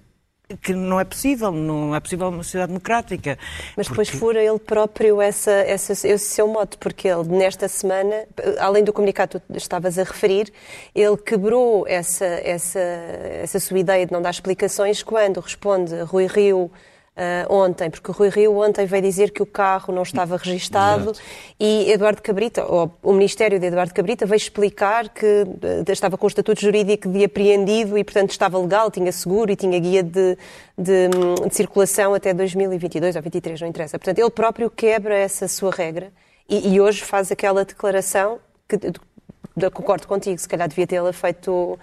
que 0.58 0.74
não 0.74 1.00
é 1.00 1.06
possível, 1.06 1.52
não 1.52 1.96
é 1.96 2.00
possível 2.00 2.32
numa 2.32 2.44
sociedade 2.44 2.72
democrática. 2.72 3.38
Mas 3.78 3.88
depois 3.88 4.10
fura 4.10 4.44
ele 4.44 4.60
próprio 4.60 5.22
essa, 5.22 5.52
essa, 5.52 5.94
esse 5.94 6.20
seu 6.20 6.48
modo, 6.48 6.78
porque 6.78 7.08
ele, 7.08 7.30
nesta 7.30 7.68
semana, 7.68 8.26
além 8.60 8.84
do 8.84 8.92
comunicado 8.92 9.40
que 9.40 9.54
tu 9.54 9.58
estavas 9.58 10.00
a 10.00 10.04
referir, 10.04 10.52
ele 10.96 11.18
quebrou 11.18 11.88
essa, 11.88 12.26
essa, 12.26 12.80
essa 12.80 13.60
sua 13.60 13.80
ideia 13.80 14.06
de 14.06 14.12
não 14.12 14.22
dar 14.22 14.32
explicações 14.32 15.04
quando 15.04 15.40
responde 15.40 15.96
Rui 16.02 16.26
Rio 16.26 16.72
ah, 17.20 17.46
ontem, 17.54 17.90
porque 17.90 18.10
o 18.10 18.14
Rui 18.14 18.30
Rio 18.30 18.58
ontem 18.58 18.86
veio 18.86 19.04
dizer 19.04 19.32
que 19.32 19.44
o 19.44 19.46
carro 19.46 19.94
não 19.94 20.04
estava 20.04 20.38
registado 20.38 21.12
e 21.60 21.92
Eduardo 21.92 22.22
Cabrita, 22.22 22.64
ou 22.66 22.90
o 23.04 23.12
Ministério 23.12 23.60
de 23.60 23.66
Eduardo 23.66 23.94
Cabrita, 23.94 24.26
veio 24.26 24.38
explicar 24.38 25.10
que 25.10 25.26
ah, 25.86 25.92
estava 25.92 26.18
com 26.18 26.26
o 26.26 26.30
estatuto 26.30 26.62
jurídico 26.62 27.10
de 27.10 27.26
apreendido 27.26 27.98
e, 27.98 28.04
portanto, 28.04 28.32
estava 28.32 28.58
legal, 28.58 28.90
tinha 28.90 29.12
seguro 29.12 29.52
e 29.52 29.56
tinha 29.58 29.78
guia 29.80 30.02
de, 30.02 30.38
de, 30.78 31.10
de 31.48 31.54
circulação 31.56 32.14
até 32.14 32.34
2022 32.34 33.16
ou 33.18 33.22
2023, 33.22 33.60
não 33.62 33.68
interessa. 33.68 34.00
Portanto, 34.00 34.20
ele 34.20 34.30
próprio 34.30 34.70
quebra 34.70 35.14
essa 35.16 35.48
sua 35.48 35.72
regra 35.72 36.12
e, 36.48 36.74
e 36.74 36.80
hoje 36.80 37.04
faz 37.04 37.32
aquela 37.32 37.66
declaração 37.66 38.40
que 38.68 38.78
de- 38.78 38.92
de- 39.58 39.70
concordo 39.72 40.08
contigo, 40.08 40.40
se 40.40 40.48
calhar 40.48 40.70
devia 40.70 40.88
tê-la 40.88 41.12
feito 41.12 41.78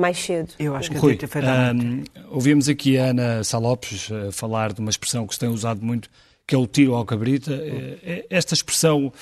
mais 0.00 0.18
cedo. 0.18 0.52
Eu 0.58 0.74
acho 0.74 0.90
que 0.90 0.96
Rui, 0.96 1.12
devia 1.12 1.28
ter 1.28 1.32
feito 1.32 1.48
há 1.48 1.74
muito 1.74 2.10
hum, 2.10 2.22
ouvimos 2.30 2.68
aqui 2.68 2.98
a 2.98 3.06
Ana 3.06 3.44
Salopes 3.44 4.10
eh, 4.10 4.32
falar 4.32 4.72
de 4.72 4.80
uma 4.80 4.90
expressão 4.90 5.26
que 5.26 5.34
se 5.34 5.40
tem 5.40 5.48
usado 5.48 5.84
muito, 5.84 6.08
que 6.46 6.54
é 6.54 6.58
o 6.58 6.66
tiro 6.66 6.94
ao 6.94 7.04
cabrita. 7.04 7.52
Eh, 7.52 7.98
eh, 8.02 8.26
Esta 8.30 8.54
expressão, 8.54 9.12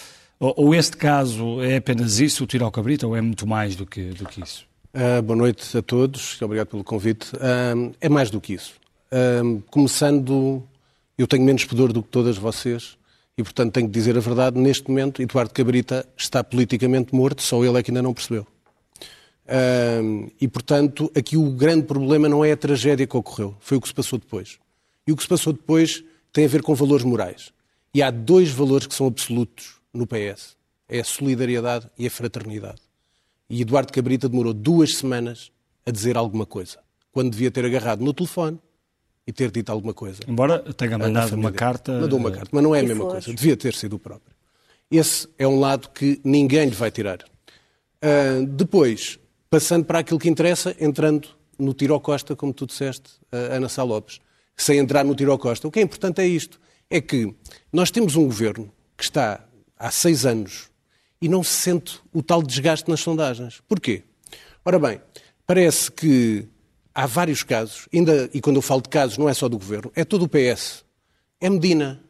ou, 0.40 0.74
este 0.74 0.96
caso, 0.96 1.60
é 1.62 1.76
apenas 1.76 2.20
isso, 2.20 2.44
o 2.44 2.46
tiro 2.46 2.64
ao 2.64 2.70
cabrita, 2.70 3.06
ou 3.06 3.16
é 3.16 3.20
muito 3.20 3.46
mais 3.46 3.74
do 3.74 3.84
que, 3.84 4.10
do 4.10 4.24
que 4.26 4.42
isso? 4.42 4.66
Ah, 4.94 5.20
boa 5.20 5.36
noite 5.36 5.76
a 5.76 5.82
todos, 5.82 6.40
obrigado 6.40 6.68
pelo 6.68 6.84
convite. 6.84 7.32
Ah, 7.40 7.74
é 8.00 8.08
mais 8.08 8.30
do 8.30 8.40
que 8.40 8.54
isso. 8.54 8.74
Ah, 9.10 9.42
começando, 9.70 10.62
eu 11.16 11.26
tenho 11.26 11.44
menos 11.44 11.64
pudor 11.64 11.92
do 11.92 12.02
que 12.02 12.08
todas 12.08 12.38
vocês 12.38 12.96
e, 13.36 13.42
portanto, 13.42 13.72
tenho 13.72 13.86
que 13.86 13.92
dizer 13.92 14.16
a 14.16 14.20
verdade. 14.20 14.58
Neste 14.58 14.88
momento, 14.88 15.20
Eduardo 15.20 15.52
Cabrita 15.52 16.06
está 16.16 16.42
politicamente 16.42 17.14
morto, 17.14 17.42
só 17.42 17.62
ele 17.64 17.78
é 17.78 17.82
que 17.82 17.90
ainda 17.90 18.02
não 18.02 18.14
percebeu. 18.14 18.46
E, 20.40 20.48
portanto, 20.48 21.10
aqui 21.16 21.36
o 21.36 21.50
grande 21.50 21.84
problema 21.84 22.28
não 22.28 22.44
é 22.44 22.52
a 22.52 22.56
tragédia 22.56 23.06
que 23.06 23.16
ocorreu, 23.16 23.56
foi 23.60 23.78
o 23.78 23.80
que 23.80 23.88
se 23.88 23.94
passou 23.94 24.18
depois. 24.18 24.58
E 25.06 25.12
o 25.12 25.16
que 25.16 25.22
se 25.22 25.28
passou 25.28 25.52
depois 25.52 26.04
tem 26.32 26.44
a 26.44 26.48
ver 26.48 26.62
com 26.62 26.74
valores 26.74 27.04
morais. 27.04 27.52
E 27.94 28.02
há 28.02 28.10
dois 28.10 28.50
valores 28.50 28.86
que 28.86 28.94
são 28.94 29.06
absolutos 29.06 29.76
no 29.92 30.06
PS: 30.06 30.56
é 30.88 31.00
a 31.00 31.04
solidariedade 31.04 31.88
e 31.98 32.06
a 32.06 32.10
fraternidade. 32.10 32.82
E 33.48 33.62
Eduardo 33.62 33.92
Cabrita 33.92 34.28
demorou 34.28 34.52
duas 34.52 34.96
semanas 34.96 35.50
a 35.86 35.90
dizer 35.90 36.18
alguma 36.18 36.44
coisa, 36.44 36.78
quando 37.10 37.30
devia 37.30 37.50
ter 37.50 37.64
agarrado 37.64 38.04
no 38.04 38.12
telefone 38.12 38.58
e 39.26 39.32
ter 39.32 39.50
dito 39.50 39.70
alguma 39.72 39.94
coisa. 39.94 40.20
Embora 40.28 40.58
tenha 40.74 40.98
mandado 40.98 41.34
uma 41.34 41.50
carta. 41.50 41.98
Mandou 41.98 42.18
uma 42.18 42.30
carta, 42.30 42.50
mas 42.52 42.62
não 42.62 42.74
é 42.74 42.80
a 42.80 42.82
mesma 42.82 43.04
flores. 43.04 43.24
coisa. 43.24 43.36
Devia 43.36 43.56
ter 43.56 43.74
sido 43.74 43.96
o 43.96 43.98
próprio. 43.98 44.36
Esse 44.90 45.26
é 45.38 45.46
um 45.48 45.58
lado 45.58 45.88
que 45.90 46.20
ninguém 46.22 46.66
lhe 46.66 46.74
vai 46.74 46.90
tirar. 46.90 47.24
Ah, 48.02 48.44
depois, 48.46 49.18
passando 49.50 49.84
para 49.84 49.98
aquilo 50.00 50.18
que 50.18 50.28
interessa, 50.28 50.74
entrando 50.80 51.28
no 51.58 51.72
tiro 51.74 51.94
ao 51.94 52.00
Costa, 52.00 52.36
como 52.36 52.52
tu 52.52 52.66
disseste, 52.66 53.10
ah, 53.32 53.56
Ana 53.56 53.68
Sá 53.68 53.82
Lopes, 53.82 54.20
sem 54.56 54.78
entrar 54.78 55.04
no 55.04 55.14
tiro 55.14 55.32
ao 55.32 55.38
Costa. 55.38 55.66
O 55.66 55.70
que 55.70 55.78
é 55.78 55.82
importante 55.82 56.20
é 56.20 56.26
isto, 56.26 56.60
é 56.90 57.00
que 57.00 57.34
nós 57.72 57.90
temos 57.90 58.16
um 58.16 58.24
governo 58.24 58.70
que 58.96 59.04
está 59.04 59.44
há 59.78 59.90
seis 59.90 60.24
anos 60.26 60.68
e 61.20 61.28
não 61.28 61.42
se 61.42 61.50
sente 61.50 61.98
o 62.12 62.22
tal 62.22 62.42
desgaste 62.42 62.88
nas 62.88 63.00
sondagens. 63.00 63.60
Porquê? 63.68 64.02
Ora 64.64 64.78
bem, 64.78 65.00
parece 65.46 65.90
que 65.90 66.46
há 66.94 67.06
vários 67.06 67.42
casos, 67.42 67.88
ainda, 67.92 68.28
e 68.34 68.40
quando 68.40 68.56
eu 68.56 68.62
falo 68.62 68.82
de 68.82 68.88
casos 68.88 69.18
não 69.18 69.28
é 69.28 69.34
só 69.34 69.48
do 69.48 69.58
governo, 69.58 69.90
é 69.94 70.04
todo 70.04 70.24
o 70.24 70.28
PS. 70.28 70.84
É 71.40 71.48
Medina, 71.48 72.00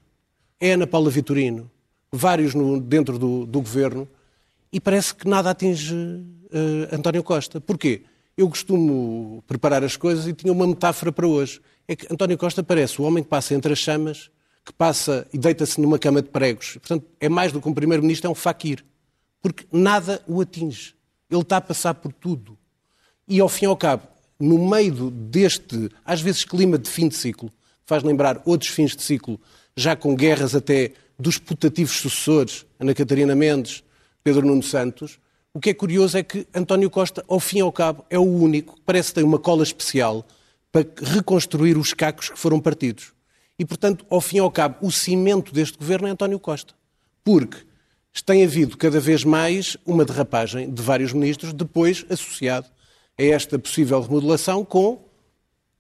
é 0.61 0.73
Ana 0.73 0.87
Paula 0.87 1.11
Vitorino, 1.11 1.71
vários 2.11 2.55
no- 2.55 2.81
dentro 2.81 3.19
do, 3.19 3.45
do 3.47 3.61
governo, 3.61 4.09
e 4.73 4.81
parece 4.81 5.15
que 5.15 5.27
nada 5.29 5.51
atinge 5.51 5.95
eh, 6.53 6.95
António 6.95 7.23
Costa. 7.23 7.61
Porquê? 7.61 8.03
Eu 8.37 8.49
costumo 8.49 9.43
preparar 9.47 9.83
as 9.83 9.97
coisas 9.97 10.27
e 10.27 10.33
tinha 10.33 10.53
uma 10.53 10.67
metáfora 10.67 11.11
para 11.11 11.27
hoje. 11.27 11.61
É 11.87 11.97
que 11.97 12.13
António 12.13 12.39
Costa 12.39 12.63
parece 12.63 13.01
o 13.01 13.05
homem 13.05 13.23
que 13.23 13.29
passa 13.29 13.55
entre 13.55 13.73
as 13.73 13.79
chamas, 13.79 14.31
que 14.65 14.73
passa 14.73 15.27
e 15.33 15.39
deita-se 15.39 15.81
numa 15.81 15.99
cama 15.99 16.23
de 16.23 16.29
pregos. 16.29 16.75
Portanto, 16.75 17.07
é 17.19 17.29
mais 17.29 17.53
do 17.53 17.61
que 17.61 17.69
um 17.69 17.75
primeiro-ministro, 17.75 18.29
é 18.29 18.31
um 18.31 18.35
faquir. 18.35 18.85
Porque 19.41 19.67
nada 19.73 20.23
o 20.27 20.41
atinge. 20.41 20.95
Ele 21.31 21.43
está 21.43 21.57
a 21.57 21.61
passar 21.61 21.95
por 21.95 22.13
tudo. 22.13 22.57
E, 23.27 23.41
ao 23.41 23.49
fim 23.49 23.65
e 23.65 23.69
ao 23.69 23.77
cabo, 23.77 24.05
no 24.39 24.69
meio 24.69 25.11
deste, 25.11 25.91
às 26.05 26.21
vezes, 26.21 26.45
clima 26.45 26.79
de 26.79 26.89
fim 26.89 27.09
de 27.09 27.17
ciclo, 27.17 27.51
faz 27.85 28.03
lembrar 28.03 28.41
outros 28.45 28.71
fins 28.71 28.95
de 28.95 29.03
ciclo, 29.03 29.41
já 29.77 29.97
com 29.97 30.15
guerras 30.15 30.55
até 30.55 30.93
dos 31.19 31.39
putativos 31.39 31.97
sucessores, 31.97 32.65
Ana 32.79 32.95
Catarina 32.95 33.35
Mendes, 33.35 33.83
Pedro 34.23 34.47
Nuno 34.47 34.63
Santos, 34.63 35.19
o 35.59 35.61
que 35.61 35.71
é 35.71 35.75
curioso 35.75 36.17
é 36.17 36.23
que 36.23 36.47
António 36.55 36.89
Costa, 36.89 37.25
ao 37.27 37.41
fim 37.41 37.59
e 37.59 37.63
ao 37.63 37.73
cabo, 37.73 38.05
é 38.09 38.17
o 38.17 38.23
único 38.23 38.77
que 38.77 38.83
parece 38.87 39.13
tem 39.13 39.25
uma 39.25 39.41
cola 39.41 39.65
especial 39.65 40.25
para 40.71 40.87
reconstruir 41.03 41.77
os 41.77 41.93
cacos 41.93 42.31
que 42.31 42.39
foram 42.39 42.61
partidos. 42.61 43.13
E, 43.59 43.65
portanto, 43.65 44.07
ao 44.09 44.21
fim 44.21 44.37
e 44.37 44.39
ao 44.39 44.53
cabo, 44.53 44.77
o 44.81 44.93
cimento 44.93 45.53
deste 45.53 45.77
governo 45.77 46.07
é 46.07 46.13
António 46.13 46.39
Costa. 46.39 46.75
Porque 47.25 47.57
tem 48.25 48.45
havido 48.45 48.77
cada 48.77 49.01
vez 49.01 49.25
mais 49.25 49.77
uma 49.85 50.05
derrapagem 50.05 50.71
de 50.71 50.81
vários 50.81 51.13
ministros, 51.13 51.53
depois 51.53 52.07
associado 52.09 52.69
a 53.19 53.23
esta 53.25 53.59
possível 53.59 54.01
remodelação 54.01 54.65
com 54.65 55.03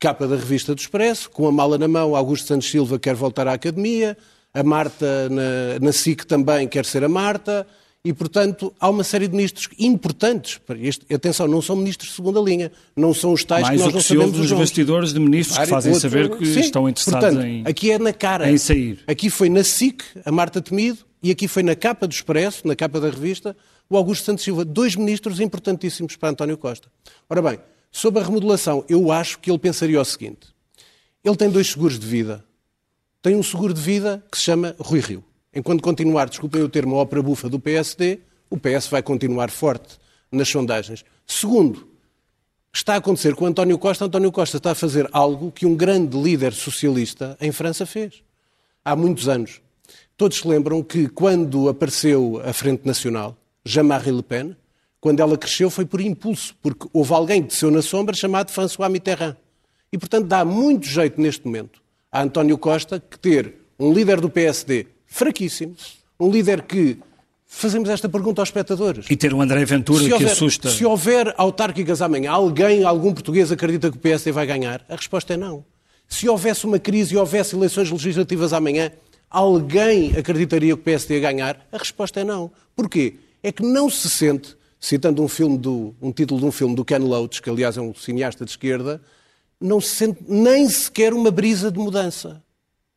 capa 0.01 0.27
da 0.27 0.35
revista 0.35 0.75
do 0.75 0.81
Expresso, 0.81 1.31
com 1.31 1.47
a 1.47 1.53
mala 1.53 1.79
na 1.79 1.87
mão, 1.87 2.17
Augusto 2.17 2.49
Santos 2.49 2.69
Silva 2.69 2.99
quer 2.99 3.15
voltar 3.15 3.47
à 3.47 3.53
academia, 3.53 4.19
a 4.53 4.65
Marta 4.65 5.29
na, 5.29 5.79
na 5.81 5.93
SIC 5.93 6.25
também 6.25 6.67
quer 6.67 6.85
ser 6.85 7.05
a 7.05 7.09
Marta, 7.09 7.65
E, 8.05 8.13
portanto, 8.13 8.73
há 8.79 8.89
uma 8.89 9.03
série 9.03 9.27
de 9.27 9.35
ministros 9.35 9.69
importantes. 9.79 10.61
Este, 10.81 11.13
atenção, 11.13 11.49
não 11.49 11.61
são 11.61 11.75
ministros 11.77 12.11
de 12.11 12.15
segunda 12.17 12.41
linha. 12.41 12.71
Não 12.97 13.13
são 13.13 13.33
os 13.33 13.45
tais 13.45 13.63
Mais 13.67 13.77
que 13.77 13.83
nós 13.83 13.89
que 13.91 13.95
não 13.97 14.03
sabemos 14.03 14.31
os 14.35 14.39
dos 14.43 14.51
nomes. 14.53 14.69
bastidores 14.69 15.13
de 15.13 15.21
ministros 15.21 15.59
que 15.59 15.67
Vários 15.67 15.71
fazem 15.71 15.93
outros. 15.93 16.13
saber 16.13 16.31
que 16.39 16.47
Sim. 16.47 16.61
estão 16.61 16.89
interessados 16.89 17.21
Portanto, 17.29 17.45
em... 17.45 17.65
Aqui 17.67 17.91
é 17.91 17.99
na 17.99 18.13
cara. 18.13 18.51
em 18.51 18.57
sair. 18.57 19.01
Aqui 19.07 19.29
foi 19.29 19.49
na 19.49 19.65
SIC, 19.65 20.03
a 20.25 20.31
Marta 20.31 20.61
Temido, 20.63 20.99
e 21.23 21.31
aqui 21.33 21.49
foi 21.49 21.63
na 21.65 21.75
capa 21.75 22.07
do 22.07 22.13
Expresso, 22.13 22.67
na 22.67 22.77
capa 22.77 23.01
da 23.01 23.11
revista, 23.11 23.57
o 23.91 23.97
Augusto 23.97 24.25
Santos 24.25 24.45
Silva. 24.45 24.65
Dois 24.65 24.95
ministros 24.95 25.41
importantíssimos 25.41 26.15
para 26.15 26.31
António 26.31 26.57
Costa. 26.57 26.89
Ora 27.29 27.43
bem, 27.43 27.59
sobre 27.91 28.23
a 28.23 28.25
remodelação, 28.25 28.85
eu 28.89 29.11
acho 29.11 29.41
que 29.41 29.51
ele 29.51 29.59
pensaria 29.59 30.01
o 30.01 30.05
seguinte. 30.05 30.47
Ele 31.25 31.37
tem 31.37 31.51
dois 31.51 31.67
seguros 31.69 31.99
de 31.99 32.07
vida. 32.07 32.45
Tem 33.21 33.35
um 33.35 33.43
seguro 33.43 33.75
de 33.75 33.81
vida 33.81 34.25
que 34.31 34.39
se 34.39 34.45
chama 34.45 34.75
Rui 34.79 35.01
Rio. 35.01 35.25
Enquanto 35.59 35.83
continuar, 35.83 36.29
desculpem 36.29 36.63
o 36.63 36.69
termo, 36.69 36.95
a 36.95 36.99
ópera 37.01 37.21
bufa 37.21 37.49
do 37.49 37.59
PSD, 37.59 38.21
o 38.49 38.57
PS 38.57 38.87
vai 38.87 39.03
continuar 39.03 39.51
forte 39.51 39.99
nas 40.31 40.49
sondagens. 40.49 41.05
Segundo, 41.27 41.89
está 42.73 42.95
a 42.95 42.99
acontecer 42.99 43.35
com 43.35 43.45
António 43.45 43.77
Costa. 43.77 44.05
António 44.05 44.31
Costa 44.31 44.59
está 44.59 44.71
a 44.71 44.75
fazer 44.77 45.09
algo 45.11 45.51
que 45.51 45.67
um 45.67 45.75
grande 45.75 46.17
líder 46.17 46.53
socialista 46.53 47.37
em 47.41 47.51
França 47.51 47.85
fez 47.85 48.23
há 48.85 48.95
muitos 48.95 49.29
anos. 49.29 49.61
Todos 50.17 50.39
se 50.39 50.47
lembram 50.47 50.81
que 50.81 51.09
quando 51.09 51.69
apareceu 51.69 52.41
a 52.45 52.53
Frente 52.53 52.87
Nacional, 52.87 53.37
Jean-Marie 53.65 54.13
Le 54.13 54.23
Pen, 54.23 54.57
quando 55.01 55.19
ela 55.19 55.37
cresceu 55.37 55.71
foi 55.71 55.85
por 55.85 56.01
impulso, 56.01 56.55
porque 56.63 56.87
houve 56.93 57.13
alguém 57.13 57.43
que 57.43 57.49
desceu 57.49 57.73
na 57.73 57.83
sombra 57.83 58.15
chamado 58.15 58.53
François 58.53 58.89
Mitterrand. 58.89 59.35
E, 59.93 59.99
portanto, 59.99 60.29
dá 60.29 60.45
muito 60.45 60.87
jeito 60.87 61.21
neste 61.21 61.45
momento 61.45 61.83
a 62.13 62.23
António 62.23 62.57
Costa 62.57 63.01
que 63.01 63.19
ter 63.19 63.57
um 63.77 63.93
líder 63.93 64.21
do 64.21 64.31
PSD 64.31 64.87
fraquíssimo, 65.09 65.75
um 66.21 66.31
líder 66.31 66.63
que. 66.63 66.99
Fazemos 67.51 67.89
esta 67.89 68.11
pergunta 68.11 68.43
aos 68.43 68.51
espectadores. 68.51 69.07
E 69.09 69.17
ter 69.17 69.33
um 69.33 69.41
André 69.41 69.65
Ventura 69.65 70.05
que 70.05 70.25
assusta. 70.27 70.69
se 70.69 70.85
houver 70.85 71.35
autárquicas 71.39 72.03
amanhã, 72.03 72.31
alguém, 72.31 72.85
algum 72.85 73.15
português 73.15 73.51
acredita 73.51 73.91
que 73.91 73.97
o 73.97 74.01
PSD 74.01 74.31
vai 74.33 74.47
ganhar? 74.47 74.85
A 74.87 74.95
resposta 74.95 75.33
é 75.33 75.37
não. 75.39 75.65
Se 76.07 76.29
houvesse 76.29 76.67
uma 76.67 76.79
crise 76.79 77.15
e 77.15 77.17
houvesse 77.17 77.57
eleições 77.57 77.91
legislativas 77.91 78.53
amanhã, 78.53 78.93
alguém 79.31 80.15
acreditaria 80.15 80.75
que 80.75 80.81
o 80.81 80.85
PSD 80.85 81.15
ia 81.15 81.21
ganhar? 81.21 81.67
A 81.73 81.79
resposta 81.79 82.21
é 82.21 82.25
não. 82.25 82.51
Porquê? 82.77 83.15
É 83.43 83.51
que 83.51 83.63
não 83.63 83.89
se 83.89 84.11
sente, 84.11 84.55
citando 84.79 85.23
um, 85.23 85.29
filme 85.29 85.57
do, 85.57 85.95
um 86.03 86.13
título 86.13 86.41
de 86.41 86.47
um 86.47 86.53
filme 86.53 86.75
do 86.75 86.85
Ken 86.85 86.99
Loach, 86.99 87.41
que 87.41 87.49
aliás 87.49 87.79
é 87.79 87.81
um 87.81 87.95
cineasta 87.95 88.45
de 88.45 88.51
esquerda, 88.51 89.01
não 89.61 89.81
se 89.81 89.95
sente 89.97 90.21
nem 90.29 90.69
sequer 90.69 91.13
uma 91.13 91.31
brisa 91.31 91.71
de 91.71 91.79
mudança. 91.79 92.43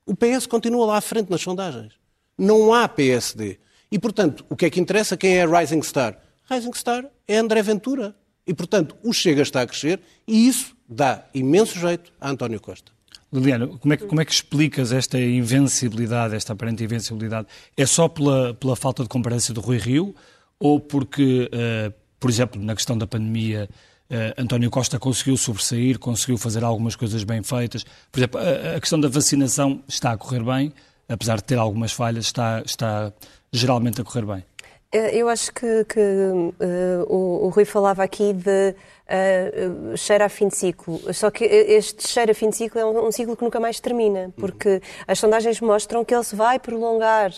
O 0.06 0.16
PS 0.16 0.46
continua 0.46 0.86
lá 0.86 0.98
à 0.98 1.02
frente 1.02 1.30
nas 1.30 1.42
sondagens. 1.42 1.94
Não 2.42 2.74
há 2.74 2.88
PSD. 2.88 3.60
E, 3.92 4.00
portanto, 4.00 4.44
o 4.50 4.56
que 4.56 4.66
é 4.66 4.70
que 4.72 4.80
interessa? 4.80 5.16
Quem 5.16 5.38
é 5.38 5.44
a 5.44 5.60
Rising 5.60 5.84
Star? 5.84 6.18
Rising 6.50 6.74
Star 6.74 7.06
é 7.28 7.38
André 7.38 7.62
Ventura. 7.62 8.16
E, 8.48 8.52
portanto, 8.52 8.96
o 9.04 9.14
Chega 9.14 9.44
está 9.44 9.62
a 9.62 9.68
crescer 9.68 10.00
e 10.28 10.48
isso 10.48 10.76
dá 10.90 11.24
imenso 11.36 11.78
jeito 11.78 12.12
a 12.20 12.32
António 12.32 12.60
Costa. 12.60 12.92
Liliana, 13.32 13.68
como 13.68 13.94
é, 13.94 13.98
que, 13.98 14.06
como 14.08 14.20
é 14.20 14.26
que 14.26 14.32
explicas 14.32 14.92
esta 14.92 15.20
invencibilidade, 15.20 16.36
esta 16.36 16.54
aparente 16.54 16.84
invencibilidade? 16.84 17.48
É 17.78 17.86
só 17.86 18.08
pela, 18.08 18.56
pela 18.56 18.76
falta 18.76 19.04
de 19.04 19.10
comparência 19.10 19.54
do 19.54 19.62
Rui 19.62 19.78
Rio 19.78 20.16
ou 20.60 20.80
porque, 20.80 21.48
eh, 21.52 21.94
por 22.20 22.32
exemplo, 22.32 22.60
na 22.60 22.74
questão 22.74 22.98
da 22.98 23.06
pandemia, 23.06 23.70
eh, 24.10 24.34
António 24.36 24.72
Costa 24.72 24.98
conseguiu 24.98 25.38
sobressair, 25.38 26.00
conseguiu 26.00 26.40
fazer 26.40 26.64
algumas 26.64 26.96
coisas 26.96 27.24
bem 27.24 27.44
feitas? 27.44 27.86
Por 28.12 28.20
exemplo, 28.20 28.42
a, 28.42 28.78
a 28.78 28.80
questão 28.80 29.00
da 29.00 29.08
vacinação 29.08 29.84
está 29.88 30.12
a 30.12 30.18
correr 30.18 30.44
bem, 30.44 30.74
apesar 31.12 31.38
de 31.38 31.44
ter 31.44 31.58
algumas 31.58 31.92
falhas, 31.92 32.26
está, 32.26 32.62
está 32.66 33.12
geralmente 33.52 34.02
a 34.02 34.04
correr 34.04 34.26
bem. 34.26 34.46
Eh, 34.92 35.18
Eu 35.18 35.30
acho 35.30 35.52
que, 35.54 35.86
que, 35.86 36.00
eh, 36.00 37.04
o, 37.08 37.46
o 37.46 37.50
Rui 37.50 37.66
falava 37.66 38.04
aqui 38.04 38.34
de 38.34 38.76
uh, 39.08 39.98
cheiro 39.98 40.24
a 40.24 40.30
fim 40.30 40.48
de 40.48 40.56
ciclo. 40.58 41.00
Só 41.14 41.30
que 41.32 41.44
este 41.46 42.08
cheiro 42.08 42.32
a 42.32 42.34
fim 42.36 42.50
de 42.50 42.56
ciclo 42.58 42.80
é 42.80 42.86
um, 42.86 43.08
um 43.08 43.12
ciclo 43.12 43.36
que 43.38 43.44
nunca 43.44 43.60
mais 43.60 43.80
termina, 43.80 44.34
porque 44.38 44.82
as 45.08 45.20
sondagens 45.20 45.60
mostram 45.62 46.04
que 46.04 46.14
ele 46.14 46.24
se 46.24 46.36
vai 46.36 46.60
prolongar. 46.60 47.32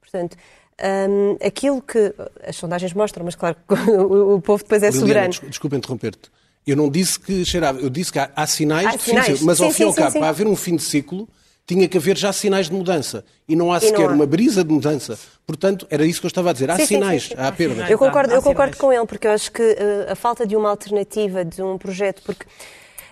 Portanto, 0.00 0.36
um, 1.08 1.36
aquilo 1.44 1.80
que 1.82 2.14
as 2.46 2.56
sondagens 2.56 2.92
mostram, 2.92 3.24
mas 3.24 3.34
claro 3.34 3.56
que 3.68 3.74
o, 3.90 4.36
o 4.36 4.40
povo 4.40 4.62
depois 4.62 4.82
é 4.82 4.86
Liliana, 4.86 5.00
soberano. 5.06 5.28
desculpa, 5.30 5.50
desculpa 5.50 5.76
interromper-te. 5.76 6.30
Eu 6.66 6.74
não 6.76 6.90
disse 6.90 7.18
que 7.20 7.44
cheirava, 7.44 7.78
eu 7.80 7.88
disse 7.88 8.12
que 8.12 8.18
há, 8.18 8.28
há 8.34 8.44
sinais 8.46 8.86
Há 8.88 8.90
de 8.92 8.98
fim 8.98 9.02
de 9.04 9.10
sinais. 9.10 9.26
ciclo. 9.26 9.46
Mas 9.46 9.60
ao 9.60 9.68
Sim, 9.68 9.74
fim 9.74 9.82
e 9.82 9.86
ao 9.86 9.94
cabo, 9.94 10.10
sim, 10.10 10.18
para 10.18 10.26
sim. 10.26 10.30
haver 10.30 10.46
um 10.48 10.56
fim 10.56 10.74
de 10.76 10.82
ciclo, 10.82 11.28
tinha 11.66 11.88
que 11.88 11.98
haver 11.98 12.16
já 12.16 12.32
sinais 12.32 12.68
de 12.68 12.74
mudança. 12.74 13.24
E 13.48 13.56
não 13.56 13.72
há 13.72 13.74
não 13.74 13.80
sequer 13.80 14.08
há. 14.08 14.12
uma 14.12 14.26
brisa 14.26 14.62
de 14.62 14.72
mudança. 14.72 15.18
Portanto, 15.44 15.86
era 15.90 16.06
isso 16.06 16.20
que 16.20 16.26
eu 16.26 16.28
estava 16.28 16.50
a 16.50 16.52
dizer. 16.52 16.70
Há 16.70 16.76
Sim, 16.76 16.86
sinais, 16.86 17.24
sim, 17.24 17.28
sim. 17.30 17.34
há 17.38 17.50
perda. 17.50 17.90
Eu 17.90 17.98
concordo, 17.98 18.32
eu 18.32 18.42
concordo 18.42 18.76
com 18.76 18.92
ele, 18.92 19.06
porque 19.06 19.26
eu 19.26 19.32
acho 19.32 19.50
que 19.50 19.62
eh, 19.62 20.06
a 20.08 20.14
falta 20.14 20.46
de 20.46 20.56
uma 20.56 20.70
alternativa, 20.70 21.44
de 21.44 21.62
um 21.62 21.76
projeto, 21.76 22.22
porque 22.24 22.46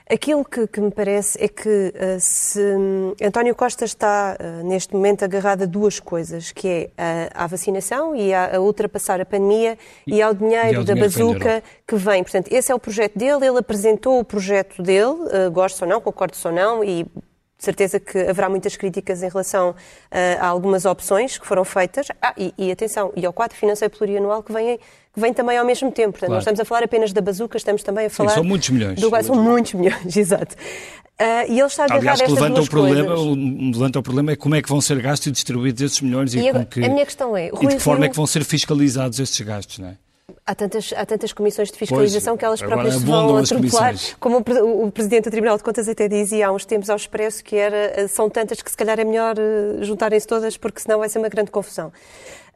aquilo 0.08 0.44
que, 0.44 0.66
que 0.66 0.80
me 0.80 0.90
parece 0.90 1.42
é 1.42 1.48
que 1.48 1.92
eh, 1.94 2.18
se 2.20 2.60
hum, 2.60 3.14
António 3.22 3.54
Costa 3.54 3.84
está 3.84 4.36
eh, 4.38 4.62
neste 4.62 4.94
momento 4.94 5.24
agarrado 5.24 5.62
a 5.62 5.66
duas 5.66 5.98
coisas, 5.98 6.52
que 6.52 6.68
é 6.68 6.90
a, 6.96 7.44
à 7.44 7.46
vacinação 7.46 8.14
e 8.14 8.32
a, 8.34 8.56
a 8.56 8.60
ultrapassar 8.60 9.20
a 9.20 9.24
pandemia 9.24 9.78
e, 10.06 10.20
ao 10.20 10.34
dinheiro 10.34 10.72
e 10.72 10.76
ao 10.76 10.84
da 10.84 10.94
dinheiro 10.94 11.10
que 11.12 11.18
vem 11.18 11.26
da 11.26 11.32
bazuca 11.34 11.62
que 11.86 11.96
vem. 11.96 12.22
Portanto, 12.22 12.52
esse 12.52 12.70
é 12.70 12.74
o 12.74 12.78
projeto 12.78 13.16
dele, 13.16 13.46
ele 13.46 13.58
apresentou 13.58 14.18
o 14.18 14.24
projeto 14.24 14.82
dele, 14.82 15.50
gosto 15.52 15.82
ou 15.82 15.88
não, 15.88 16.00
concordo 16.00 16.36
ou 16.44 16.52
não, 16.52 16.82
e 16.82 17.06
de 17.64 17.66
certeza 17.66 17.98
que 17.98 18.18
haverá 18.18 18.48
muitas 18.50 18.76
críticas 18.76 19.22
em 19.22 19.28
relação 19.28 19.74
eh, 20.10 20.36
a 20.38 20.46
algumas 20.46 20.84
opções 20.84 21.38
que 21.38 21.46
foram 21.46 21.64
feitas. 21.64 22.08
Ah, 22.20 22.34
e, 22.36 22.52
e 22.58 22.70
atenção, 22.70 23.10
e 23.16 23.24
ao 23.24 23.32
quadro 23.32 23.56
financeiro 23.56 23.96
plurianual 23.96 24.42
que 24.42 24.52
vem, 24.52 24.78
que 25.12 25.18
vem 25.20 25.32
também 25.32 25.56
ao 25.56 25.64
mesmo 25.64 25.90
tempo. 25.90 26.10
Portanto, 26.12 26.28
Claro. 26.28 26.32
não 26.34 26.38
estamos 26.40 26.60
a 26.60 26.64
falar 26.66 26.82
apenas 26.84 27.12
da 27.12 27.22
bazuca, 27.22 27.56
estamos 27.56 27.82
também 27.82 28.06
a 28.06 28.10
falar... 28.10 28.30
são 28.30 28.44
muitos 28.44 28.68
milhões. 28.68 29.00
Do, 29.00 29.10
são 29.22 29.34
muitos 29.36 29.72
milhões, 29.72 30.14
exato. 30.16 30.54
Ah, 31.18 31.46
e 31.46 31.58
ele 31.58 31.62
está 31.66 31.84
agarrado 31.84 32.00
Aliás, 32.02 32.20
a 32.20 32.24
que 32.26 32.32
levanta 32.32 32.60
o, 32.60 32.68
problema, 32.68 33.14
o, 33.14 33.34
levanta 33.70 33.98
o 33.98 34.02
problema 34.02 34.32
é 34.32 34.36
como 34.36 34.54
é 34.56 34.60
que 34.62 34.68
vão 34.68 34.80
ser 34.80 35.00
gastos 35.00 35.28
e 35.28 35.30
distribuídos 35.30 35.80
esses 35.80 36.00
milhões 36.02 36.34
e, 36.34 36.40
E 36.40 36.64
que, 36.66 36.84
a 36.84 36.88
minha 36.88 37.06
questão 37.06 37.34
é, 37.36 37.46
e 37.48 37.50
de 37.52 37.66
que 37.68 37.78
forma 37.78 38.00
Rio- 38.00 38.06
é 38.06 38.10
que 38.10 38.16
vão 38.16 38.26
ser 38.26 38.44
fiscalizados 38.44 39.18
estes 39.20 39.40
gastos, 39.46 39.78
não 39.78 39.88
é? 39.88 39.96
Há 40.46 40.54
tantas, 40.54 40.92
há 40.96 41.04
tantas 41.04 41.32
comissões 41.34 41.70
de 41.70 41.76
fiscalização 41.78 42.32
Pois, 42.34 42.38
que 42.38 42.44
elas 42.46 42.60
próprias 42.62 42.94
se 42.94 43.04
vão 43.04 43.36
atropelar. 43.36 43.94
Como 44.18 44.38
o, 44.38 44.86
o 44.86 44.90
Presidente 44.90 45.24
do 45.24 45.30
Tribunal 45.30 45.56
de 45.58 45.62
Contas 45.62 45.86
até 45.86 46.08
dizia 46.08 46.48
há 46.48 46.52
uns 46.52 46.64
tempos 46.64 46.88
ao 46.88 46.96
Expresso 46.96 47.44
que 47.44 47.56
era, 47.56 47.92
eh, 47.94 48.08
são 48.08 48.30
tantas 48.30 48.62
que 48.62 48.70
se 48.70 48.76
calhar 48.76 48.98
é 48.98 49.04
melhor 49.04 49.34
eh, 49.38 49.82
juntarem-se 49.82 50.26
todas 50.26 50.56
porque 50.56 50.80
senão 50.80 50.98
vai 50.98 51.10
ser 51.10 51.18
uma 51.18 51.28
grande 51.28 51.50
confusão. 51.50 51.92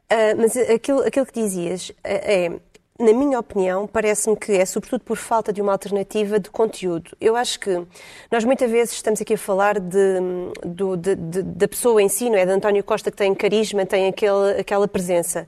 Ah, 0.09 0.33
mas 0.35 0.57
aquilo, 0.57 1.01
aquilo 1.01 1.25
que 1.27 1.33
dizias 1.33 1.91
eh, 2.03 2.45
é, 2.47 3.03
na 3.03 3.13
minha 3.13 3.39
opinião, 3.39 3.85
parece-me 3.85 4.35
que 4.35 4.51
é 4.51 4.65
sobretudo 4.65 5.03
por 5.03 5.15
falta 5.17 5.53
de 5.53 5.61
uma 5.61 5.71
alternativa 5.71 6.39
de 6.39 6.49
conteúdo. 6.49 7.11
Eu 7.21 7.35
acho 7.35 7.59
que 7.59 7.83
nós 8.31 8.43
muitas 8.43 8.69
vezes 8.71 8.95
estamos 8.95 9.21
aqui 9.21 9.35
a 9.35 9.37
falar 9.37 9.79
de, 9.79 10.19
do- 10.65 10.97
de- 10.97 11.15
de- 11.15 11.43
da 11.43 11.67
pessoa 11.67 12.01
em 12.01 12.09
si, 12.09 12.31
não 12.31 12.37
é? 12.37 12.45
De 12.47 12.51
António 12.51 12.83
Costa 12.83 13.11
que 13.11 13.17
tem 13.17 13.33
carisma, 13.35 13.85
tem 13.85 14.07
aquele, 14.07 14.59
aquela 14.59 14.87
presença. 14.87 15.47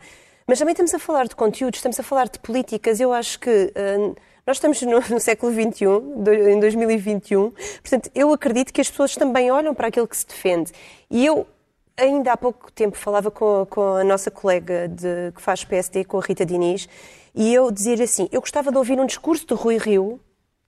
Mas 0.51 0.59
também 0.59 0.73
estamos 0.73 0.93
a 0.93 0.99
falar 0.99 1.29
de 1.29 1.35
conteúdos, 1.37 1.77
estamos 1.77 1.97
a 1.97 2.03
falar 2.03 2.27
de 2.27 2.37
políticas. 2.37 2.99
Eu 2.99 3.13
acho 3.13 3.39
que 3.39 3.71
hum, 3.97 4.13
nós 4.45 4.57
estamos 4.57 4.81
no, 4.81 4.99
no 5.09 5.17
século 5.17 5.49
XXI, 5.49 5.85
do- 6.17 6.33
em 6.33 6.59
2021, 6.59 7.51
portanto, 7.51 8.11
eu 8.13 8.33
acredito 8.33 8.73
que 8.73 8.81
as 8.81 8.89
pessoas 8.89 9.15
também 9.15 9.49
olham 9.49 9.73
para 9.73 9.87
aquilo 9.87 10.05
que 10.05 10.17
se 10.17 10.27
defende. 10.27 10.73
E 11.09 11.25
eu, 11.25 11.47
ainda 11.95 12.33
há 12.33 12.35
pouco 12.35 12.69
tempo, 12.69 12.97
falava 12.97 13.31
com, 13.31 13.65
com 13.69 13.95
a 13.95 14.03
nossa 14.03 14.29
colega 14.29 14.89
de- 14.89 15.31
que 15.33 15.41
faz 15.41 15.63
PSD, 15.63 16.03
com 16.03 16.17
a 16.17 16.21
Rita 16.21 16.45
Diniz, 16.45 16.85
e 17.33 17.53
eu 17.53 17.71
dizia-lhe 17.71 18.03
assim: 18.03 18.27
eu 18.29 18.41
gostava 18.41 18.73
de 18.73 18.77
ouvir 18.77 18.99
um 18.99 19.05
discurso 19.05 19.47
do 19.47 19.55
Rui 19.55 19.77
Rio 19.77 20.19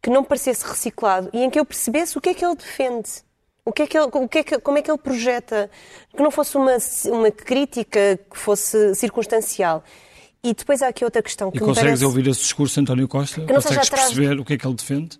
que 0.02 0.10
não 0.10 0.24
parecesse 0.24 0.66
reciclado 0.66 1.30
e 1.34 1.44
em 1.44 1.50
que 1.50 1.60
eu 1.60 1.66
percebesse 1.66 2.18
o 2.18 2.22
que 2.22 2.30
é 2.30 2.34
que 2.34 2.46
ele 2.46 2.56
defende. 2.56 3.10
O 3.66 3.72
que 3.72 3.84
é 3.84 3.88
que 3.88 3.98
ele, 3.98 4.10
o 4.12 4.28
que 4.28 4.38
é 4.40 4.44
que, 4.44 4.60
como 4.60 4.78
é 4.78 4.82
que 4.82 4.92
ele 4.92 4.98
projeta? 4.98 5.70
Que 6.16 6.22
não 6.22 6.30
fosse 6.32 6.58
uma, 6.58 6.76
uma 7.06 7.32
crítica 7.32 8.20
que 8.30 8.38
fosse 8.38 8.94
circunstancial. 8.96 9.84
E 10.44 10.54
depois 10.54 10.82
há 10.82 10.90
aqui 10.90 11.06
outra 11.06 11.22
questão 11.24 11.50
que 11.50 11.58
E 11.58 11.60
consegues 11.62 11.82
parece... 11.82 12.06
ouvir 12.06 12.28
esse 12.28 12.42
discurso 12.42 12.78
António 12.82 13.08
Costa? 13.08 13.40
Consegues 13.42 13.88
atrás- 13.88 13.90
perceber 14.14 14.38
o 14.38 14.44
que 14.44 14.54
é 14.54 14.58
que 14.58 14.68
ele 14.68 14.76
defende 14.76 15.18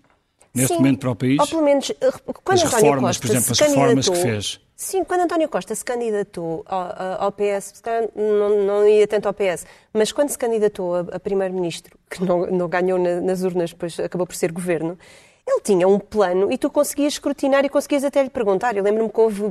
neste 0.54 0.74
Sim, 0.74 0.80
momento 0.80 1.00
para 1.00 1.12
o 1.12 1.16
país? 1.16 1.40
Ou 1.40 1.48
pelo 1.48 1.64
menos, 1.64 1.90
eh, 1.90 2.12
quando 2.44 2.58
As 2.58 2.66
António 2.66 2.84
reformas, 2.86 3.18
Costa 3.18 3.22
por 3.28 3.34
exemplo, 3.34 3.56
se 3.56 3.64
as 3.64 3.70
reformas 3.70 4.06
que 4.06 4.12
candidatou- 4.12 4.32
fez. 4.34 4.60
Sim, 4.76 5.04
quando 5.06 5.22
António 5.22 5.48
Costa 5.48 5.74
se 5.76 5.86
candidatou 5.86 6.66
ao, 6.68 7.24
ao 7.26 7.32
PS, 7.32 7.82
não, 8.14 8.66
não 8.66 8.88
ia 8.88 9.08
tanto 9.08 9.28
ao 9.28 9.34
PS, 9.34 9.66
mas 9.94 10.12
quando 10.12 10.28
se 10.30 10.38
candidatou 10.38 10.96
a, 10.96 11.00
a 11.14 11.20
primeiro-ministro, 11.22 11.98
que 12.10 12.22
não, 12.26 12.46
não 12.48 12.68
ganhou 12.68 13.00
na- 13.00 13.22
nas 13.22 13.44
urnas, 13.44 13.70
depois 13.70 13.98
acabou 14.02 14.28
por 14.28 14.36
ser 14.36 14.52
governo, 14.52 15.00
ele 15.46 15.60
tinha 15.62 15.88
um 15.88 16.00
plano 16.00 16.52
e 16.52 16.58
tu 16.58 16.70
conseguias 16.70 17.14
escrutinar 17.14 17.66
e 17.66 17.70
conseguias 17.70 18.04
até 18.06 18.24
lhe 18.24 18.30
perguntar. 18.30 18.78
Eu 18.78 18.84
lembro-me 18.84 19.10
que 19.10 19.20
houve 19.20 19.44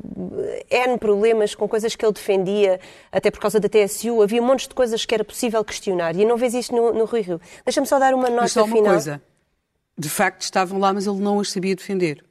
eh, 0.70 0.86
N 0.88 0.96
problemas 0.98 1.54
com 1.54 1.68
coisas 1.68 1.94
que 1.94 2.04
ele 2.04 2.12
defendia, 2.14 2.80
até 3.10 3.30
por 3.30 3.40
causa 3.40 3.60
da 3.60 3.68
TSU, 3.68 4.22
havia 4.22 4.40
montes 4.40 4.66
de 4.68 4.74
coisas 4.74 5.04
que 5.04 5.14
era 5.14 5.22
possível 5.24 5.62
questionar 5.64 6.16
e 6.16 6.24
não 6.24 6.36
vês 6.38 6.54
isto 6.54 6.74
no, 6.74 6.92
no 6.94 7.04
Rui 7.04 7.20
Rio. 7.20 7.40
Deixa-me 7.64 7.86
só 7.86 7.98
dar 7.98 8.14
uma 8.14 8.30
nota 8.30 8.42
Mas 8.42 8.52
só 8.52 8.64
uma 8.64 8.74
final. 8.74 8.92
coisa. 8.92 9.22
De 9.98 10.08
facto, 10.08 10.40
estavam 10.42 10.78
lá, 10.78 10.92
mas 10.94 11.06
ele 11.06 11.20
não 11.20 11.38
as 11.38 11.50
sabia 11.50 11.76
defender. 11.76 12.24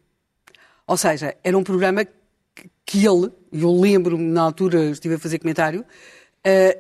Ou 0.88 0.98
seja, 0.98 1.36
era 1.44 1.56
um 1.56 1.64
programa 1.64 2.04
que- 2.04 3.06
ele, 3.08 3.32
eu 3.54 3.72
lembro-me 3.72 4.24
na 4.24 4.42
altura, 4.42 4.86
estive 4.86 5.16
a 5.16 5.20
fazer 5.20 5.38
comentário, 5.40 5.86
eh, 6.44 6.78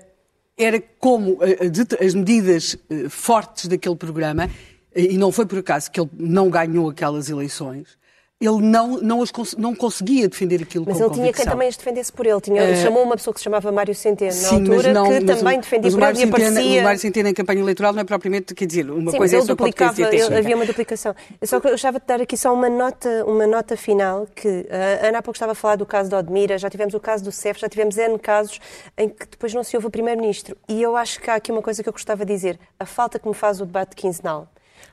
era 0.57 0.81
como 0.99 1.33
uh, 1.33 2.05
as 2.05 2.13
medidas 2.13 2.75
fortes 3.09 3.67
daquele 3.67 3.95
programa, 3.95 4.49
e 4.95 5.17
não 5.17 5.31
foi 5.31 5.45
por 5.45 5.59
acaso 5.59 5.89
que 5.89 5.99
ele 5.99 6.09
não 6.17 6.49
ganhou 6.49 6.89
aquelas 6.89 7.29
eleições, 7.29 7.99
ele 8.41 8.59
não, 8.59 8.97
não, 8.99 9.21
as, 9.21 9.31
não 9.55 9.75
conseguia 9.75 10.27
defender 10.27 10.63
aquilo 10.63 10.83
mas 10.87 10.97
com 10.97 11.03
ele 11.03 11.13
tinha 11.13 11.31
quem 11.31 11.45
também 11.45 11.67
as 11.67 11.77
defendesse 11.77 12.11
por 12.11 12.25
ele. 12.25 12.41
Tinha, 12.41 12.71
uh, 12.71 12.75
chamou 12.77 13.03
uma 13.03 13.15
pessoa 13.15 13.35
que 13.35 13.39
se 13.39 13.43
chamava 13.43 13.71
Mário 13.71 13.93
Centeno 13.93 14.31
sim, 14.31 14.59
na 14.59 14.73
altura, 14.73 14.93
não, 14.93 15.03
que 15.09 15.25
também 15.25 15.57
o, 15.59 15.61
defendia 15.61 15.91
por 15.91 16.01
ele 16.01 16.19
e 16.19 16.23
aparecia... 16.23 16.81
O 16.81 16.83
Mário 16.83 16.99
Centeno 16.99 17.29
em 17.29 17.33
campanha 17.35 17.59
eleitoral 17.61 17.93
não 17.93 18.01
é 18.01 18.03
propriamente, 18.03 18.55
quer 18.55 18.65
dizer, 18.65 18.89
uma 18.89 19.11
sim, 19.11 19.17
coisa 19.17 19.21
mas 19.21 19.33
é 19.33 19.37
ele 19.37 19.45
duplicava, 19.45 20.01
ele, 20.01 20.37
havia 20.37 20.55
uma 20.55 20.65
duplicação. 20.65 21.15
Eu 21.39 21.47
só 21.47 21.59
gostava 21.59 21.99
de 21.99 22.05
dar 22.07 22.19
aqui 22.19 22.35
só 22.35 22.51
uma 22.51 22.67
nota, 22.67 23.23
uma 23.27 23.45
nota 23.45 23.77
final, 23.77 24.27
que 24.35 24.65
a 24.71 25.07
Ana 25.07 25.19
há 25.19 25.21
pouco 25.21 25.35
estava 25.35 25.51
a 25.51 25.55
falar 25.55 25.75
do 25.75 25.85
caso 25.85 26.09
de 26.09 26.15
Odmira, 26.15 26.57
já 26.57 26.67
tivemos 26.67 26.95
o 26.95 26.99
caso 26.99 27.23
do 27.23 27.31
CEF, 27.31 27.59
já 27.61 27.69
tivemos 27.69 27.95
N 27.95 28.17
casos 28.17 28.59
em 28.97 29.07
que 29.07 29.27
depois 29.29 29.53
não 29.53 29.63
se 29.63 29.77
houve 29.77 29.85
o 29.85 29.91
Primeiro-Ministro. 29.91 30.57
E 30.67 30.81
eu 30.81 30.95
acho 30.97 31.21
que 31.21 31.29
há 31.29 31.35
aqui 31.35 31.51
uma 31.51 31.61
coisa 31.61 31.83
que 31.83 31.89
eu 31.89 31.93
gostava 31.93 32.25
de 32.25 32.33
dizer, 32.33 32.59
a 32.79 32.87
falta 32.87 33.19
que 33.19 33.27
me 33.27 33.35
faz 33.35 33.61
o 33.61 33.67
debate 33.67 33.95
quinzenal. 33.95 34.49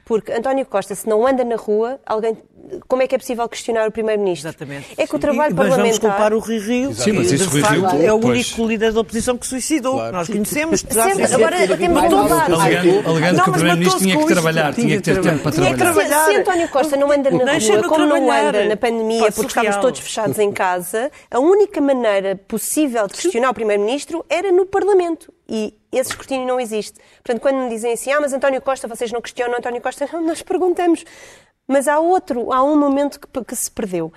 Porque 0.08 0.32
António 0.32 0.64
Costa, 0.64 0.94
se 0.94 1.06
não 1.06 1.26
anda 1.26 1.44
na 1.44 1.56
rua, 1.56 2.00
alguém, 2.06 2.38
como 2.88 3.02
é 3.02 3.06
que 3.06 3.14
é 3.14 3.18
possível 3.18 3.46
questionar 3.46 3.86
o 3.86 3.92
Primeiro-Ministro? 3.92 4.48
Exatamente. 4.48 4.94
É 4.96 5.06
que 5.06 5.14
o 5.14 5.18
trabalho 5.18 5.52
e, 5.52 5.54
parlamentar... 5.54 5.86
Mas 5.86 5.98
vamos 5.98 6.16
culpar 6.16 6.32
o 6.32 6.38
Rui 6.38 6.58
Rio, 6.58 6.94
Sim, 6.94 7.12
mas 7.12 7.30
isso 7.30 7.50
de 7.50 7.60
facto 7.60 7.74
Rio, 7.74 8.06
é 8.06 8.10
o 8.10 8.18
pois. 8.18 8.50
único 8.50 8.66
líder 8.66 8.92
da 8.94 9.00
oposição 9.00 9.36
que 9.36 9.46
suicidou. 9.46 9.96
Claro. 9.96 10.16
Nós 10.16 10.28
conhecemos. 10.28 10.80
Certo, 10.80 11.34
agora 11.34 11.76
temos 11.76 12.08
de. 12.08 12.14
Alegando, 12.14 13.42
que 13.42 13.48
o 13.48 13.52
mas 13.52 13.60
Primeiro-Ministro 13.60 13.98
tinha 13.98 14.16
que 14.16 14.26
trabalhar, 14.26 14.74
tinha 14.74 14.96
que 14.96 15.02
ter 15.02 15.20
tempo 15.20 15.42
para 15.42 15.76
trabalhar. 15.76 16.24
Se, 16.24 16.36
António 16.36 16.68
Costa 16.70 16.96
não 16.96 17.12
anda 17.12 17.30
na 17.30 17.58
rua, 17.58 17.88
como 17.88 18.06
não 18.06 18.32
anda 18.32 18.64
na 18.64 18.76
pandemia, 18.78 19.30
porque 19.30 19.48
estávamos 19.48 19.76
todos 19.76 20.00
fechados 20.00 20.38
em 20.38 20.50
casa, 20.50 21.10
a 21.30 21.38
única 21.38 21.82
maneira 21.82 22.34
possível 22.34 23.06
de 23.06 23.12
questionar 23.12 23.50
o 23.50 23.54
Primeiro-Ministro 23.54 24.24
era 24.30 24.50
no 24.50 24.64
Parlamento. 24.64 25.30
E 25.46 25.74
esse 25.92 26.10
escrutínio 26.10 26.46
não 26.46 26.60
existe. 26.60 26.98
Portanto, 27.22 27.40
quando 27.40 27.56
me 27.56 27.68
dizem 27.68 27.92
assim, 27.92 28.10
ah, 28.12 28.20
mas 28.20 28.32
António 28.32 28.60
Costa, 28.60 28.86
vocês 28.86 29.10
não 29.10 29.20
questionam 29.20 29.56
António 29.58 29.80
Costa, 29.80 30.08
não, 30.12 30.20
nós 30.22 30.42
perguntamos. 30.42 31.04
Mas 31.66 31.88
há 31.88 31.98
outro, 31.98 32.52
há 32.52 32.62
um 32.62 32.78
momento 32.78 33.20
que, 33.20 33.44
que 33.44 33.56
se 33.56 33.70
perdeu. 33.70 34.12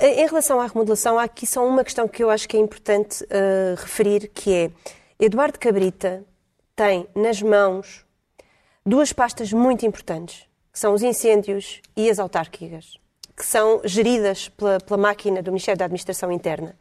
Em 0.00 0.26
relação 0.26 0.60
à 0.60 0.66
remodelação, 0.66 1.18
há 1.18 1.24
aqui 1.24 1.46
só 1.46 1.64
uma 1.64 1.84
questão 1.84 2.08
que 2.08 2.24
eu 2.24 2.30
acho 2.30 2.48
que 2.48 2.56
é 2.56 2.60
importante 2.60 3.22
uh, 3.24 3.80
referir, 3.80 4.28
que 4.34 4.52
é 4.52 4.70
Eduardo 5.18 5.58
Cabrita 5.58 6.24
tem 6.74 7.06
nas 7.14 7.40
mãos 7.40 8.04
duas 8.84 9.12
pastas 9.12 9.52
muito 9.52 9.86
importantes, 9.86 10.46
que 10.72 10.78
são 10.78 10.94
os 10.94 11.02
incêndios 11.02 11.80
e 11.96 12.10
as 12.10 12.18
autárquicas, 12.18 12.98
que 13.36 13.46
são 13.46 13.80
geridas 13.84 14.48
pela, 14.48 14.80
pela 14.80 14.96
máquina 14.96 15.40
do 15.40 15.52
Ministério 15.52 15.78
da 15.78 15.84
Administração 15.84 16.32
Interna. 16.32 16.76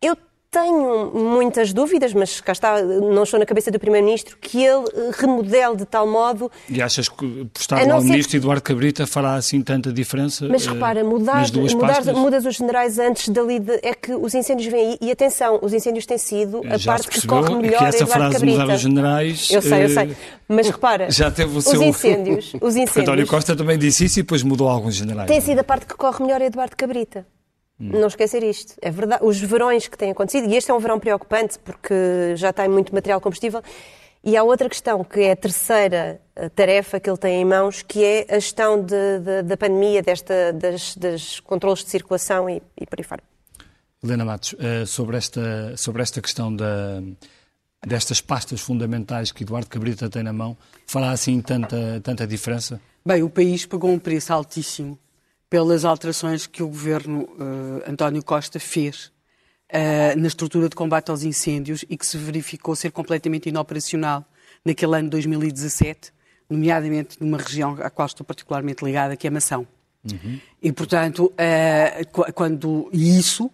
Eu 0.00 0.16
tenho 0.50 1.12
muitas 1.14 1.72
dúvidas, 1.72 2.12
mas 2.12 2.40
cá 2.40 2.50
está, 2.52 2.82
não 2.82 3.22
estou 3.22 3.38
na 3.38 3.46
cabeça 3.46 3.70
do 3.70 3.78
Primeiro-Ministro, 3.78 4.36
que 4.40 4.64
ele 4.64 4.84
remodele 5.16 5.76
de 5.76 5.84
tal 5.84 6.08
modo. 6.08 6.50
E 6.68 6.82
achas 6.82 7.08
que 7.08 7.44
por 7.52 7.60
estar 7.60 7.76
A 7.76 7.86
não 7.86 7.96
lá 7.96 8.00
o 8.00 8.04
Ministro 8.04 8.36
Eduardo 8.36 8.62
Cabrita 8.62 9.06
fará 9.06 9.34
assim 9.34 9.62
tanta 9.62 9.92
diferença? 9.92 10.48
Mas 10.48 10.66
eh, 10.66 10.70
repara, 10.70 11.04
mudar, 11.04 11.46
mudar 11.52 12.04
mudas 12.14 12.44
os 12.44 12.56
generais 12.56 12.98
antes 12.98 13.28
dali 13.28 13.60
de, 13.60 13.78
é 13.82 13.94
que 13.94 14.12
os 14.12 14.34
incêndios 14.34 14.70
vêm 14.70 14.90
aí. 14.90 14.98
E 15.00 15.12
atenção, 15.12 15.60
os 15.62 15.72
incêndios 15.72 16.04
têm 16.04 16.18
sido 16.18 16.62
a 16.68 16.76
Já 16.76 16.92
parte 16.92 17.08
que 17.08 17.26
corre 17.26 17.54
melhor 17.54 17.78
que 17.78 17.84
essa 17.84 18.02
Eduardo 18.02 18.12
frase 18.12 18.34
Cabrita. 18.34 18.60
mudar 18.60 18.74
os 18.74 18.80
generais. 18.80 19.50
Eu 19.50 19.62
sei, 19.62 19.82
eu 19.82 19.84
eh, 19.84 19.88
sei. 19.88 20.16
Mas 20.48 20.68
repara, 20.68 21.10
Já 21.10 21.30
teve 21.30 21.54
o 21.54 21.58
os 21.58 21.64
seu. 21.64 21.80
incêndios, 21.80 22.52
os 22.60 22.74
Porque 22.74 22.80
António 22.80 22.82
incêndios 22.82 23.30
Costa 23.30 23.54
também 23.54 23.78
disse 23.78 24.04
isso 24.06 24.18
e 24.18 24.22
depois 24.22 24.42
mudou 24.42 24.68
alguns 24.68 24.96
generais. 24.96 25.28
tem 25.28 25.40
sido 25.40 25.60
a 25.60 25.64
parte 25.64 25.86
que 25.86 25.94
corre 25.94 26.24
melhor 26.24 26.42
Eduardo 26.42 26.76
Cabrita. 26.76 27.24
Não 27.80 28.08
esquecer 28.08 28.42
isto. 28.42 28.74
É 28.82 28.90
verdade. 28.90 29.24
Os 29.24 29.40
verões 29.40 29.88
que 29.88 29.96
têm 29.96 30.10
acontecido, 30.10 30.50
e 30.52 30.56
este 30.56 30.70
é 30.70 30.74
um 30.74 30.78
verão 30.78 31.00
preocupante 31.00 31.58
porque 31.58 31.94
já 32.36 32.52
tem 32.52 32.68
muito 32.68 32.94
material 32.94 33.20
combustível. 33.20 33.62
E 34.22 34.36
há 34.36 34.42
outra 34.42 34.68
questão, 34.68 35.02
que 35.02 35.20
é 35.20 35.32
a 35.32 35.36
terceira 35.36 36.20
eh, 36.36 36.50
tarefa 36.50 37.00
que 37.00 37.08
ele 37.08 37.16
tem 37.16 37.40
em 37.40 37.44
mãos, 37.44 37.80
que 37.80 38.04
é 38.04 38.26
a 38.28 38.34
gestão 38.38 38.78
de- 38.84 39.18
de- 39.18 39.42
da 39.44 39.56
pandemia, 39.56 40.02
desta, 40.02 40.52
das, 40.52 40.94
das 40.94 41.40
controles 41.40 41.82
de 41.82 41.88
circulação 41.88 42.48
e, 42.50 42.60
e 42.78 42.84
por 42.84 42.98
aí 43.00 43.04
fora. 43.04 43.22
Helena 44.04 44.26
Matos, 44.26 44.54
eh, 44.58 44.84
sobre 44.84 45.16
esta, 45.16 45.74
sobre 45.74 46.02
esta 46.02 46.20
questão 46.20 46.54
da, 46.54 47.00
destas 47.86 48.20
pastas 48.20 48.60
fundamentais 48.60 49.32
que 49.32 49.42
Eduardo 49.42 49.68
Cabrita 49.70 50.10
tem 50.10 50.22
na 50.22 50.34
mão, 50.34 50.54
fará 50.86 51.12
assim 51.12 51.40
tanta, 51.40 51.98
tanta 52.02 52.26
diferença? 52.26 52.78
Bem, 53.04 53.22
o 53.22 53.30
país 53.30 53.64
pagou 53.64 53.90
um 53.90 53.98
preço 53.98 54.34
altíssimo 54.34 54.98
pelas 55.50 55.84
alterações 55.84 56.46
que 56.46 56.62
o 56.62 56.68
governo 56.68 57.28
eh, 57.84 57.90
António 57.90 58.22
Costa 58.24 58.60
fez 58.60 59.10
eh, 59.68 60.14
na 60.14 60.28
estrutura 60.28 60.68
de 60.68 60.76
combate 60.76 61.10
aos 61.10 61.24
incêndios 61.24 61.84
e 61.90 61.96
que 61.96 62.06
se 62.06 62.16
verificou 62.16 62.76
ser 62.76 62.92
completamente 62.92 63.48
inoperacional 63.48 64.24
naquele 64.64 64.94
ano 64.94 65.04
de 65.04 65.10
2017, 65.10 66.12
nomeadamente 66.48 67.16
numa 67.20 67.36
região 67.36 67.76
à 67.82 67.90
qual 67.90 68.06
estou 68.06 68.24
particularmente 68.24 68.84
ligada, 68.84 69.16
que 69.16 69.26
é 69.26 69.30
Mação. 69.30 69.66
E, 70.62 70.72
portanto, 70.72 71.30
qu- 72.12 72.32
quando 72.32 72.88
isso 72.92 73.50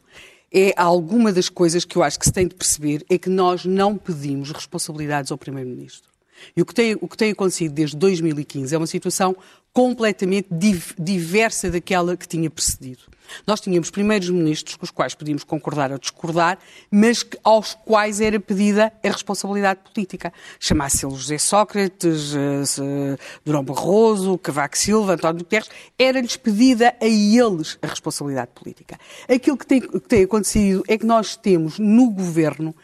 é 0.52 0.72
alguma 0.76 1.32
das 1.32 1.48
coisas 1.48 1.84
que 1.84 1.96
eu 1.96 2.02
acho 2.02 2.18
que 2.18 2.24
se 2.26 2.32
tem 2.32 2.46
de 2.46 2.54
perceber 2.54 3.04
é 3.10 3.18
que 3.18 3.28
nós 3.28 3.64
não 3.64 3.96
pedimos 3.96 4.52
responsabilidades 4.52 5.32
ao 5.32 5.38
Primeiro-Ministro. 5.38 6.08
E 6.56 6.62
o 6.62 6.66
que, 6.66 6.74
tem, 6.74 6.96
o 7.00 7.08
que 7.08 7.16
tem 7.16 7.30
acontecido 7.32 7.72
desde 7.72 7.96
2015 7.96 8.74
é 8.74 8.78
uma 8.78 8.86
situação 8.86 9.36
completamente 9.72 10.48
div- 10.50 10.94
diversa 10.98 11.70
daquela 11.70 12.16
que 12.16 12.26
tinha 12.26 12.48
precedido. 12.48 13.00
Nós 13.46 13.60
tínhamos 13.60 13.90
primeiros 13.90 14.30
ministros 14.30 14.76
com 14.76 14.84
os 14.84 14.90
quais 14.90 15.12
podíamos 15.12 15.42
concordar 15.42 15.90
ou 15.90 15.98
discordar, 15.98 16.58
mas 16.90 17.24
que- 17.24 17.36
aos 17.42 17.74
quais 17.74 18.20
era 18.20 18.38
pedida 18.38 18.92
a 19.04 19.08
responsabilidade 19.08 19.80
política. 19.92 20.32
Chamasse 20.60 21.04
ele 21.04 21.14
José 21.16 21.36
Sócrates, 21.36 22.34
eh, 22.34 23.16
Durão 23.44 23.64
Barroso, 23.64 24.38
Cavaco 24.38 24.78
Silva, 24.78 25.14
António 25.14 25.38
Guterres, 25.40 25.68
era-lhes 25.98 26.36
pedida 26.36 26.94
a 27.00 27.04
eles 27.06 27.76
a 27.82 27.86
responsabilidade 27.88 28.52
política. 28.54 28.96
Aquilo 29.28 29.56
que 29.58 29.66
tem, 29.66 29.80
que 29.80 30.00
tem 30.00 30.22
acontecido 30.22 30.84
é 30.88 30.96
que 30.96 31.04
nós 31.04 31.36
temos 31.36 31.78
no 31.80 32.08
governo 32.10 32.74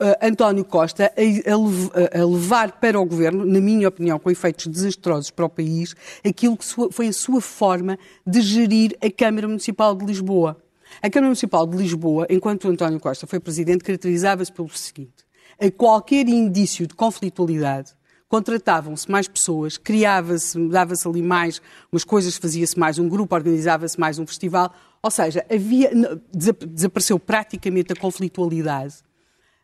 uh, 0.00 0.14
António 0.26 0.64
Costa 0.64 1.12
a, 1.16 1.50
a 1.50 2.22
a 2.22 2.26
levar 2.26 2.72
para 2.80 3.00
o 3.00 3.04
governo, 3.04 3.44
na 3.44 3.60
minha 3.60 3.88
opinião, 3.88 4.18
com 4.18 4.30
efeitos 4.30 4.66
desastrosos 4.66 5.30
para 5.30 5.44
o 5.44 5.48
país, 5.48 5.94
aquilo 6.24 6.56
que 6.56 6.64
sua- 6.64 6.90
foi 6.92 7.08
a 7.08 7.12
sua 7.12 7.40
forma 7.40 7.98
de 8.26 8.40
gerir 8.40 8.96
a 9.02 9.10
Câmara 9.10 9.46
Municipal 9.48 9.94
de 9.94 10.04
Lisboa. 10.04 10.56
A 11.02 11.10
Câmara 11.10 11.28
Municipal 11.28 11.66
de 11.66 11.76
Lisboa, 11.76 12.26
enquanto 12.30 12.68
António 12.68 13.00
Costa 13.00 13.26
foi 13.26 13.40
presidente, 13.40 13.82
caracterizava-se 13.84 14.52
pelo 14.52 14.68
seguinte: 14.70 15.24
a 15.60 15.70
qualquer 15.70 16.28
indício 16.28 16.86
de 16.86 16.94
conflitualidade, 16.94 17.92
contratavam-se 18.28 19.10
mais 19.10 19.28
pessoas, 19.28 19.76
criava-se, 19.76 20.58
dava-se 20.68 21.06
ali 21.06 21.22
mais 21.22 21.60
umas 21.92 22.04
coisas, 22.04 22.36
fazia-se 22.36 22.78
mais 22.78 22.98
um 22.98 23.08
grupo, 23.08 23.34
organizava-se 23.34 23.98
mais 23.98 24.18
um 24.18 24.26
festival, 24.26 24.72
ou 25.02 25.10
seja, 25.10 25.44
havia, 25.52 25.90
desap- 26.32 26.64
desapareceu 26.66 27.18
praticamente 27.18 27.92
a 27.92 27.96
conflitualidade. 27.96 28.94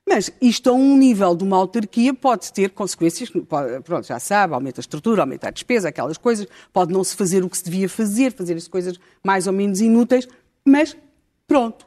Mas 0.06 0.30
isto 0.40 0.68
a 0.68 0.72
um 0.72 0.96
nível 0.96 1.34
de 1.34 1.44
uma 1.44 1.56
autarquia 1.56 2.12
pode 2.12 2.52
ter 2.52 2.70
consequências, 2.70 3.30
pronto, 3.84 4.06
já 4.06 4.18
sabe, 4.18 4.52
aumenta 4.52 4.80
a 4.80 4.82
estrutura, 4.82 5.22
aumenta 5.22 5.48
a 5.48 5.50
despesa, 5.50 5.88
aquelas 5.88 6.18
coisas, 6.18 6.46
pode 6.72 6.92
não 6.92 7.04
se 7.04 7.16
fazer 7.16 7.44
o 7.44 7.48
que 7.48 7.56
se 7.56 7.64
devia 7.64 7.88
fazer, 7.88 8.32
fazer 8.32 8.54
as 8.54 8.66
coisas 8.66 8.98
mais 9.22 9.46
ou 9.46 9.52
menos 9.52 9.80
inúteis, 9.80 10.28
mas 10.64 10.96
pronto. 11.46 11.86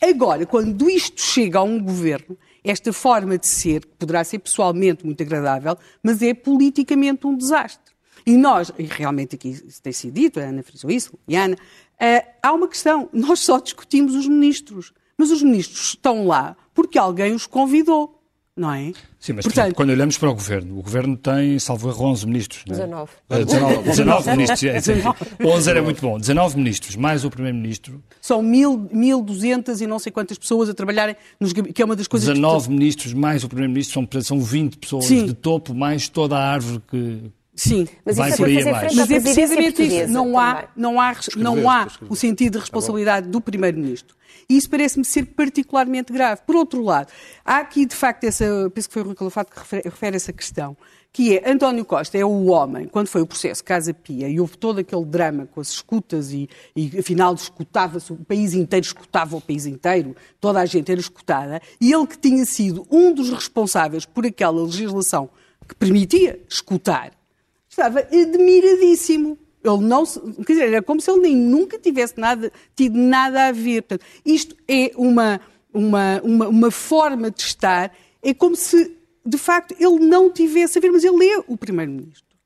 Agora, 0.00 0.46
quando 0.46 0.88
isto 0.88 1.20
chega 1.20 1.58
a 1.58 1.62
um 1.62 1.82
governo, 1.82 2.38
esta 2.64 2.92
forma 2.92 3.36
de 3.36 3.48
ser, 3.48 3.84
que 3.84 3.96
poderá 3.98 4.22
ser 4.24 4.38
pessoalmente 4.38 5.04
muito 5.04 5.22
agradável, 5.22 5.76
mas 6.02 6.22
é 6.22 6.32
politicamente 6.32 7.26
um 7.26 7.36
desastre. 7.36 7.92
E 8.24 8.36
nós, 8.36 8.70
e 8.78 8.84
realmente 8.84 9.34
aqui 9.34 9.60
tem 9.82 9.92
sido 9.92 10.14
dito, 10.14 10.40
a 10.40 10.44
Ana 10.44 10.62
frisou 10.62 10.90
isso, 10.90 11.18
e 11.26 11.36
Ana, 11.36 11.56
eh, 11.98 12.26
há 12.42 12.52
uma 12.52 12.68
questão, 12.68 13.08
nós 13.12 13.40
só 13.40 13.58
discutimos 13.58 14.14
os 14.14 14.26
ministros, 14.26 14.92
mas 15.16 15.30
os 15.30 15.42
ministros 15.42 15.88
estão 15.88 16.26
lá 16.26 16.56
porque 16.80 16.98
alguém 16.98 17.34
os 17.34 17.46
convidou, 17.46 18.22
não 18.56 18.72
é? 18.72 18.92
Sim, 19.18 19.34
mas 19.34 19.44
por 19.44 19.50
Portanto, 19.50 19.58
exemplo, 19.58 19.74
quando 19.74 19.90
olhamos 19.90 20.16
para 20.16 20.30
o 20.30 20.34
Governo, 20.34 20.78
o 20.78 20.82
Governo 20.82 21.14
tem, 21.14 21.58
salvo 21.58 21.90
erro, 21.90 22.06
11 22.06 22.26
ministros. 22.26 22.64
não 22.66 22.74
é? 22.74 22.78
19. 22.78 23.10
Ah, 23.28 23.38
19, 23.38 23.82
19 23.82 24.30
ministros. 24.30 24.64
é, 24.64 24.80
sim. 24.80 24.92
11 25.44 25.70
era 25.70 25.82
muito 25.82 26.00
bom. 26.00 26.18
19 26.18 26.56
ministros, 26.56 26.96
mais 26.96 27.22
o 27.22 27.30
Primeiro-Ministro. 27.30 28.02
são 28.18 28.42
mil, 28.42 28.78
1.200 28.94 29.82
e 29.82 29.86
não 29.86 29.98
sei 29.98 30.10
quantas 30.10 30.38
pessoas 30.38 30.70
a 30.70 30.74
trabalharem, 30.74 31.14
nos, 31.38 31.52
que 31.52 31.82
é 31.82 31.84
uma 31.84 31.94
das 31.94 32.08
coisas 32.08 32.26
que 32.26 32.34
19 32.34 32.70
ministros, 32.70 33.12
mais 33.12 33.44
o 33.44 33.48
Primeiro-Ministro, 33.48 34.08
são, 34.10 34.22
são 34.22 34.40
20 34.40 34.78
pessoas 34.78 35.04
Sim. 35.04 35.26
de 35.26 35.34
topo, 35.34 35.74
mais 35.74 36.08
toda 36.08 36.38
a 36.38 36.50
árvore 36.50 36.80
que, 36.90 37.30
Sim, 37.62 37.86
Mas 38.06 38.16
Vai 38.16 38.28
isso 38.30 38.38
por 38.38 38.48
é 38.48 38.52
aí 38.52 38.68
abaixo. 38.68 38.78
frente 38.78 38.92
à 38.92 38.96
Mas 38.96 39.10
é 39.10 39.20
precisamente 39.20 39.82
isso. 39.82 40.12
Não 40.12 40.38
há, 40.38 40.54
também. 40.54 40.68
não 40.76 41.00
há, 41.00 41.16
não 41.36 41.70
há 41.70 41.88
o 42.08 42.16
sentido 42.16 42.54
de 42.54 42.58
responsabilidade 42.60 43.28
do 43.28 43.38
Primeiro-Ministro. 43.38 44.16
E 44.48 44.56
isso 44.56 44.70
parece-me 44.70 45.04
ser 45.04 45.26
particularmente 45.26 46.10
grave. 46.10 46.40
Por 46.46 46.56
outro 46.56 46.82
lado, 46.82 47.12
há 47.44 47.58
aqui, 47.58 47.84
de 47.84 47.94
facto, 47.94 48.24
essa, 48.24 48.44
penso 48.74 48.88
que 48.88 48.94
foi 48.94 49.02
o 49.02 49.04
Rui 49.04 49.14
Calafato 49.14 49.52
que 49.52 49.58
refere, 49.58 49.82
refere 49.84 50.16
essa 50.16 50.32
questão, 50.32 50.74
que 51.12 51.36
é 51.36 51.50
António 51.50 51.84
Costa 51.84 52.16
é 52.16 52.24
o 52.24 52.46
homem, 52.46 52.86
quando 52.88 53.08
foi 53.08 53.20
o 53.20 53.26
processo 53.26 53.62
Casa 53.62 53.92
Pia 53.92 54.26
e 54.28 54.40
houve 54.40 54.56
todo 54.56 54.78
aquele 54.78 55.04
drama 55.04 55.46
com 55.46 55.60
as 55.60 55.68
escutas 55.68 56.32
e, 56.32 56.48
e 56.74 56.98
afinal 56.98 57.34
escutava-se, 57.34 58.10
o 58.12 58.16
país 58.16 58.54
inteiro 58.54 58.86
escutava 58.86 59.36
o 59.36 59.40
país 59.40 59.66
inteiro, 59.66 60.16
toda 60.40 60.60
a 60.60 60.66
gente 60.66 60.90
era 60.90 61.00
escutada, 61.00 61.60
e 61.80 61.92
ele 61.92 62.06
que 62.06 62.16
tinha 62.16 62.44
sido 62.46 62.86
um 62.90 63.12
dos 63.12 63.28
responsáveis 63.30 64.06
por 64.06 64.24
aquela 64.24 64.62
legislação 64.62 65.28
que 65.68 65.74
permitia 65.74 66.40
escutar, 66.48 67.12
estava 67.70 68.00
admiradíssimo. 68.00 69.38
Ele 69.62 69.82
não 69.82 70.04
quer 70.04 70.52
dizer, 70.54 70.68
era 70.68 70.82
como 70.82 71.00
se 71.00 71.10
ele 71.10 71.20
nem 71.20 71.36
nunca 71.36 71.78
tivesse 71.78 72.18
nada, 72.18 72.50
tido 72.74 72.98
nada 72.98 73.48
a 73.48 73.52
ver. 73.52 73.82
Portanto, 73.82 74.06
isto 74.24 74.56
é 74.66 74.90
uma, 74.96 75.40
uma, 75.72 76.20
uma, 76.22 76.48
uma 76.48 76.70
forma 76.70 77.30
de 77.30 77.42
estar, 77.42 77.94
é 78.22 78.34
como 78.34 78.56
se, 78.56 78.96
de 79.24 79.38
facto, 79.38 79.74
ele 79.78 79.98
não 80.00 80.30
tivesse 80.30 80.78
a 80.78 80.80
ver, 80.80 80.90
mas 80.90 81.04
ele 81.04 81.24
é 81.24 81.38
o 81.46 81.56
Primeiro-Ministro. 81.56 82.36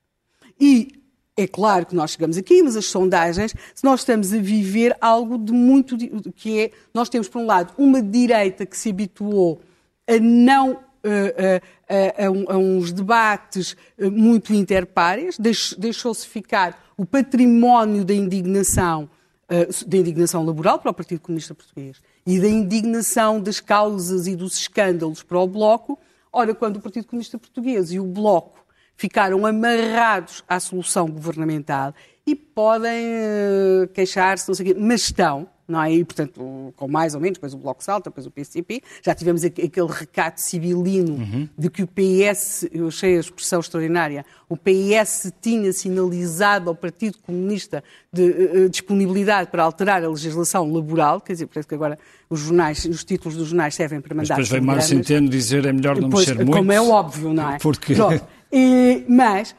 E 0.60 0.88
é 1.36 1.46
claro 1.46 1.86
que 1.86 1.94
nós 1.94 2.12
chegamos 2.12 2.36
aqui, 2.36 2.62
mas 2.62 2.76
as 2.76 2.86
sondagens, 2.86 3.54
se 3.74 3.84
nós 3.84 4.00
estamos 4.00 4.32
a 4.32 4.38
viver 4.38 4.96
algo 5.00 5.38
de 5.38 5.52
muito. 5.52 5.96
que 6.34 6.60
é. 6.60 6.70
Nós 6.92 7.08
temos, 7.08 7.28
por 7.28 7.40
um 7.40 7.46
lado, 7.46 7.72
uma 7.76 8.00
direita 8.00 8.64
que 8.64 8.76
se 8.76 8.90
habituou 8.90 9.60
a 10.06 10.18
não. 10.18 10.78
A, 11.08 12.26
a- 12.26 12.58
uns 12.58 12.92
debates 12.92 13.76
eh, 13.98 14.08
muito 14.10 14.52
interpáreas, 14.54 15.36
deix- 15.38 15.74
deixou-se 15.78 16.26
ficar 16.26 16.82
o 16.96 17.04
património 17.04 18.04
da 18.04 18.14
indignação, 18.14 19.08
eh, 19.48 19.68
da 19.86 19.96
indignação 19.96 20.44
laboral 20.44 20.78
para 20.78 20.90
o 20.90 20.94
Partido 20.94 21.20
Comunista 21.20 21.54
Português 21.54 22.00
e 22.26 22.40
da 22.40 22.48
indignação 22.48 23.40
das 23.40 23.60
causas 23.60 24.26
e 24.26 24.34
dos 24.34 24.56
escândalos 24.56 25.22
para 25.22 25.38
o 25.38 25.46
Bloco. 25.46 25.98
Ora, 26.32 26.54
quando 26.54 26.76
o 26.76 26.80
Partido 26.80 27.06
Comunista 27.06 27.38
Português 27.38 27.92
e 27.92 28.00
o 28.00 28.04
Bloco 28.04 28.64
ficaram 28.96 29.44
amarrados 29.44 30.42
à 30.48 30.58
solução 30.60 31.08
governamental 31.08 31.92
e 32.26 32.34
podem 32.34 32.90
eh, 33.06 33.88
queixar-se, 33.92 34.48
não 34.48 34.54
sei 34.54 34.70
o 34.70 34.74
quê, 34.74 34.80
mas 34.80 35.02
estão, 35.02 35.46
não 35.66 35.82
é? 35.82 35.92
E, 35.92 36.04
portanto, 36.04 36.72
com 36.76 36.88
mais 36.88 37.14
ou 37.14 37.20
menos, 37.20 37.36
depois 37.38 37.54
o 37.54 37.58
Bloco 37.58 37.82
salta, 37.82 38.10
depois 38.10 38.26
o 38.26 38.30
PCP, 38.30 38.82
já 39.02 39.14
tivemos 39.14 39.44
aqu- 39.44 39.62
aquele 39.64 39.88
recato 39.90 40.40
civilino 40.40 41.48
de 41.56 41.70
que 41.70 41.82
o 41.82 41.86
PS, 41.86 42.68
eu 42.72 42.88
achei 42.88 43.16
a 43.16 43.20
expressão 43.20 43.60
extraordinária, 43.60 44.24
o 44.48 44.56
PS 44.56 45.32
tinha 45.40 45.72
sinalizado 45.72 46.68
ao 46.68 46.74
Partido 46.76 47.18
Comunista 47.18 47.82
de 48.12 48.22
eh, 48.30 48.50
eh, 48.64 48.68
disponibilidade 48.68 49.50
para 49.50 49.62
alterar 49.62 50.04
a 50.04 50.08
legislação 50.08 50.70
laboral, 50.72 51.20
quer 51.20 51.32
dizer, 51.32 51.46
parece 51.46 51.66
que 51.68 51.74
agora 51.74 51.98
os 52.28 52.40
jornais, 52.40 52.84
os 52.84 53.04
títulos 53.04 53.36
dos 53.36 53.48
jornais 53.48 53.74
servem 53.74 54.00
para 54.00 54.14
Mas 54.14 54.28
mandar 54.28 54.34
depois 54.36 54.48
veio 54.50 54.62
Mário. 54.64 54.82
Centeno 54.82 55.28
dizer 55.28 55.64
é 55.66 55.72
melhor 55.72 56.00
não 56.00 56.10
Pois, 56.10 56.26
mexer 56.26 56.44
muito. 56.44 56.56
Como 56.56 56.72
é 56.72 56.80
óbvio, 56.80 57.32
não 57.32 57.52
é? 57.52 57.58
Porque... 57.58 57.94
Pronto. 57.94 58.24
E- 58.56 59.04
mas 59.08 59.52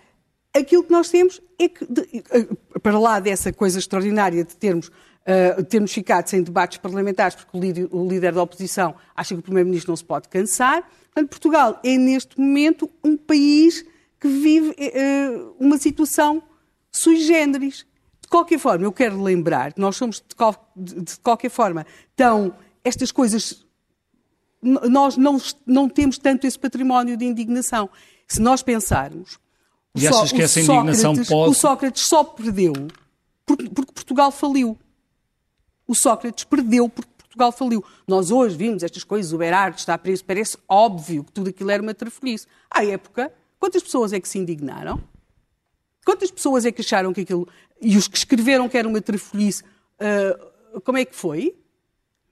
aquilo 0.55 0.81
que 0.81 0.91
nós 0.91 1.09
temos 1.09 1.41
é 1.59 1.67
que, 1.67 1.85
de- 1.85 2.23
eh, 2.31 2.47
para 2.81 2.97
lá 2.97 3.19
dessa 3.19 3.51
coisa 3.51 3.77
extraordinária 3.77 4.41
de 4.45 4.55
termos, 4.55 4.89
eh, 5.25 5.63
termos 5.63 5.91
ficado 5.91 6.27
sem 6.27 6.43
debates 6.43 6.77
parlamentares, 6.77 7.35
porque 7.35 7.57
o 7.57 7.59
líder, 7.59 7.87
o 7.91 8.07
líder 8.07 8.31
da 8.33 8.41
oposição 8.43 8.93
acha 9.15 9.33
que 9.33 9.39
o 9.39 9.43
Primeiro-Ministro 9.43 9.91
não 9.91 9.97
se 9.97 10.03
pode 10.05 10.27
cansar, 10.29 10.81
portanto, 11.11 11.29
Portugal 11.29 11.79
é 11.83 11.97
neste 11.97 12.39
momento 12.39 12.89
um 13.03 13.17
país 13.17 13.83
que 14.19 14.27
vive 14.27 14.73
eh, 14.77 15.29
uma 15.59 15.77
situação 15.77 16.41
sui 16.91 17.17
generis. 17.17 17.85
De 18.21 18.27
qualquer 18.29 18.57
forma, 18.59 18.85
eu 18.85 18.91
quero 18.91 19.21
lembrar 19.21 19.73
que 19.73 19.79
nós 19.81 19.95
somos, 19.97 20.17
de, 20.27 20.35
qual- 20.35 20.71
de- 20.75 21.01
de 21.01 21.19
qualquer 21.19 21.49
forma, 21.49 21.85
tão. 22.15 22.53
Estas 22.83 23.11
coisas 23.11 23.65
nós 24.61 25.15
não, 25.17 25.37
não 25.65 25.87
temos 25.89 26.17
tanto 26.17 26.45
esse 26.47 26.57
património 26.57 27.15
de 27.17 27.25
indignação. 27.25 27.89
Se 28.27 28.41
nós 28.41 28.63
pensarmos. 28.63 29.37
E 29.95 30.07
achas 30.07 30.29
Só- 30.29 30.35
que 30.35 30.41
essa 30.41 30.59
indignação 30.59 31.11
Sócrates- 31.15 31.29
pode- 31.29 31.51
O 31.51 31.53
Sócrates 31.53 32.01
só 32.03 32.23
perdeu 32.23 32.73
porque, 33.45 33.69
porque 33.69 33.91
Portugal 33.93 34.31
faliu. 34.31 34.77
O 35.87 35.93
Sócrates 35.93 36.43
perdeu 36.43 36.89
porque 36.89 37.11
Portugal 37.35 37.51
faliu. 37.51 37.83
Nós 38.07 38.31
hoje 38.31 38.55
vimos 38.55 38.81
estas 38.81 39.03
coisas, 39.03 39.33
o 39.33 39.37
Berardo 39.37 39.77
está 39.77 39.97
preso, 39.97 40.23
parece 40.23 40.57
óbvio 40.67 41.23
que 41.23 41.31
tudo 41.31 41.49
aquilo 41.49 41.69
era 41.69 41.83
uma 41.83 41.93
trafolhice. 41.93 42.47
À 42.71 42.83
época, 42.85 43.31
quantas 43.59 43.83
pessoas 43.83 44.13
é 44.13 44.19
que 44.19 44.27
se 44.27 44.39
indignaram? 44.39 45.01
Quantas 46.05 46.31
pessoas 46.31 46.65
é 46.65 46.71
que 46.71 46.81
acharam 46.81 47.11
que 47.11 47.21
aquilo. 47.21 47.47
E 47.81 47.97
os 47.97 48.07
que 48.07 48.17
escreveram 48.17 48.69
que 48.69 48.77
era 48.77 48.87
uma 48.87 49.01
trafolhice, 49.01 49.63
ah, 49.99 50.79
como 50.83 50.97
é 50.97 51.05
que 51.05 51.15
foi? 51.15 51.55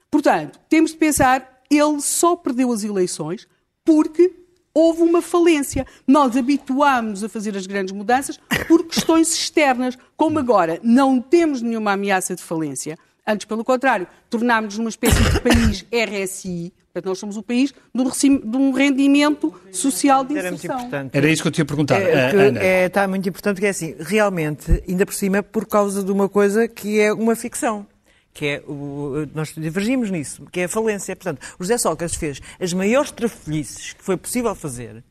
Portanto, 0.10 0.60
temos 0.70 0.92
de 0.92 0.98
pensar, 0.98 1.64
ele 1.70 2.00
só 2.02 2.36
perdeu 2.36 2.72
as 2.72 2.84
eleições 2.84 3.48
porque 3.84 4.34
houve 4.74 5.02
uma 5.02 5.22
falência. 5.22 5.86
Nós 6.08 6.38
habituámos 6.38 7.24
a 7.24 7.30
fazer 7.30 7.58
as 7.58 7.66
grandes 7.66 7.94
mudanças 7.94 8.40
por 8.68 8.86
questões 8.86 9.34
externas. 9.34 9.98
Como 10.16 10.40
agora 10.40 10.80
não 10.84 11.20
temos 11.20 11.62
nenhuma 11.62 11.94
ameaça 11.94 12.36
de 12.36 12.44
falência, 12.44 12.98
antes 13.28 13.46
pelo 13.46 13.64
contrário, 13.64 14.08
tornámos-nos 14.30 14.78
numa 14.80 14.90
espécie 14.90 15.22
de 15.24 15.40
país 15.42 15.86
RSI. 15.92 16.74
Portanto, 16.94 17.10
nós 17.10 17.18
somos 17.20 17.38
o 17.38 17.42
país 17.44 17.74
de 17.96 18.58
um 18.58 18.72
rendimento 18.72 19.52
social 19.72 20.24
de 20.24 20.38
Era 20.38 20.52
muito 20.52 20.60
inserção. 20.64 20.80
importante. 20.80 21.18
Era 21.18 21.28
isso 21.30 21.42
que 21.42 21.48
eu 21.48 21.52
te 21.52 21.58
ia 21.60 21.66
perguntar, 21.66 22.00
É, 22.00 22.30
Ana. 22.30 22.60
é, 22.62 22.86
está 22.86 23.08
muito 23.08 23.28
importante 23.28 23.60
que 23.60 23.66
é 23.66 23.70
assim, 23.70 23.96
realmente, 24.00 24.84
ainda 24.88 25.04
por 25.04 25.14
cima, 25.16 25.42
por 25.42 25.66
causa 25.66 26.04
de 26.04 26.12
uma 26.12 26.30
coisa 26.30 26.68
que 26.68 27.00
é 27.00 27.12
uma 27.12 27.36
ficção. 27.36 27.88
Que 28.32 28.46
é, 28.46 28.64
o, 28.68 29.28
nós 29.34 29.54
divergimos 29.58 30.12
nisso, 30.12 30.44
que 30.52 30.60
é 30.60 30.64
a 30.66 30.70
falência. 30.70 31.16
Portanto, 31.16 31.40
o 31.60 31.64
José 31.64 31.78
Sócrates 31.80 32.16
fez 32.16 32.40
as 32.60 32.74
maiores 32.74 33.10
trafolhices 33.12 33.94
que 33.94 34.04
foi 34.04 34.16
possível 34.18 34.54
fazer. 34.54 35.04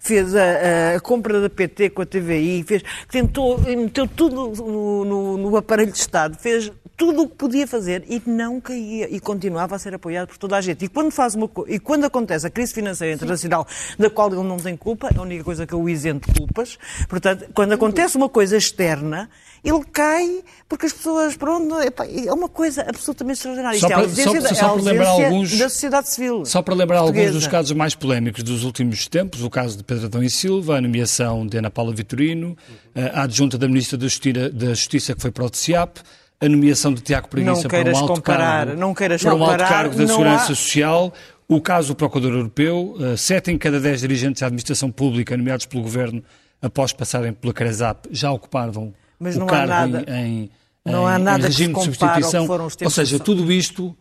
Fez 0.00 0.34
a, 0.34 0.96
a 0.96 1.00
compra 1.00 1.40
da 1.40 1.48
PT 1.50 1.90
com 1.90 2.02
a 2.02 2.06
TVI, 2.06 2.62
fez, 2.66 2.82
tentou, 3.10 3.58
meteu 3.60 4.06
tudo 4.06 4.34
no, 4.56 5.04
no- 5.04 5.36
no 5.38 5.56
aparelho 5.56 5.92
de 5.92 5.98
Estado, 5.98 6.36
fez 6.38 6.70
tudo 6.96 7.22
o 7.22 7.28
que 7.28 7.34
podia 7.36 7.66
fazer 7.66 8.04
e 8.08 8.22
não 8.26 8.60
caía 8.60 9.06
e 9.14 9.20
continuava 9.20 9.76
a 9.76 9.78
ser 9.78 9.94
apoiado 9.94 10.28
por 10.28 10.38
toda 10.38 10.56
a 10.56 10.60
gente. 10.60 10.84
E 10.84 10.88
quando, 10.88 11.10
faz 11.10 11.34
uma, 11.34 11.48
e 11.68 11.78
quando 11.78 12.04
acontece 12.06 12.46
a 12.46 12.50
crise 12.50 12.72
financeira 12.72 13.14
internacional 13.14 13.66
da 13.98 14.08
qual 14.08 14.32
ele 14.32 14.42
não 14.42 14.56
tem 14.56 14.76
culpa, 14.76 15.08
é 15.14 15.18
a 15.18 15.22
única 15.22 15.44
coisa 15.44 15.66
que 15.66 15.74
eu 15.74 15.80
o 15.82 15.88
isento 15.90 16.26
culpas, 16.38 16.78
portanto, 17.08 17.46
quando 17.52 17.72
acontece 17.72 18.16
uma 18.16 18.28
coisa 18.28 18.56
externa, 18.56 19.28
ele 19.62 19.84
cai 19.92 20.42
porque 20.68 20.86
as 20.86 20.92
pessoas, 20.92 21.36
pronto, 21.36 21.74
é 21.78 22.32
uma 22.32 22.48
coisa 22.48 22.82
absolutamente 22.88 23.38
extraordinária. 23.38 23.78
Só 23.78 23.86
Isto 23.88 23.92
é 23.92 23.94
a 23.94 23.98
para- 23.98 24.06
ausência, 24.08 24.40
só- 24.40 24.48
da- 24.48 24.54
só 24.54 24.54
é 24.54 24.68
para 24.72 24.82
lembrar 24.82 25.08
alguns- 25.08 25.58
da 25.58 25.68
sociedade 25.68 26.08
civil. 26.08 26.44
Só 26.46 26.62
para 26.62 26.74
lembrar 26.74 26.98
alguns 26.98 27.12
portuguesa. 27.14 27.38
dos 27.38 27.46
casos 27.46 27.72
mais 27.72 27.94
polémicos 27.94 28.42
dos 28.42 28.64
últimos 28.64 29.06
tempos, 29.06 29.42
o 29.42 29.50
caso 29.50 29.76
de 29.76 29.84
Pedro 29.84 30.06
Adão 30.06 30.22
e 30.22 30.30
Silva, 30.30 30.78
a 30.78 30.80
nomeação 30.80 31.46
de 31.46 31.58
Ana 31.58 31.70
Paula 31.70 31.92
Vitorino, 31.92 32.56
a 33.12 33.22
adjunta 33.24 33.58
da 33.58 33.68
Ministra 33.68 33.98
da 33.98 34.06
Justiça, 34.06 34.48
da 34.50 34.68
Justiça 34.68 35.14
que 35.14 35.20
foi 35.20 35.30
para 35.30 35.44
o 35.44 35.50
TCIAP, 35.50 35.98
a 36.40 36.48
nomeação 36.48 36.92
de 36.92 37.00
Tiago 37.00 37.28
Preguiça 37.28 37.68
para 37.68 37.90
um 37.92 37.96
alto 37.96 38.14
comparar, 38.14 38.66
cargo, 38.66 38.80
não 38.80 38.94
queiras 38.94 39.22
para 39.22 39.34
um 39.34 39.38
alto 39.42 39.52
comparar, 39.52 39.68
cargo 39.68 39.94
da 39.96 40.06
Segurança 40.06 40.42
há- 40.44 40.46
Social, 40.46 41.14
o 41.48 41.60
caso 41.60 41.88
do 41.88 41.94
Procurador 41.96 42.32
Europeu, 42.36 42.96
eh, 43.00 43.16
sete 43.16 43.50
em 43.50 43.56
cada 43.58 43.80
dez 43.80 44.00
dirigentes 44.00 44.40
da 44.40 44.46
administração 44.46 44.90
pública 44.90 45.36
nomeados 45.36 45.64
pelo 45.66 45.82
Governo 45.82 46.22
após 46.60 46.92
passarem 46.92 47.32
pela 47.32 47.52
CRESAP 47.54 48.06
já 48.10 48.30
ocupavam 48.32 48.92
Mas 49.18 49.36
o 49.36 49.46
cargo 49.46 49.68
nada- 49.68 50.04
em, 50.08 50.50
em, 50.84 50.92
não 50.92 51.06
há 51.06 51.18
nada 51.18 51.46
em 51.46 51.50
que 51.50 51.52
se 51.54 51.58
regime 51.62 51.74
de 51.74 51.84
substituição. 51.84 52.46
Ou 52.84 52.90
seja, 52.90 53.18
tudo 53.18 53.50
isto 53.52 53.96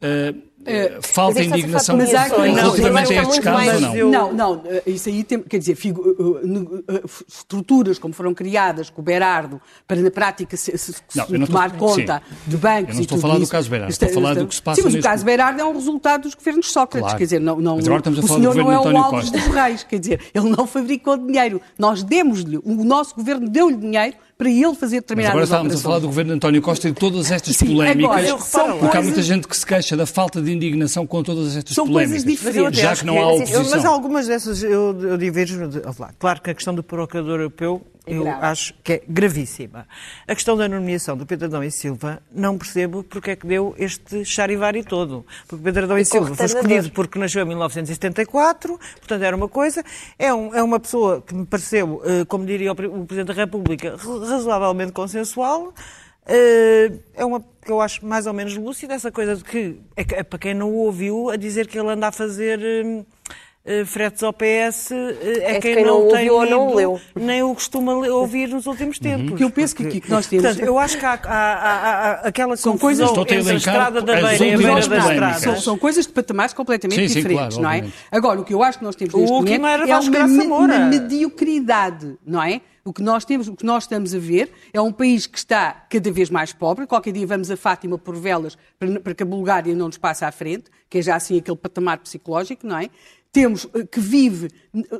eh, 0.00 0.34
eh, 0.66 0.98
falta 1.02 1.38
Mas 1.40 1.46
indignação 1.48 1.94
a 1.94 1.98
Mas 1.98 2.14
há- 2.14 2.28
eleições. 2.28 2.54
relativamente 2.56 3.12
a 3.12 3.22
Não, 3.22 3.22
estes 3.30 3.38
casos 3.44 3.46
ou 3.46 3.52
mais- 3.72 3.80
não? 3.82 3.96
eu- 3.96 4.10
Não, 4.10 4.32
não, 4.32 4.62
eh, 4.66 4.82
isso 4.86 5.08
aí 5.08 5.24
tem, 5.24 5.40
quer 5.40 5.58
dizer, 5.58 5.74
figu- 5.74 6.04
eh, 6.08 6.44
eh, 6.44 6.46
ne- 6.46 6.84
eh, 6.88 7.02
f- 7.06 7.24
estruturas 7.28 7.98
como 7.98 8.14
foram 8.14 8.32
criadas 8.34 8.88
com 8.90 9.00
o 9.00 9.04
Berardo 9.04 9.60
para 9.86 10.00
na 10.00 10.10
prática 10.10 10.56
se, 10.56 10.76
se- 10.78 10.92
se 10.92 11.02
Não, 11.14 11.26
não 11.28 11.46
tomar 11.46 11.70
estou- 11.72 11.88
conta 11.88 12.22
de 12.46 12.56
bancos 12.56 12.88
Eu 12.90 12.94
não 12.94 13.00
estou 13.02 13.18
a 13.18 13.20
falar 13.20 13.38
do 13.38 13.46
caso 13.48 13.70
Berardo, 13.70 13.90
é- 13.90 13.92
estou 13.92 14.08
a 14.08 14.12
falar 14.12 14.34
do 14.34 14.46
que 14.46 14.54
se 14.54 14.62
passa 14.62 14.80
Sim, 14.80 14.88
mas 14.88 14.94
o 14.94 15.00
caso 15.02 15.24
Berardo 15.24 15.60
é 15.60 15.64
um 15.64 15.72
resultado 15.72 16.22
dos 16.22 16.34
governos 16.34 16.72
Sócrates, 16.72 17.00
Claro. 17.00 17.18
quer 17.18 17.24
dizer, 17.24 17.40
não, 17.40 17.60
não, 17.60 17.76
Mas 17.76 17.84
agora 17.86 18.00
estamos 18.00 18.18
a 18.18 18.22
o 18.22 18.28
senhor 18.28 18.54
não 18.54 18.70
é 18.72 18.78
o 18.78 18.96
Alves 18.98 19.30
Costa. 19.30 19.38
dos 19.38 19.46
Reis, 19.54 19.82
quer 19.84 19.98
dizer, 19.98 20.20
ele 20.34 20.48
não 20.48 20.66
fabricou 20.66 21.16
dinheiro, 21.16 21.60
nós 21.78 22.02
demos-lhe, 22.02 22.58
o 22.58 22.84
nosso 22.84 23.14
governo 23.14 23.48
deu-lhe 23.48 23.76
dinheiro 23.76 24.16
para 24.38 24.50
ele 24.50 24.74
fazer 24.74 24.96
Mas 24.96 25.02
determinadas 25.02 25.30
agora 25.30 25.44
estávamos 25.44 25.72
a 25.72 25.76
operações. 25.76 25.82
falar 25.82 25.98
do 26.00 26.06
governo 26.08 26.30
de 26.32 26.36
António 26.36 26.62
Costa 26.62 26.88
e 26.88 26.90
de 26.92 26.98
todas 26.98 27.30
estas 27.30 27.56
Sim, 27.56 27.66
polémicas, 27.66 28.28
agora, 28.52 28.74
porque 28.78 28.96
há 28.96 29.02
muita 29.02 29.22
gente 29.22 29.46
que 29.46 29.56
se 29.56 29.64
queixa 29.64 29.96
da 29.96 30.04
falta 30.06 30.42
de 30.42 30.51
de 30.52 30.66
indignação 30.66 31.06
com 31.06 31.22
todas 31.22 31.56
estas 31.56 31.74
São 31.74 31.86
polémicas. 31.86 32.22
coisas 32.24 32.38
diferentes. 32.38 32.80
Já 32.80 32.94
que 32.96 33.04
não 33.06 33.14
há 33.16 33.20
Eu- 33.20 33.28
oposição. 33.36 33.70
Mas 33.70 33.84
algumas 33.84 34.26
dessas 34.26 34.62
eu, 34.62 34.96
eu 35.00 35.16
diverjo. 35.18 35.68
de- 35.68 35.80
lá. 35.98 36.10
Claro 36.18 36.40
que 36.40 36.50
a 36.50 36.54
questão 36.54 36.74
do 36.74 36.82
Procurador 36.82 37.38
Europeu 37.40 37.82
eu 38.06 38.24
grave. 38.24 38.46
acho 38.46 38.74
que 38.82 38.92
é 38.94 39.02
gravíssima. 39.08 39.86
A 40.26 40.34
questão 40.34 40.56
da 40.56 40.68
nomeação 40.68 41.16
do 41.16 41.24
Pedro 41.24 41.46
Adão 41.46 41.62
e 41.62 41.70
Silva, 41.70 42.20
não 42.34 42.58
percebo 42.58 43.02
porque 43.04 43.30
é 43.32 43.36
que 43.36 43.46
deu 43.46 43.74
este 43.78 44.24
charivari 44.24 44.82
todo. 44.82 45.24
Porque 45.46 45.62
Pedro 45.64 45.84
Adão 45.84 45.98
e 45.98 46.04
Ficou 46.04 46.20
Silva 46.24 46.34
foi 46.36 46.46
escolhido 46.46 46.90
porque 46.90 47.18
nasceu 47.18 47.42
em 47.42 47.46
1974, 47.46 48.78
portanto 48.98 49.22
era 49.22 49.36
uma 49.36 49.48
coisa. 49.48 49.84
É, 50.18 50.32
um- 50.34 50.54
é 50.54 50.62
uma 50.62 50.80
pessoa 50.80 51.22
que 51.22 51.34
me 51.34 51.46
pareceu, 51.46 52.02
eh, 52.04 52.24
como 52.24 52.44
diria 52.44 52.72
o, 52.72 52.74
Pre- 52.74 52.88
o 52.88 53.04
Presidente 53.06 53.28
da 53.28 53.34
República, 53.44 53.96
ra- 53.96 54.26
razoavelmente 54.26 54.92
consensual. 54.92 55.72
Eh, 56.26 56.92
É 57.14 57.24
uma 57.24 57.44
que 57.64 57.70
eu 57.70 57.80
acho 57.80 58.04
mais 58.04 58.26
ou 58.26 58.32
menos 58.32 58.56
lúcida, 58.56 58.94
essa 58.94 59.10
coisa 59.12 59.36
de 59.36 59.44
que, 59.44 59.80
é, 59.96 60.04
que- 60.04 60.14
é 60.16 60.22
para 60.22 60.38
quem 60.38 60.54
não 60.54 60.70
o 60.70 60.78
ouviu, 60.78 61.30
a 61.30 61.36
dizer 61.36 61.66
que 61.68 61.78
ele 61.78 61.88
anda 61.88 62.08
a 62.08 62.12
fazer 62.12 62.60
eh, 62.60 63.04
fretes 63.86 64.22
ao 64.24 64.32
PS, 64.32 64.90
eh, 64.90 65.16
é, 65.40 65.52
de 65.54 65.60
quem, 65.60 65.74
quem 65.76 65.84
não, 65.84 66.00
não 66.04 66.08
tem 66.08 66.28
ouviu 66.28 66.34
ou 66.34 66.46
não 66.68 66.74
leu. 66.74 67.00
nem 67.14 67.42
o 67.44 67.54
costuma 67.54 67.92
ouvir 67.94 68.48
nos 68.48 68.66
últimos 68.66 68.98
tempos. 68.98 69.28
Porque 69.30 69.44
eu 69.44 69.50
penso 69.50 69.76
que 69.76 69.86
aqui 69.86 70.00
que 70.00 70.10
nós 70.10 70.26
temos- 70.26 70.44
Portanto, 70.46 70.66
eu 70.66 70.78
acho 70.78 70.98
que 70.98 71.04
há, 71.06 71.12
há- 71.12 71.28
há- 71.32 72.10
há 72.10 72.10
aquela 72.26 72.56
São 72.56 72.76
coisas- 72.76 73.08
entre 73.10 73.36
a 73.36 73.54
estrada 73.54 74.02
da 74.02 74.14
as 74.14 74.20
beira 74.38 74.44
e 74.46 74.54
a 74.54 74.56
beira 74.58 74.88
da 74.88 74.98
estrada. 74.98 75.38
São, 75.38 75.56
são 75.60 75.78
coisas 75.78 76.06
de 76.06 76.12
patamares 76.12 76.52
completamente 76.52 77.00
Sim, 77.02 77.08
sim, 77.08 77.14
diferentes, 77.20 77.56
claro, 77.56 77.62
não 77.62 77.70
é? 77.70 77.74
obviamente. 77.76 77.96
Agora, 78.10 78.40
o 78.40 78.44
que 78.44 78.52
eu 78.52 78.62
acho 78.64 78.78
que 78.78 78.84
nós 78.84 78.96
temos 78.96 79.14
O 79.14 79.18
neste 79.18 79.32
último 79.32 79.60
momento 79.60 79.66
era 79.82 79.90
é 79.90 79.98
uma, 79.98 80.26
me- 80.26 80.46
uma 80.46 80.78
mediocridade, 81.36 82.16
não 82.26 82.42
é? 82.42 82.60
O 82.84 82.92
que 82.92 83.00
nós 83.00 83.24
temos, 83.24 83.46
o 83.46 83.54
que 83.54 83.64
nós 83.64 83.84
estamos 83.84 84.12
a 84.12 84.18
ver 84.18 84.50
é 84.72 84.80
um 84.80 84.90
país 84.90 85.24
que 85.28 85.38
está 85.38 85.86
cada 85.88 86.10
vez 86.10 86.28
mais 86.30 86.52
pobre. 86.52 86.84
Qualquer 86.84 87.12
dia 87.12 87.24
vamos 87.24 87.48
a 87.48 87.56
Fátima 87.56 87.96
por 87.96 88.16
velas 88.16 88.58
para, 88.76 88.98
para 88.98 89.14
que 89.14 89.22
a 89.22 89.26
Bulgária 89.26 89.72
não 89.72 89.86
nos 89.86 89.98
passe 89.98 90.24
à 90.24 90.32
frente, 90.32 90.64
que 90.90 90.98
é 90.98 91.02
já 91.02 91.14
assim 91.14 91.38
aquele 91.38 91.56
patamar 91.56 91.98
psicológico, 91.98 92.66
não 92.66 92.76
é? 92.78 92.90
Temos 93.32 93.66
eh, 93.74 93.86
que 93.86 93.98
vive. 93.98 94.50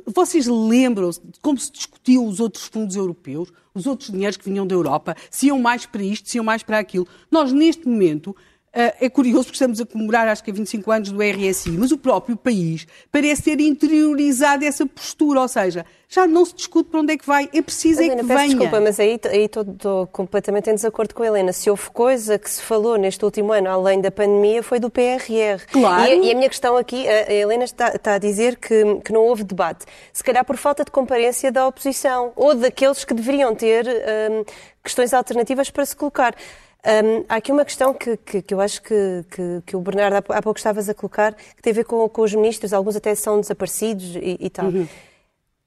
Vocês 0.07 0.47
lembram-se 0.47 1.21
de 1.21 1.39
como 1.39 1.57
se 1.57 1.71
discutiu 1.71 2.25
os 2.25 2.39
outros 2.39 2.65
fundos 2.65 2.95
europeus, 2.95 3.53
os 3.73 3.85
outros 3.85 4.09
dinheiros 4.09 4.37
que 4.37 4.45
vinham 4.45 4.65
da 4.65 4.73
Europa, 4.73 5.15
se 5.29 5.47
iam 5.47 5.59
mais 5.59 5.85
para 5.85 6.03
isto, 6.03 6.27
se 6.27 6.37
iam 6.37 6.43
mais 6.43 6.63
para 6.63 6.79
aquilo. 6.79 7.07
Nós, 7.31 7.53
neste 7.53 7.87
momento, 7.87 8.35
é 8.73 9.09
curioso 9.09 9.43
porque 9.45 9.55
estamos 9.55 9.79
a 9.79 9.85
comemorar, 9.85 10.27
acho 10.27 10.43
que 10.43 10.49
é 10.49 10.53
25 10.53 10.91
anos 10.91 11.11
do 11.11 11.19
RSI, 11.21 11.71
mas 11.71 11.91
o 11.91 11.97
próprio 11.97 12.35
país 12.35 12.87
parece 13.11 13.43
ter 13.43 13.59
interiorizado 13.59 14.65
essa 14.65 14.85
postura, 14.85 15.41
ou 15.41 15.47
seja, 15.47 15.85
já 16.09 16.25
não 16.27 16.43
se 16.45 16.55
discute 16.55 16.89
para 16.89 16.99
onde 16.99 17.13
é 17.13 17.17
que 17.17 17.25
vai, 17.25 17.49
é 17.53 17.61
preciso 17.61 17.99
Mas, 17.99 18.01
é 18.01 18.05
Helena, 18.13 18.21
que 18.21 18.27
peço 18.27 18.39
venha. 18.39 18.49
desculpa, 18.55 18.79
mas 18.81 18.99
aí 18.99 19.19
aí 19.31 19.45
estou- 19.45 19.63
estou 19.63 20.07
completamente 20.07 20.69
em 20.69 20.75
desacordo 20.75 21.13
com 21.13 21.23
a 21.23 21.27
Helena. 21.27 21.51
Se 21.53 21.69
houve 21.69 21.89
coisa 21.91 22.37
que 22.37 22.49
se 22.49 22.61
falou 22.61 22.97
neste 22.97 23.23
último 23.23 23.51
ano, 23.51 23.69
além 23.69 23.99
da 24.01 24.11
pandemia, 24.11 24.61
foi 24.63 24.79
do 24.79 24.89
PRR. 24.89 25.63
Claro. 25.71 26.03
E, 26.03 26.11
a- 26.11 26.15
e 26.15 26.31
a 26.31 26.35
minha 26.35 26.49
questão 26.49 26.75
aqui, 26.77 27.07
a, 27.07 27.29
a 27.29 27.33
Helena 27.33 27.63
está, 27.63 27.89
está 27.95 28.13
a 28.15 28.17
dizer 28.19 28.57
que, 28.57 28.99
que 29.03 29.11
não 29.13 29.21
houve 29.21 29.43
debate. 29.43 29.85
Se 30.11 30.23
calhar 30.23 30.43
por 30.45 30.57
falta 30.57 30.83
de 30.83 30.91
comparência 30.91 31.51
da 31.51 31.67
oposição 31.67 32.31
ou 32.35 32.53
daqueles 32.55 33.03
que 33.05 33.13
deveriam 33.13 33.53
ter 33.55 33.85
hum, 33.87 34.43
questões 34.83 35.13
alternativas 35.13 35.69
para 35.69 35.85
se 35.85 35.95
colocar. 35.95 36.35
Hum, 36.85 37.23
há 37.29 37.35
aqui 37.35 37.51
uma 37.51 37.63
questão 37.63 37.93
que, 37.93 38.17
que, 38.17 38.41
que 38.41 38.53
eu 38.53 38.59
acho 38.59 38.81
que, 38.81 39.25
que, 39.65 39.75
o 39.75 39.79
Bernardo 39.79 40.17
há 40.17 40.21
pou- 40.21 40.35
há 40.35 40.41
pouco 40.41 40.59
estavas 40.59 40.89
a 40.89 40.93
colocar, 40.93 41.33
que 41.33 41.61
tem 41.61 41.71
a 41.71 41.75
ver 41.75 41.85
com, 41.85 42.07
com 42.09 42.21
os 42.21 42.33
ministros, 42.33 42.73
alguns 42.73 42.95
até 42.97 43.15
são 43.15 43.39
desaparecidos 43.39 44.15
e, 44.17 44.37
e 44.39 44.49
tal. 44.49 44.69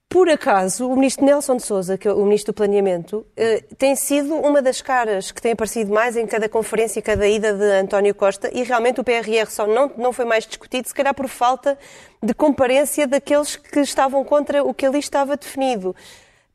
Por 0.09 0.29
acaso, 0.29 0.87
o 0.87 0.95
ministro 0.95 1.25
Nelson 1.25 1.57
de 1.57 1.63
Sousa, 1.63 1.97
que 1.97 2.07
é 2.07 2.13
o 2.13 2.23
ministro 2.23 2.53
do 2.53 2.55
Planeamento, 2.55 3.25
eh, 3.35 3.61
tem 3.77 3.93
sido 3.93 4.35
uma 4.35 4.61
das 4.61 4.81
caras 4.81 5.31
que 5.31 5.41
tem 5.41 5.51
aparecido 5.51 5.91
mais 5.93 6.15
em 6.15 6.25
cada 6.25 6.47
conferência 6.47 6.99
e 6.99 7.01
cada 7.01 7.27
ida 7.27 7.51
de 7.53 7.71
António 7.81 8.15
Costa 8.15 8.49
e 8.53 8.63
realmente 8.63 9.01
o 9.01 9.03
PRR 9.03 9.49
só 9.49 9.67
não, 9.67 9.91
não 9.97 10.13
foi 10.13 10.23
mais 10.23 10.47
discutido, 10.47 10.87
se 10.87 10.93
calhar 10.93 11.13
por 11.13 11.27
falta 11.27 11.77
de 12.23 12.33
comparência 12.33 13.05
daqueles 13.05 13.57
que 13.57 13.81
estavam 13.81 14.23
contra 14.23 14.63
o 14.63 14.73
que 14.73 14.85
ali 14.85 14.99
estava 14.99 15.35
definido. 15.35 15.93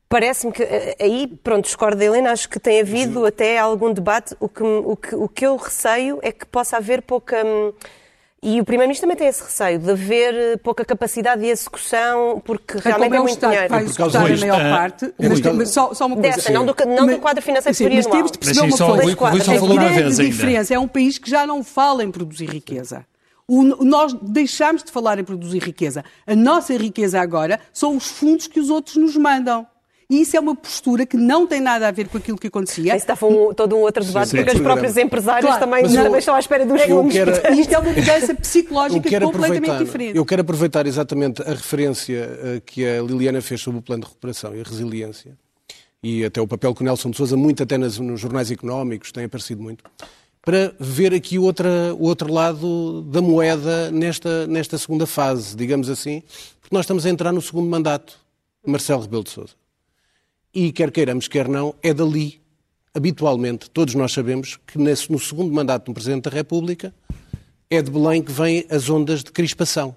Parece-me 0.09 0.51
que 0.53 0.61
eh, 0.61 0.95
aí, 0.99 1.27
pronto, 1.43 1.65
discordo 1.65 1.97
da 1.97 2.05
Helena, 2.05 2.31
acho 2.31 2.47
que 2.47 2.59
tem 2.59 2.81
havido 2.81 3.25
até 3.25 3.57
algum 3.57 3.91
debate. 3.91 4.35
O 4.39 4.47
que, 4.47 4.61
o, 4.63 4.95
que, 4.95 5.15
o 5.15 5.27
que 5.27 5.45
eu 5.45 5.55
receio 5.55 6.19
é 6.21 6.31
que 6.31 6.45
possa 6.45 6.77
haver 6.77 7.01
pouca. 7.01 7.43
hum, 7.43 7.73
E 8.43 8.61
o 8.61 8.63
Primeiro-Ministro 8.65 9.07
também 9.07 9.17
tem 9.17 9.27
esse 9.27 9.41
receio, 9.41 9.79
de 9.79 9.89
haver 9.89 10.33
eh, 10.35 10.57
pouca 10.57 10.85
capacidade 10.85 11.41
de 11.41 11.47
execução, 11.47 12.39
porque 12.45 12.77
É 12.77 12.81
realmente 12.81 13.09
como 13.09 13.15
é 13.15 13.17
é 13.17 13.19
o 13.19 13.23
muito 13.23 13.33
Estado 13.33 13.51
dinheiro. 13.51 13.69
vai 13.73 13.83
executar 13.83 14.21
a 14.21 14.37
maior 14.37 14.61
ah, 14.61 14.77
parte, 14.77 15.05
é 15.05 15.29
mas, 15.29 15.39
mas 15.41 15.69
só, 15.69 15.93
só 15.95 16.05
uma 16.05 16.15
coisa. 16.17 16.35
Dessa, 16.35 16.51
não 16.51 16.65
do, 16.65 16.75
não 16.85 17.07
do 17.07 17.17
quadro 17.19 17.41
financeiro 17.41 17.75
Sim, 17.75 17.83
mas 17.85 18.05
plurianual. 18.05 18.11
temos 18.17 18.31
de 18.33 18.37
perceber 18.37 18.67
Deixem 18.67 18.69
uma 18.69 18.77
só 18.77 18.85
o 18.85 18.87
coisa. 18.89 19.03
Rui- 19.03 19.13
o 19.13 19.31
Rui 19.31 19.41
só 19.41 19.51
a 19.51 19.63
uma 19.63 19.75
grande 19.75 19.93
vez 20.03 20.19
ainda. 20.19 20.31
diferença 20.31 20.73
é 20.75 20.79
um 20.79 20.87
país 20.87 21.17
que 21.17 21.27
já 21.29 21.47
não 21.47 21.63
fala 21.63 22.03
em 22.03 22.11
produzir 22.11 22.49
riqueza. 22.49 23.03
O- 23.47 23.63
nós 23.83 24.13
deixamos 24.21 24.83
de 24.83 24.91
falar 24.91 25.17
em 25.17 25.23
produzir 25.23 25.59
riqueza. 25.63 26.03
A 26.27 26.35
nossa 26.35 26.77
riqueza 26.77 27.19
agora 27.19 27.59
são 27.73 27.95
os 27.97 28.07
fundos 28.11 28.45
que 28.45 28.59
os 28.59 28.69
outros 28.69 28.95
nos 28.97 29.17
mandam. 29.17 29.65
E 30.13 30.21
isso 30.21 30.37
é 30.37 30.39
uma 30.39 30.55
postura 30.55 31.05
que 31.07 31.17
não 31.17 31.47
tem 31.47 31.59
nada 31.59 31.87
a 31.87 31.91
ver 31.91 32.07
com 32.07 32.17
aquilo 32.19 32.37
que 32.37 32.45
acontecia. 32.47 32.95
Isso 32.95 33.03
estava 33.03 33.25
um, 33.25 33.51
todo 33.53 33.75
um 33.75 33.79
outro 33.79 34.03
debate, 34.03 34.29
sim. 34.29 34.37
porque 34.37 34.51
os 34.51 34.57
Sim. 34.57 34.63
próprios 34.63 34.95
empresários 34.97 35.45
Claro, 35.49 35.59
também, 35.65 35.83
eu- 35.85 36.03
também 36.03 36.19
estão 36.19 36.35
à 36.35 36.39
espera 36.39 36.65
dos 36.65 36.79
quero- 36.81 37.31
portanto. 37.31 37.53
Isto 37.59 37.73
é 37.73 37.79
uma 37.79 37.91
mudança 37.91 38.35
psicológica 38.35 39.19
completamente 39.21 39.83
diferente. 39.83 40.15
eu 40.17 40.23
quero 40.25 40.41
aproveitar 40.41 40.85
exatamente 40.85 41.41
a 41.41 41.49
referência 41.49 42.17
eh, 42.43 42.61
que 42.63 42.85
a 42.85 43.01
Liliana 43.01 43.41
fez 43.41 43.59
sobre 43.61 43.79
o 43.79 43.81
plano 43.81 44.03
de 44.03 44.09
recuperação 44.09 44.55
e 44.55 44.59
a 44.61 44.63
resiliência, 44.63 45.35
e 46.03 46.23
até 46.23 46.39
o 46.39 46.47
papel 46.47 46.75
que 46.75 46.81
o 46.81 46.85
Nelson 46.85 47.09
de 47.09 47.17
Sousa, 47.17 47.35
muito 47.35 47.63
até 47.63 47.77
nas- 47.77 47.97
nos 47.97 48.19
jornais 48.21 48.51
económicos, 48.51 49.11
tem 49.11 49.23
aparecido 49.25 49.63
muito, 49.63 49.83
para 50.45 50.75
ver 50.79 51.11
aqui 51.13 51.39
outra, 51.39 51.95
o 51.97 52.03
outro 52.03 52.31
lado 52.31 53.01
da 53.03 53.21
moeda 53.21 53.89
nesta, 53.89 54.45
nesta 54.45 54.77
segunda 54.77 55.07
fase, 55.07 55.55
digamos 55.55 55.89
assim, 55.89 56.21
porque 56.61 56.75
nós 56.75 56.83
estamos 56.85 57.03
a 57.05 57.09
entrar 57.09 57.31
no 57.31 57.41
segundo 57.41 57.67
mandato 57.67 58.13
de 58.63 58.71
Marcelo 58.71 59.01
Rebelo 59.01 59.23
de 59.23 59.31
Sousa. 59.31 59.53
E 60.53 60.71
quer 60.71 60.91
queiramos, 60.91 61.27
quer 61.27 61.47
não, 61.47 61.73
é 61.81 61.93
dali, 61.93 62.39
habitualmente, 62.93 63.69
todos 63.69 63.95
nós 63.95 64.11
sabemos 64.11 64.59
que 64.67 64.77
nesse- 64.77 65.11
no 65.11 65.19
segundo 65.19 65.51
mandato 65.53 65.85
do 65.85 65.93
Presidente 65.93 66.23
da 66.25 66.31
República 66.31 66.93
é 67.69 67.81
de 67.81 67.89
Belém 67.89 68.21
que 68.21 68.31
vêm 68.31 68.65
as 68.69 68.89
ondas 68.89 69.23
de 69.23 69.31
crispação. 69.31 69.95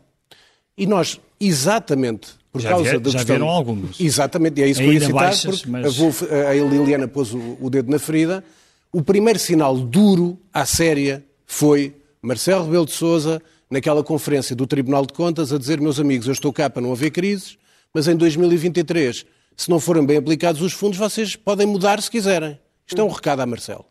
E 0.79 0.87
nós, 0.87 1.21
exatamente 1.39 2.29
por 2.51 2.61
Já 2.63 2.71
causa 2.71 2.85
vie- 2.93 2.99
da 2.99 3.11
já 3.11 3.19
questão... 3.19 3.37
vieram 3.37 3.49
algumas. 3.51 4.01
Exatamente, 4.01 4.61
e 4.61 4.65
é 4.65 4.69
isso 4.69 4.81
que 4.81 4.87
eu 4.87 4.93
ia 4.95 5.01
citar, 5.01 5.15
baixas, 5.15 5.57
porque 5.57 5.71
mas- 5.71 5.87
a, 5.87 5.91
Wolf- 6.03 6.23
a 6.23 6.55
Liliana 6.55 7.07
pôs 7.07 7.35
o, 7.35 7.59
o 7.61 7.69
dedo 7.69 7.91
na 7.91 7.99
ferida. 7.99 8.43
O 8.91 9.03
primeiro 9.03 9.39
sinal 9.39 9.77
duro, 9.77 10.39
à 10.55 10.65
séria, 10.65 11.23
foi 11.45 11.95
Marcelo 12.23 12.65
Rebelo 12.65 12.87
de 12.87 12.93
Sousa, 12.93 13.43
naquela 13.71 14.03
conferência 14.03 14.57
do 14.57 14.67
Tribunal 14.67 15.05
de 15.05 15.13
Contas, 15.13 15.53
a 15.53 15.59
dizer, 15.59 15.81
meus 15.83 16.01
amigos, 16.01 16.27
eu 16.29 16.33
estou 16.33 16.51
cá 16.53 16.71
para 16.71 16.81
não 16.81 16.93
haver 16.93 17.11
crises, 17.11 17.59
mas 17.93 18.09
em 18.09 18.17
2023, 18.17 19.27
se 19.57 19.71
não 19.71 19.81
forem 19.81 20.05
bem 20.05 20.17
aplicados 20.19 20.61
os 20.63 20.73
fundos, 20.73 20.99
vocês 20.99 21.35
podem 21.37 21.67
mudar 21.67 22.01
se 22.03 22.11
quiserem. 22.11 22.59
Isto 22.87 23.01
é 23.01 23.05
um 23.05 23.09
recado 23.09 23.41
a 23.41 23.47
Marcelo. 23.47 23.85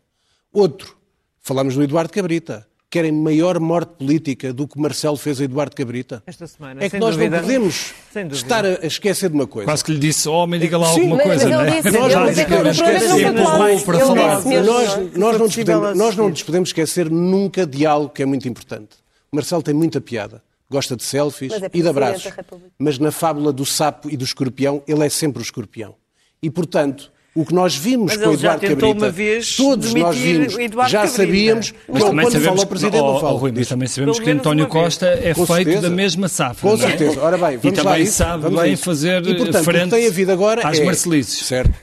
Outro, 0.52 0.96
falamos 1.40 1.74
do 1.74 1.82
Eduardo 1.82 2.12
Cabrita. 2.12 2.66
Querem 2.88 3.10
maior 3.10 3.58
morte 3.58 3.94
política 3.98 4.52
do 4.52 4.66
que 4.66 4.80
Marcelo 4.80 5.16
fez 5.16 5.40
a 5.40 5.44
Eduardo 5.44 5.74
Cabrita? 5.74 6.22
Esta 6.24 6.46
semana, 6.46 6.80
É 6.80 6.84
que 6.84 6.90
sem 6.92 7.00
nós 7.00 7.16
dúvida. 7.16 7.36
não 7.36 7.42
podemos 7.42 7.92
estar 8.32 8.64
a 8.64 8.86
esquecer 8.86 9.28
de 9.28 9.34
uma 9.34 9.46
coisa. 9.46 9.66
Quase 9.66 9.84
que 9.84 9.92
lhe 9.92 9.98
disse, 9.98 10.28
homem, 10.28 10.58
diga 10.60 10.78
lá 10.78 10.86
Sim, 10.86 11.00
alguma 11.00 11.16
mas- 11.16 11.26
coisa, 11.26 11.44
ele 11.44 11.54
é? 11.54 11.82
disse- 11.82 11.90
Nós 11.98 12.12
ele 12.12 12.14
não 12.14 12.26
disse 12.26 12.40
nos 12.40 12.46
podemos 12.46 12.76
que 12.76 12.82
o 12.82 12.86
problema 12.86 13.00
esquecer. 13.00 13.32
não 13.32 13.46
foi 13.58 13.74
empurrou 13.74 13.74
claro. 13.74 13.84
para 13.84 13.96
Ele 13.96 14.06
falar. 14.06 14.36
disse 14.36 14.48
mesmo, 14.48 14.66
Nós, 14.66 14.86
não 14.86 14.94
é? 14.94 14.96
nós, 15.18 15.38
não 15.38 15.46
nos 15.46 15.56
podemos, 15.56 15.80
nós 15.82 15.96
não 15.96 16.06
assistir. 16.06 16.30
nos 16.30 16.42
podemos 16.44 16.68
esquecer 16.70 17.10
nunca 17.10 17.66
de 17.66 17.84
algo 17.84 18.08
que 18.08 18.22
é 18.22 18.26
muito 18.26 18.48
importante. 18.48 18.90
O 19.32 19.36
Marcelo 19.36 19.62
tem 19.62 19.74
muita 19.74 20.00
piada. 20.00 20.42
Gosta 20.70 20.96
de 20.96 21.04
selfies 21.04 21.52
é 21.52 21.70
e 21.72 21.82
de 21.82 21.88
abraços. 21.88 22.32
Mas 22.78 22.98
na 22.98 23.12
fábula 23.12 23.52
do 23.52 23.64
sapo 23.64 24.10
e 24.10 24.16
do 24.16 24.24
escorpião, 24.24 24.82
ele 24.88 25.04
é 25.04 25.08
sempre 25.08 25.40
o 25.40 25.44
escorpião. 25.44 25.94
E, 26.42 26.50
portanto, 26.50 27.12
o 27.36 27.44
que 27.44 27.54
nós 27.54 27.76
vimos 27.76 28.12
Mas 28.16 28.22
com 28.22 28.30
o 28.30 28.32
Eduardo 28.32 28.60
tentou 28.60 28.76
Cabrita, 28.88 29.04
uma 29.06 29.10
vez 29.12 29.56
todos 29.56 29.94
nós 29.94 30.16
vimos, 30.16 30.54
o 30.54 30.60
Eduardo 30.60 30.90
já 30.90 31.00
Cabrita. 31.02 31.22
sabíamos, 31.22 31.74
Mas 31.88 32.02
também 32.02 32.24
quando 32.24 32.32
sabemos, 32.32 32.44
fala 32.48 32.60
ao 32.60 32.66
Presidente, 32.66 33.00
oh, 33.02 33.12
não 33.12 33.20
fala. 33.20 33.32
oh, 33.32 33.36
Rui, 33.36 33.52
mas 33.54 33.68
também 33.68 33.88
sabemos 33.88 34.18
que 34.18 34.30
António. 34.30 34.66
Costa 34.66 35.06
é 35.06 35.34
Com 35.34 35.46
feito 35.46 35.64
certeza. 35.70 35.82
da 35.82 35.90
mesma 35.90 36.28
safra. 36.28 36.70
Com 36.70 36.76
não 36.76 36.84
é? 36.84 36.88
certeza. 36.88 37.20
Ora 37.22 37.38
bem, 37.38 37.54
e 37.54 37.56
vamos 37.58 37.78
lá 37.78 37.82
a 37.82 37.84
também 37.92 38.02
isso. 38.04 38.12
sabe 38.14 38.50
bem 38.50 38.72
isso. 38.72 38.82
fazer 38.84 39.26
e, 39.26 39.36
portanto, 39.36 39.64
frente 39.64 39.82
o 39.82 39.90
que 39.90 39.96
tem 39.96 40.06
havido 40.08 40.32
agora 40.32 40.66
às 40.66 40.78
é... 40.78 40.84
Marcelices. 40.84 41.46
Certo. 41.46 41.74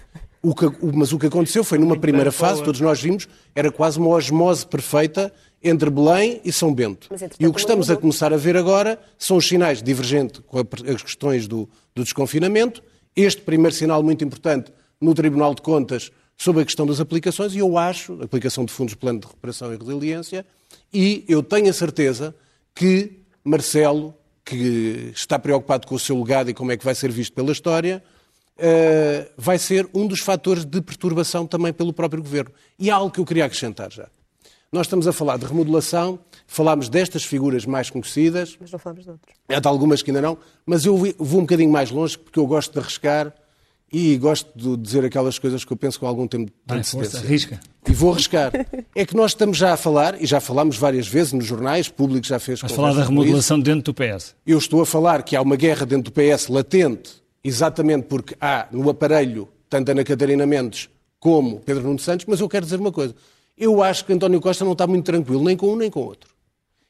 O 0.42 0.54
que- 0.54 0.66
o- 0.66 0.92
mas 0.94 1.14
o 1.14 1.20
que 1.20 1.28
aconteceu 1.28 1.64
foi 1.64 1.78
numa 1.78 1.96
primeira 1.98 2.32
fase, 2.32 2.62
todos 2.64 2.82
nós 2.82 3.02
vimos, 3.02 3.28
era 3.56 3.72
quase 3.72 3.98
uma 3.98 4.10
osmose 4.10 4.66
perfeita 4.68 5.32
entre 5.64 5.90
Belém 5.90 6.42
e 6.44 6.52
São 6.52 6.74
Bento. 6.74 7.10
E 7.40 7.48
o 7.48 7.54
que 7.54 7.60
estamos 7.60 7.90
a 7.90 7.96
começar 7.96 8.34
a 8.34 8.38
ver 8.38 8.58
agora 8.58 9.00
são 9.18 9.38
os 9.38 9.48
sinais 9.48 9.82
divergentes 9.82 10.42
com 10.46 10.60
as 10.60 11.02
questões 11.02 11.48
do, 11.48 11.70
do 11.96 12.04
desconfinamento, 12.04 12.84
este 13.16 13.42
primeiro 13.42 13.76
sinal 13.76 14.04
muito 14.04 14.24
importante 14.24 14.72
no 15.00 15.14
Tribunal 15.14 15.56
de 15.56 15.62
Contas 15.62 16.12
sobre 16.38 16.64
a 16.64 16.66
questão 16.66 16.86
das 16.86 17.00
aplicações, 17.00 17.54
e 17.54 17.60
eu 17.60 17.78
acho, 17.78 18.20
a 18.22 18.26
aplicação 18.26 18.66
de 18.66 18.74
fundos 18.74 18.94
do 18.94 18.98
Plano 18.98 19.20
de 19.20 19.28
Recuperação 19.28 19.74
e 19.74 19.78
Resiliência, 19.78 20.46
e 20.92 21.24
eu 21.28 21.42
tenho 21.42 21.70
a 21.70 21.74
certeza 21.74 22.36
que 22.76 23.20
Marcelo, 23.44 24.16
que 24.44 25.12
está 25.16 25.38
preocupado 25.38 25.88
com 25.88 25.96
o 25.96 26.00
seu 26.00 26.18
legado 26.22 26.50
e 26.50 26.54
como 26.54 26.72
é 26.72 26.78
que 26.78 26.84
vai 26.84 26.96
ser 26.96 27.12
visto 27.12 27.34
pela 27.34 27.52
história, 27.52 28.04
eh, 28.58 29.30
vai 29.38 29.58
ser 29.58 29.88
um 29.94 30.08
dos 30.08 30.20
fatores 30.20 30.66
de 30.66 30.82
perturbação 30.82 31.46
também 31.46 31.72
pelo 31.74 31.94
próprio 31.94 32.22
governo. 32.22 32.52
E 32.78 32.90
há 32.90 32.96
algo 32.96 33.12
que 33.12 33.20
eu 33.20 33.26
queria 33.26 33.46
acrescentar 33.46 33.92
já. 33.92 34.08
Nós 34.74 34.88
estamos 34.88 35.08
a 35.08 35.14
falar 35.14 35.38
de 35.38 35.46
remodelação, 35.46 36.18
falámos 36.48 36.90
destas 36.90 37.24
figuras 37.24 37.64
mais 37.64 37.92
conhecidas, 37.92 38.58
Mas 38.60 38.72
não 38.72 38.80
falamos 38.80 39.04
de 39.04 39.12
outros. 39.12 39.36
há 39.48 39.60
de 39.60 39.68
algumas 39.68 40.02
que 40.02 40.10
ainda 40.10 40.20
não, 40.22 40.36
mas 40.66 40.84
eu 40.84 40.98
vou 41.20 41.38
um 41.40 41.44
bocadinho 41.44 41.72
mais 41.72 41.92
longe 41.92 42.18
porque 42.18 42.40
eu 42.40 42.48
gosto 42.48 42.74
de 42.74 42.80
arriscar 42.80 43.32
e 43.92 44.18
gosto 44.18 44.50
de 44.56 44.76
dizer 44.78 45.06
aquelas 45.06 45.38
coisas 45.38 45.64
que 45.64 45.72
eu 45.72 45.78
penso 45.78 46.00
com 46.00 46.08
algum 46.08 46.28
tempo 46.28 46.46
de 46.48 46.54
Vai, 46.66 46.84
força, 46.84 46.98
antecedência. 47.18 47.28
arrisca. 47.30 47.60
E 47.88 47.92
vou 47.94 48.12
arriscar. 48.14 48.52
É 48.96 49.06
que 49.06 49.16
nós 49.16 49.32
estamos 49.32 49.58
já 49.58 49.74
a 49.74 49.78
falar, 49.78 50.20
e 50.22 50.26
já 50.26 50.40
falámos 50.40 50.78
várias 50.78 51.08
vezes 51.08 51.34
nos 51.34 51.46
jornais, 51.46 51.88
públicos 51.90 52.28
já 52.30 52.38
fez 52.40 52.60
Vais 52.62 52.72
conversas 52.72 52.94
falar 52.96 53.04
da 53.04 53.10
remodelação 53.10 53.60
dentro 53.60 53.92
do 53.92 53.94
PS. 53.94 54.36
Eu 54.46 54.58
estou 54.60 54.82
a 54.82 54.86
falar 54.86 55.22
que 55.24 55.36
há 55.36 55.42
uma 55.42 55.56
guerra 55.56 55.84
dentro 55.86 56.12
do 56.12 56.14
PS 56.14 56.48
latente, 56.48 57.22
exatamente 57.44 58.06
porque 58.08 58.36
há 58.42 58.68
no 58.72 58.88
aparelho 58.90 59.48
tanto 59.70 59.90
Ana 59.92 60.04
Catarina 60.04 60.46
Mendes 60.46 60.90
como 61.20 61.60
Pedro 61.60 61.84
Nuno 61.84 61.98
Santos, 62.00 62.26
mas 62.28 62.40
eu 62.40 62.48
quero 62.50 62.66
dizer 62.66 62.80
uma 62.80 62.92
coisa. 62.92 63.16
Eu 63.64 63.82
acho 63.82 64.04
que 64.06 64.14
António 64.14 64.42
Costa 64.42 64.66
não 64.66 64.74
está 64.74 64.86
muito 64.86 65.06
tranquilo, 65.06 65.44
nem 65.44 65.56
com 65.56 65.72
um 65.72 65.76
nem 65.76 65.90
com 65.90 66.02
o 66.02 66.06
outro. 66.06 66.30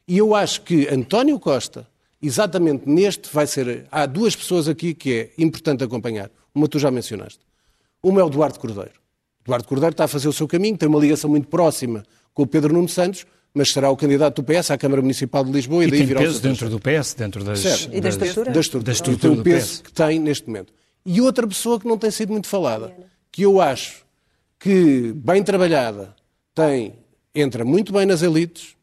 E 0.07 0.17
eu 0.17 0.33
acho 0.33 0.61
que 0.61 0.87
António 0.89 1.39
Costa, 1.39 1.87
exatamente 2.21 2.89
neste, 2.89 3.29
vai 3.31 3.45
ser. 3.45 3.85
Há 3.91 4.05
duas 4.05 4.35
pessoas 4.35 4.67
aqui 4.67 4.93
que 4.93 5.13
é 5.37 5.43
importante 5.43 5.83
acompanhar. 5.83 6.29
Uma 6.53 6.67
tu 6.67 6.79
já 6.79 6.89
mencionaste. 6.91 7.39
Uma 8.01 8.21
é 8.21 8.23
o 8.23 8.27
Eduardo 8.27 8.59
Cordeiro. 8.59 8.91
Eduardo 9.43 9.67
Cordeiro 9.67 9.93
está 9.93 10.05
a 10.05 10.07
fazer 10.07 10.27
o 10.27 10.33
seu 10.33 10.47
caminho, 10.47 10.77
tem 10.77 10.87
uma 10.89 10.99
ligação 10.99 11.29
muito 11.29 11.47
próxima 11.47 12.03
com 12.33 12.43
o 12.43 12.47
Pedro 12.47 12.73
Nuno 12.73 12.89
Santos, 12.89 13.25
mas 13.53 13.71
será 13.71 13.89
o 13.91 13.95
candidato 13.97 14.41
do 14.41 14.43
PS 14.43 14.71
à 14.71 14.77
Câmara 14.77 15.01
Municipal 15.01 15.43
de 15.43 15.51
Lisboa 15.51 15.83
e, 15.83 15.87
E 15.87 15.91
daí 15.91 15.99
tem 15.99 16.07
virá 16.07 16.19
o 16.21 16.23
peso 16.23 16.41
dentro 16.41 16.69
do 16.69 16.79
PS, 16.79 17.13
dentro 17.13 17.43
das... 17.43 17.59
Certo. 17.59 17.89
E 17.95 18.01
da 18.01 18.09
das- 18.09 18.15
estrutura? 18.15 18.51
da 18.51 18.59
estrutura, 18.59 18.85
Da 18.85 18.91
estrutura 18.93 19.33
tem 19.33 19.37
do 19.37 19.43
peso 19.43 19.67
PS. 19.73 19.81
que 19.81 19.93
tem 19.93 20.19
neste 20.19 20.47
momento. 20.47 20.73
E 21.05 21.21
outra 21.21 21.45
pessoa 21.47 21.79
que 21.79 21.87
não 21.87 21.97
tem 21.97 22.09
sido 22.09 22.31
muito 22.31 22.47
falada, 22.47 22.91
que 23.31 23.43
eu 23.43 23.61
acho 23.61 24.03
que, 24.59 25.11
bem 25.15 25.43
trabalhada, 25.43 26.15
tem, 26.53 26.93
entra 27.33 27.65
muito 27.65 27.91
bem 27.91 28.05
nas 28.05 28.21
elites, 28.21 28.75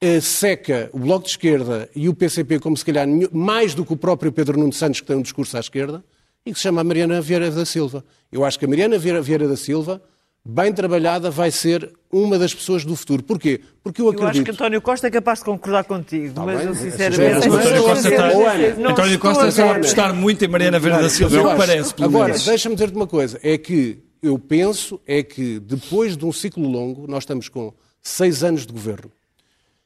eh, 0.00 0.20
seca 0.20 0.88
o 0.92 0.98
Bloco 0.98 1.24
de 1.24 1.30
Esquerda 1.30 1.88
e 1.94 2.08
o 2.08 2.14
PCP 2.14 2.58
como 2.58 2.76
se 2.76 2.84
calhar 2.84 3.06
mais 3.32 3.74
do 3.74 3.84
que 3.84 3.92
o 3.92 3.96
próprio 3.96 4.32
Pedro 4.32 4.58
Nuno 4.58 4.72
Santos, 4.72 5.00
que 5.00 5.06
tem 5.06 5.16
um 5.16 5.22
discurso 5.22 5.56
à 5.56 5.60
esquerda, 5.60 6.02
e 6.44 6.52
que 6.52 6.56
se 6.58 6.62
chama 6.62 6.82
Mariana 6.82 7.20
Vieira 7.20 7.50
da 7.50 7.66
Silva. 7.66 8.04
Eu 8.32 8.44
acho 8.44 8.58
que 8.58 8.64
a 8.64 8.68
Mariana 8.68 8.98
Vieira, 8.98 9.46
da 9.46 9.56
Silva, 9.56 10.00
bem 10.42 10.72
trabalhada, 10.72 11.30
vai 11.30 11.50
ser 11.50 11.92
uma 12.10 12.38
das 12.38 12.54
pessoas 12.54 12.82
do 12.84 12.96
futuro. 12.96 13.22
Porquê? 13.22 13.60
Porque 13.82 14.00
eu 14.00 14.06
Eu 14.06 14.12
acredito... 14.12 14.30
acho 14.30 14.44
que 14.44 14.50
António 14.52 14.80
Costa 14.80 15.08
é 15.08 15.10
capaz 15.10 15.40
de 15.40 15.44
concordar 15.44 15.84
contigo, 15.84 16.32
mas 16.36 16.58
bem, 16.58 16.66
eu 16.68 16.74
sinceramente... 16.74 17.42
são 17.42 17.52
Mas 17.52 17.66
António 17.66 17.82
Costa 17.82 18.08
está, 18.08 18.26
Ana, 18.28 18.90
António 18.90 19.18
Costa 19.18 19.44
a 19.44 19.48
está 19.48 19.64
a 19.66 19.76
apostar 19.76 20.14
muito 20.14 20.44
em 20.44 20.48
Mariana 20.48 20.78
Vieira 20.78 21.02
da 21.02 21.10
Silva, 21.10 21.36
é 21.36 21.40
o 21.40 21.44
que 21.44 21.50
Eu 21.52 21.56
parece, 21.56 21.94
pelo 21.94 22.08
Agora, 22.08 22.38
deixa-me 22.38 22.74
dizer-te 22.74 22.96
uma 22.96 23.06
coisa. 23.06 23.38
É 23.42 23.58
que 23.58 23.98
eu 24.22 24.38
penso 24.38 25.00
é 25.06 25.22
que 25.22 25.58
depois 25.58 26.16
de 26.16 26.24
um 26.24 26.32
ciclo 26.32 26.68
longo, 26.68 27.06
nós 27.06 27.22
estamos 27.22 27.48
com 27.48 27.72
seis 28.02 28.42
anos 28.44 28.66
de 28.66 28.72
governo. 28.72 29.10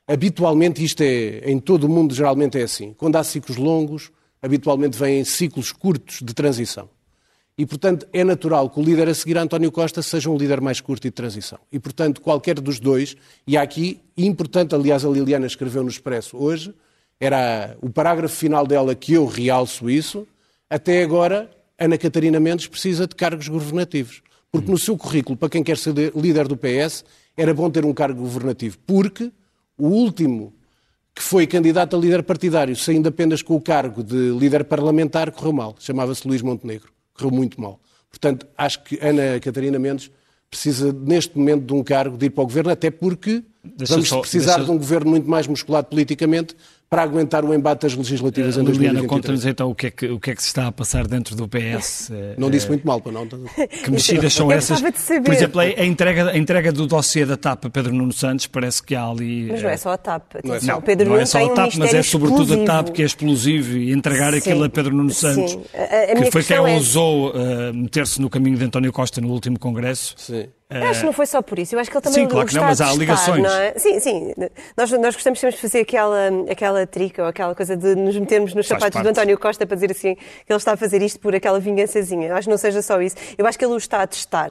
Habitualmente, 0.06 0.84
isto 0.84 1.02
é, 1.02 1.50
em 1.50 1.58
todo 1.58 1.84
o 1.84 1.88
mundo 1.88 2.14
geralmente 2.14 2.58
é 2.58 2.62
assim. 2.62 2.92
Quando 2.92 3.16
há 3.16 3.24
ciclos 3.24 3.56
longos, 3.56 4.10
habitualmente 4.42 4.98
vêm 4.98 5.24
ciclos 5.24 5.72
curtos 5.72 6.20
de 6.20 6.34
transição. 6.34 6.88
E, 7.56 7.64
portanto, 7.64 8.06
é 8.12 8.24
natural 8.24 8.68
que 8.68 8.80
o 8.80 8.82
líder 8.82 9.08
a 9.08 9.14
seguir 9.14 9.38
a 9.38 9.42
António 9.42 9.70
Costa 9.70 10.02
seja 10.02 10.28
um 10.28 10.36
líder 10.36 10.60
mais 10.60 10.80
curto 10.80 11.06
e 11.06 11.10
de 11.10 11.14
transição. 11.14 11.58
E, 11.70 11.78
portanto, 11.78 12.20
qualquer 12.20 12.60
dos 12.60 12.80
dois, 12.80 13.16
e 13.46 13.56
há 13.56 13.62
aqui, 13.62 14.00
importante, 14.18 14.74
aliás, 14.74 15.04
a 15.04 15.08
Liliana 15.08 15.46
escreveu 15.46 15.82
no 15.82 15.88
Expresso 15.88 16.36
hoje, 16.36 16.74
era 17.20 17.76
o 17.80 17.88
parágrafo 17.88 18.34
final 18.34 18.66
dela 18.66 18.94
que 18.94 19.12
eu 19.12 19.24
realço 19.24 19.88
isso, 19.88 20.26
até 20.68 21.02
agora, 21.02 21.48
Ana 21.78 21.98
Catarina 21.98 22.38
Mendes 22.40 22.66
precisa 22.66 23.06
de 23.06 23.14
cargos 23.14 23.48
governativos. 23.48 24.22
Porque 24.50 24.70
no 24.70 24.78
seu 24.78 24.96
currículo, 24.96 25.36
para 25.36 25.48
quem 25.48 25.62
quer 25.64 25.76
ser 25.76 25.94
líder 26.14 26.46
do 26.46 26.56
PS, 26.56 27.04
era 27.36 27.52
bom 27.52 27.68
ter 27.68 27.84
um 27.84 27.92
cargo 27.92 28.20
governativo. 28.22 28.78
Porque 28.86 29.32
o 29.76 29.88
último 29.88 30.52
que 31.14 31.22
foi 31.22 31.46
candidato 31.46 31.96
a 31.96 31.98
líder 31.98 32.22
partidário, 32.22 32.74
saindo 32.76 33.08
apenas 33.08 33.42
com 33.42 33.54
o 33.54 33.60
cargo 33.60 34.02
de 34.02 34.30
líder 34.38 34.64
parlamentar, 34.64 35.30
correu 35.32 35.52
mal. 35.52 35.74
Chamava-se 35.78 36.26
Luís 36.26 36.42
Montenegro. 36.42 36.92
Correu 37.14 37.30
muito 37.32 37.60
mal. 37.60 37.80
Portanto, 38.10 38.46
acho 38.56 38.82
que 38.84 38.98
Ana 39.00 39.40
Catarina 39.40 39.78
Mendes 39.78 40.10
precisa, 40.50 40.92
neste 40.92 41.36
momento, 41.36 41.64
de 41.66 41.72
um 41.72 41.82
cargo 41.82 42.16
de 42.16 42.26
ir 42.26 42.30
para 42.30 42.42
o 42.42 42.46
governo, 42.46 42.70
até 42.70 42.90
porque 42.90 43.42
Deixa 43.64 43.94
vamos 43.94 44.08
só- 44.08 44.20
precisar 44.20 44.54
deixa- 44.56 44.66
de 44.66 44.70
um 44.70 44.78
governo 44.78 45.10
muito 45.10 45.28
mais 45.28 45.46
musculado 45.48 45.88
politicamente 45.88 46.54
para 46.94 47.02
aguentar 47.02 47.44
o 47.44 47.52
embate 47.52 47.82
das 47.82 47.96
legislativas 47.96 48.56
em 48.56 48.60
Liliana, 48.60 49.00
2023. 49.00 49.08
conta-nos 49.10 49.46
então 49.46 49.68
o 49.68 49.74
que, 49.74 49.88
é 49.88 49.90
que, 49.90 50.06
o 50.06 50.20
que 50.20 50.30
é 50.30 50.34
que 50.36 50.40
se 50.40 50.46
está 50.46 50.68
a 50.68 50.72
passar 50.72 51.08
dentro 51.08 51.34
do 51.34 51.48
PS. 51.48 52.08
eh, 52.12 52.34
Não 52.38 52.48
disse 52.48 52.68
muito 52.68 52.86
mal, 52.86 53.00
para 53.00 53.10
não. 53.10 53.26
Que 53.82 53.90
mexidas 53.90 54.32
são 54.32 54.46
Eu 54.52 54.56
essas? 54.58 54.80
gostava 54.80 54.92
de 54.92 54.98
saber. 55.00 55.22
Por 55.24 55.34
exemplo, 55.34 55.60
a 55.60 55.84
entrega, 55.84 56.30
a 56.30 56.38
entrega 56.38 56.70
do 56.70 56.86
dossiê 56.86 57.26
da 57.26 57.36
TAP 57.36 57.64
a 57.64 57.70
Pedro 57.70 57.92
Nuno 57.92 58.12
Santos 58.12 58.46
parece 58.46 58.80
que 58.80 58.94
há 58.94 59.08
ali. 59.08 59.48
Mas 59.50 59.60
não 59.60 59.70
eh, 59.70 59.74
é 59.74 59.76
só 59.76 59.90
a 59.92 59.98
TAP. 59.98 60.34
Não 60.44 60.54
é 60.54 60.56
Atenção, 60.58 60.74
só- 60.76 60.78
o 60.78 60.82
Pedro 60.82 61.08
não 61.10 61.16
é 61.16 61.26
só 61.26 61.38
a 61.40 61.44
um 61.46 61.54
TAP, 61.54 61.72
mas 61.78 61.94
é 61.94 62.02
sobretudo 62.04 62.54
a 62.54 62.64
TAP 62.64 62.90
que 62.90 63.02
é 63.02 63.06
explosivo 63.06 63.76
e 63.76 63.90
entregar 63.92 64.30
Sim, 64.32 64.38
aquilo 64.38 64.62
a 64.62 64.68
Pedro 64.68 64.94
Nuno 64.94 65.10
sim. 65.10 65.16
Santos, 65.34 65.58
A- 65.74 66.12
a 66.12 66.14
que 66.22 66.30
foi 66.30 66.44
quem 66.44 66.56
é- 66.58 66.60
ousou 66.60 67.32
eh, 67.34 67.72
meter-se 67.72 68.20
no 68.20 68.30
caminho 68.30 68.56
de 68.56 68.64
António 68.66 68.92
Costa 68.92 69.20
no 69.20 69.30
último 69.32 69.58
Congresso. 69.58 70.14
Sim. 70.16 70.46
Eu 70.82 70.88
acho 70.90 71.00
que 71.00 71.06
não 71.06 71.12
foi 71.12 71.26
só 71.26 71.40
por 71.42 71.58
isso. 71.58 71.74
Eu 71.74 71.78
acho 71.80 71.90
que 71.90 71.96
ele 71.96 72.02
também 72.02 72.22
Sim, 72.24 72.28
claro 72.28 72.48
que 72.48 72.54
não, 72.54 72.64
mas 72.64 72.80
há 72.80 72.84
testar, 72.84 72.98
ligações. 73.00 73.42
Não 73.42 73.50
é? 73.50 73.74
Sim, 73.76 74.00
sim. 74.00 74.34
Nós, 74.76 74.90
nós 74.90 75.14
gostamos 75.14 75.38
sempre 75.40 75.56
de 75.56 75.62
fazer 75.62 75.80
aquela, 75.80 76.28
aquela 76.50 76.86
trica 76.86 77.22
ou 77.22 77.28
aquela 77.28 77.54
coisa 77.54 77.76
de 77.76 77.94
nos 77.94 78.16
metermos 78.16 78.54
nos 78.54 78.66
Faz 78.66 78.80
sapatos 78.80 79.02
do. 79.02 79.08
António 79.08 79.38
Costa 79.38 79.66
para 79.66 79.74
dizer 79.74 79.90
assim 79.90 80.14
que 80.14 80.22
ele 80.52 80.56
está 80.56 80.72
a 80.72 80.76
fazer 80.76 81.02
isto 81.02 81.18
por 81.20 81.34
aquela 81.34 81.58
vingançazinha. 81.60 82.28
Eu 82.28 82.34
acho 82.36 82.46
que 82.46 82.50
não 82.50 82.58
seja 82.58 82.82
só 82.82 83.00
isso. 83.00 83.16
Eu 83.36 83.46
acho 83.46 83.58
que 83.58 83.64
ele 83.64 83.74
o 83.74 83.76
está 83.76 84.02
a 84.02 84.06
testar. 84.06 84.50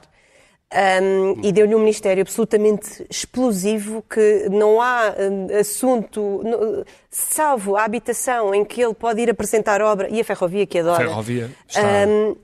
Um, 0.72 1.40
e 1.44 1.52
deu-lhe 1.52 1.72
um 1.74 1.78
ministério 1.78 2.22
absolutamente 2.22 3.06
explosivo 3.08 4.02
que 4.10 4.48
não 4.50 4.80
há 4.80 5.14
hum, 5.16 5.46
assunto, 5.60 6.40
no- 6.42 6.84
salvo 7.08 7.76
a 7.76 7.84
habitação 7.84 8.52
em 8.52 8.64
que 8.64 8.82
ele 8.82 8.94
pode 8.94 9.20
ir 9.20 9.30
apresentar 9.30 9.80
obra 9.80 10.08
e 10.10 10.20
a 10.20 10.24
ferrovia 10.24 10.66
que 10.66 10.80
adora. 10.80 10.96
Ferrovia 11.06 11.50
está- 11.68 11.80
Um, 12.08 12.34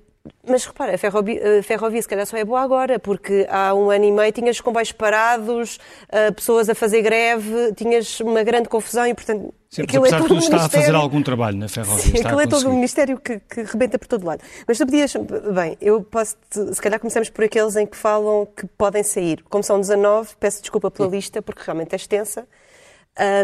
mas 0.47 0.65
repara, 0.65 0.95
a 0.95 0.99
ferrovia, 0.99 1.61
a 1.61 1.63
ferrovia 1.63 2.03
se 2.03 2.09
calhar 2.09 2.27
só 2.27 2.37
é 2.37 2.45
boa 2.45 2.61
agora, 2.61 2.99
porque 2.99 3.47
há 3.49 3.75
um 3.75 3.91
ano 3.91 4.05
e 4.05 4.13
meio 4.13 4.33
tinhas 4.33 4.57
os 4.57 4.61
comboios 4.61 4.93
parados, 4.93 5.79
ah, 6.11 6.33
pessoas 6.33 6.69
a 6.69 6.75
fazer 6.75 7.03
greve, 7.03 7.73
tinhas 7.75 8.21
uma 8.21 8.43
grande 8.43 8.69
confusão 8.69 9.07
e, 9.07 9.15
portanto, 9.15 9.55
Sim, 9.71 9.83
aquilo 9.83 10.05
é 10.05 10.09
apesar 10.09 10.23
de 10.23 10.29
todo 10.29 10.41
está 10.41 10.65
a 10.65 10.69
fazer 10.69 10.95
algum 10.97 11.23
trabalho 11.23 11.57
na 11.57 11.69
ferrovia. 11.69 12.03
Sim, 12.03 12.19
aquilo 12.19 12.41
é 12.41 12.45
todo 12.45 12.49
um 12.49 12.51
conseguir. 12.51 12.75
ministério 12.75 13.21
que, 13.21 13.39
que 13.39 13.63
rebenta 13.63 13.99
por 14.01 14.09
todo 14.09 14.27
lado. 14.27 14.43
Mas 14.67 14.79
tu 14.79 14.85
podias. 14.85 15.15
Bem, 15.55 15.77
eu 15.81 16.03
posso. 16.03 16.37
Se 16.51 16.83
calhar 16.83 16.99
começamos 16.99 17.31
por 17.31 17.45
aqueles 17.45 17.77
em 17.77 17.87
que 17.87 17.97
falam 17.97 18.47
que 18.47 18.67
podem 18.67 19.05
sair. 19.05 19.45
Como 19.49 19.63
são 19.63 19.79
19, 19.79 20.31
peço 20.41 20.61
desculpa 20.61 20.91
pela 20.91 21.09
lista, 21.09 21.41
porque 21.41 21.63
realmente 21.65 21.93
é 21.93 21.97
extensa. 21.97 22.49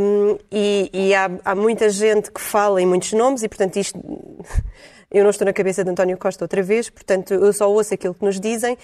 Um, 0.03 0.37
e 0.51 0.91
e 0.93 1.15
há, 1.15 1.31
há 1.45 1.55
muita 1.55 1.89
gente 1.91 2.33
que 2.33 2.41
fala 2.41 2.83
em 2.83 2.87
muitos 2.87 3.13
nomes 3.13 3.45
e, 3.45 3.49
portanto, 3.49 3.77
isto. 3.77 3.97
Eu 5.11 5.23
não 5.23 5.31
estou 5.31 5.45
na 5.45 5.53
cabeça 5.53 5.85
de 5.85 5.91
António 5.91 6.19
Costa 6.19 6.45
outra 6.45 6.63
vez, 6.63 6.91
portanto, 6.91 7.33
eu 7.35 7.53
só 7.53 7.71
ouço 7.71 7.95
aquilo 7.95 8.15
que 8.15 8.25
nos 8.25 8.41
dizem. 8.41 8.77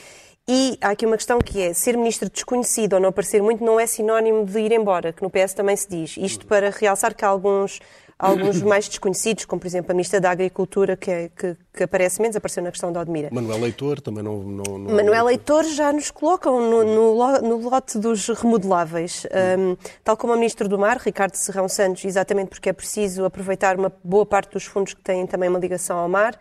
E 0.48 0.76
há 0.80 0.90
aqui 0.90 1.06
uma 1.06 1.16
questão 1.16 1.38
que 1.38 1.62
é, 1.62 1.72
ser 1.72 1.96
ministro 1.96 2.28
desconhecido 2.28 2.94
ou 2.94 3.00
não 3.00 3.10
aparecer 3.10 3.40
muito 3.40 3.64
não 3.64 3.78
é 3.78 3.86
sinónimo 3.86 4.44
de 4.44 4.58
ir 4.58 4.72
embora, 4.72 5.12
que 5.12 5.22
no 5.22 5.30
PS 5.30 5.54
também 5.54 5.76
se 5.76 5.88
diz. 5.88 6.16
Isto 6.16 6.46
para 6.46 6.68
realçar 6.70 7.14
que 7.14 7.24
alguns, 7.24 7.78
alguns 8.22 8.62
mais 8.62 8.88
desconhecidos, 8.88 9.44
como 9.44 9.60
por 9.60 9.66
exemplo 9.66 9.90
a 9.90 9.94
ministra 9.94 10.20
da 10.20 10.30
Agricultura, 10.30 10.96
que, 10.96 11.10
é- 11.10 11.30
que, 11.36 11.56
que 11.74 11.82
aparece 11.82 12.20
menos, 12.22 12.36
apareceu 12.36 12.62
na 12.62 12.70
questão 12.70 12.92
da 12.92 13.00
Odmira. 13.00 13.28
Manuel 13.32 13.58
Leitor 13.58 14.00
também 14.00 14.22
não. 14.22 14.38
não, 14.42 14.78
não 14.78 14.94
Manuel 14.96 15.24
Leitor 15.26 15.64
já 15.64 15.92
nos 15.92 16.10
colocam 16.10 16.60
no, 16.70 16.84
no 16.84 17.12
no 17.42 17.68
lote 17.68 17.98
dos 17.98 18.28
remodeláveis. 18.28 19.26
Um, 19.58 19.76
tal 20.04 20.16
como 20.16 20.32
o 20.32 20.36
Ministro 20.36 20.68
do 20.68 20.78
Mar, 20.78 20.98
Ricardo 20.98 21.34
Serrão 21.34 21.68
Santos, 21.68 22.04
exatamente 22.04 22.48
porque 22.48 22.68
é 22.68 22.72
preciso 22.72 23.24
aproveitar 23.24 23.76
uma 23.78 23.92
boa 24.04 24.24
parte 24.24 24.52
dos 24.52 24.64
fundos 24.64 24.94
que 24.94 25.00
têm 25.02 25.26
também 25.26 25.48
uma 25.48 25.58
ligação 25.58 25.98
ao 25.98 26.08
mar. 26.08 26.38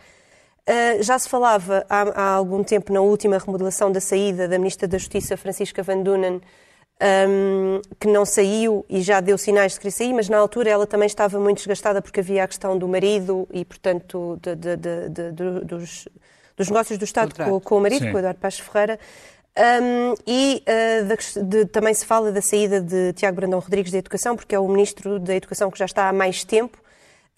Uh, 0.69 1.01
já 1.01 1.17
se 1.17 1.27
falava 1.27 1.85
há, 1.89 2.01
há 2.01 2.33
algum 2.35 2.63
tempo, 2.63 2.93
na 2.93 3.01
última 3.01 3.37
remodelação 3.39 3.91
da 3.91 3.99
saída 3.99 4.47
da 4.47 4.57
Ministra 4.59 4.87
da 4.87 4.97
Justiça, 4.97 5.35
Francisca 5.35 5.81
Van 5.81 6.03
Dunen, 6.03 6.39
um, 7.01 7.81
que 7.99 8.07
não 8.07 8.25
saiu 8.25 8.85
e 8.89 9.01
já 9.01 9.19
deu 9.19 9.37
sinais 9.37 9.73
de 9.73 9.79
querer 9.79 9.91
sair, 9.91 10.13
mas 10.13 10.29
na 10.29 10.37
altura 10.37 10.69
ela 10.69 10.85
também 10.85 11.07
estava 11.07 11.39
muito 11.39 11.57
desgastada 11.57 12.01
porque 12.01 12.19
havia 12.19 12.43
a 12.43 12.47
questão 12.47 12.77
do 12.77 12.87
marido 12.87 13.47
e, 13.51 13.65
portanto, 13.65 14.39
de- 14.41 14.55
de- 14.55 14.77
de- 14.77 15.09
de- 15.09 15.31
do- 15.31 15.65
dos, 15.65 16.07
dos 16.55 16.67
negócios 16.69 16.97
do 16.99 17.05
Estado 17.05 17.33
com, 17.35 17.59
com 17.59 17.77
o 17.77 17.81
marido, 17.81 18.03
Sim. 18.05 18.11
com 18.11 18.17
o 18.17 18.19
Eduardo 18.19 18.39
Paz 18.39 18.59
Ferreira. 18.59 18.99
Um, 19.57 20.13
e 20.25 20.63
uh, 20.65 21.05
da 21.07 21.17
quest- 21.17 21.37
de- 21.43 21.65
também 21.65 21.93
se 21.93 22.05
fala 22.05 22.31
da 22.31 22.41
saída 22.41 22.79
de 22.79 23.11
Tiago 23.13 23.35
Brandão 23.35 23.59
Rodrigues 23.59 23.91
da 23.91 23.97
Educação, 23.97 24.35
porque 24.35 24.55
é 24.55 24.59
o 24.59 24.67
Ministro 24.67 25.19
da 25.19 25.35
Educação 25.35 25.69
que 25.69 25.77
já 25.77 25.85
está 25.85 26.07
há 26.07 26.13
mais 26.13 26.43
tempo. 26.45 26.77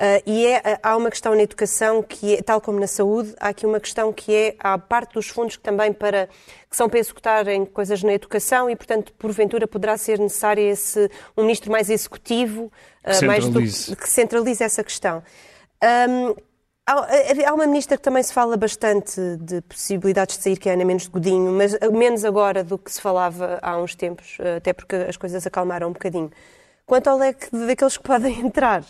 Uh, 0.04 0.22
e 0.26 0.48
é, 0.48 0.58
uh, 0.58 0.80
há 0.84 0.98
uma 0.98 1.10
questão 1.10 1.34
na 1.34 1.44
educação 1.44 2.04
que, 2.04 2.36
é, 2.36 2.42
tal 2.42 2.60
como 2.60 2.78
na 2.78 2.88
saúde, 2.88 3.34
há 3.40 3.48
aqui 3.48 3.66
uma 3.66 3.80
questão 3.80 4.12
que 4.12 4.36
é 4.36 4.56
a 4.60 4.78
parte 4.78 5.14
dos 5.14 5.30
fundos 5.30 5.56
que 5.56 5.64
também 5.64 5.94
para 5.94 6.28
que 6.70 6.76
são 6.76 6.90
para 6.90 7.00
executar 7.00 7.48
em 7.48 7.64
coisas 7.64 8.04
na 8.04 8.12
educação 8.12 8.70
e, 8.70 8.76
portanto, 8.76 9.14
porventura 9.14 9.66
poderá 9.66 9.98
ser 9.98 10.20
necessário 10.20 10.62
esse 10.62 11.10
um 11.38 11.44
ministro 11.44 11.72
mais 11.72 11.90
executivo, 11.90 12.70
uh, 13.06 13.26
mais 13.26 13.46
do- 13.46 13.54
centralize. 13.54 13.96
que 13.96 14.10
centralize 14.10 14.62
essa 14.64 14.84
questão. 14.84 15.24
Um, 15.82 16.36
Há 16.86 17.54
uma 17.54 17.66
ministra 17.66 17.96
que 17.96 18.04
também 18.04 18.22
se 18.22 18.34
fala 18.34 18.58
bastante 18.58 19.16
de 19.40 19.62
possibilidades 19.62 20.38
de 20.38 20.44
sair, 20.44 20.58
que 20.58 20.68
é 20.68 20.74
Ana 20.74 20.84
Menos 20.84 21.04
de 21.04 21.10
Godinho, 21.10 21.50
mas 21.54 21.80
menos 21.94 22.26
agora 22.26 22.62
do 22.62 22.78
que 22.78 22.92
se 22.92 23.00
falava 23.00 23.58
há 23.62 23.78
uns 23.78 23.96
tempos, 23.96 24.38
até 24.58 24.74
porque 24.74 24.98
as 24.98 25.16
coisas 25.16 25.48
acalmaram 25.48 25.88
um 25.88 25.94
bocadinho. 25.94 26.30
Quanto 26.86 27.08
ao 27.08 27.18
leque 27.18 27.48
daqueles 27.56 27.96
que 27.96 28.04
podem 28.04 28.38
entrar, 28.46 28.84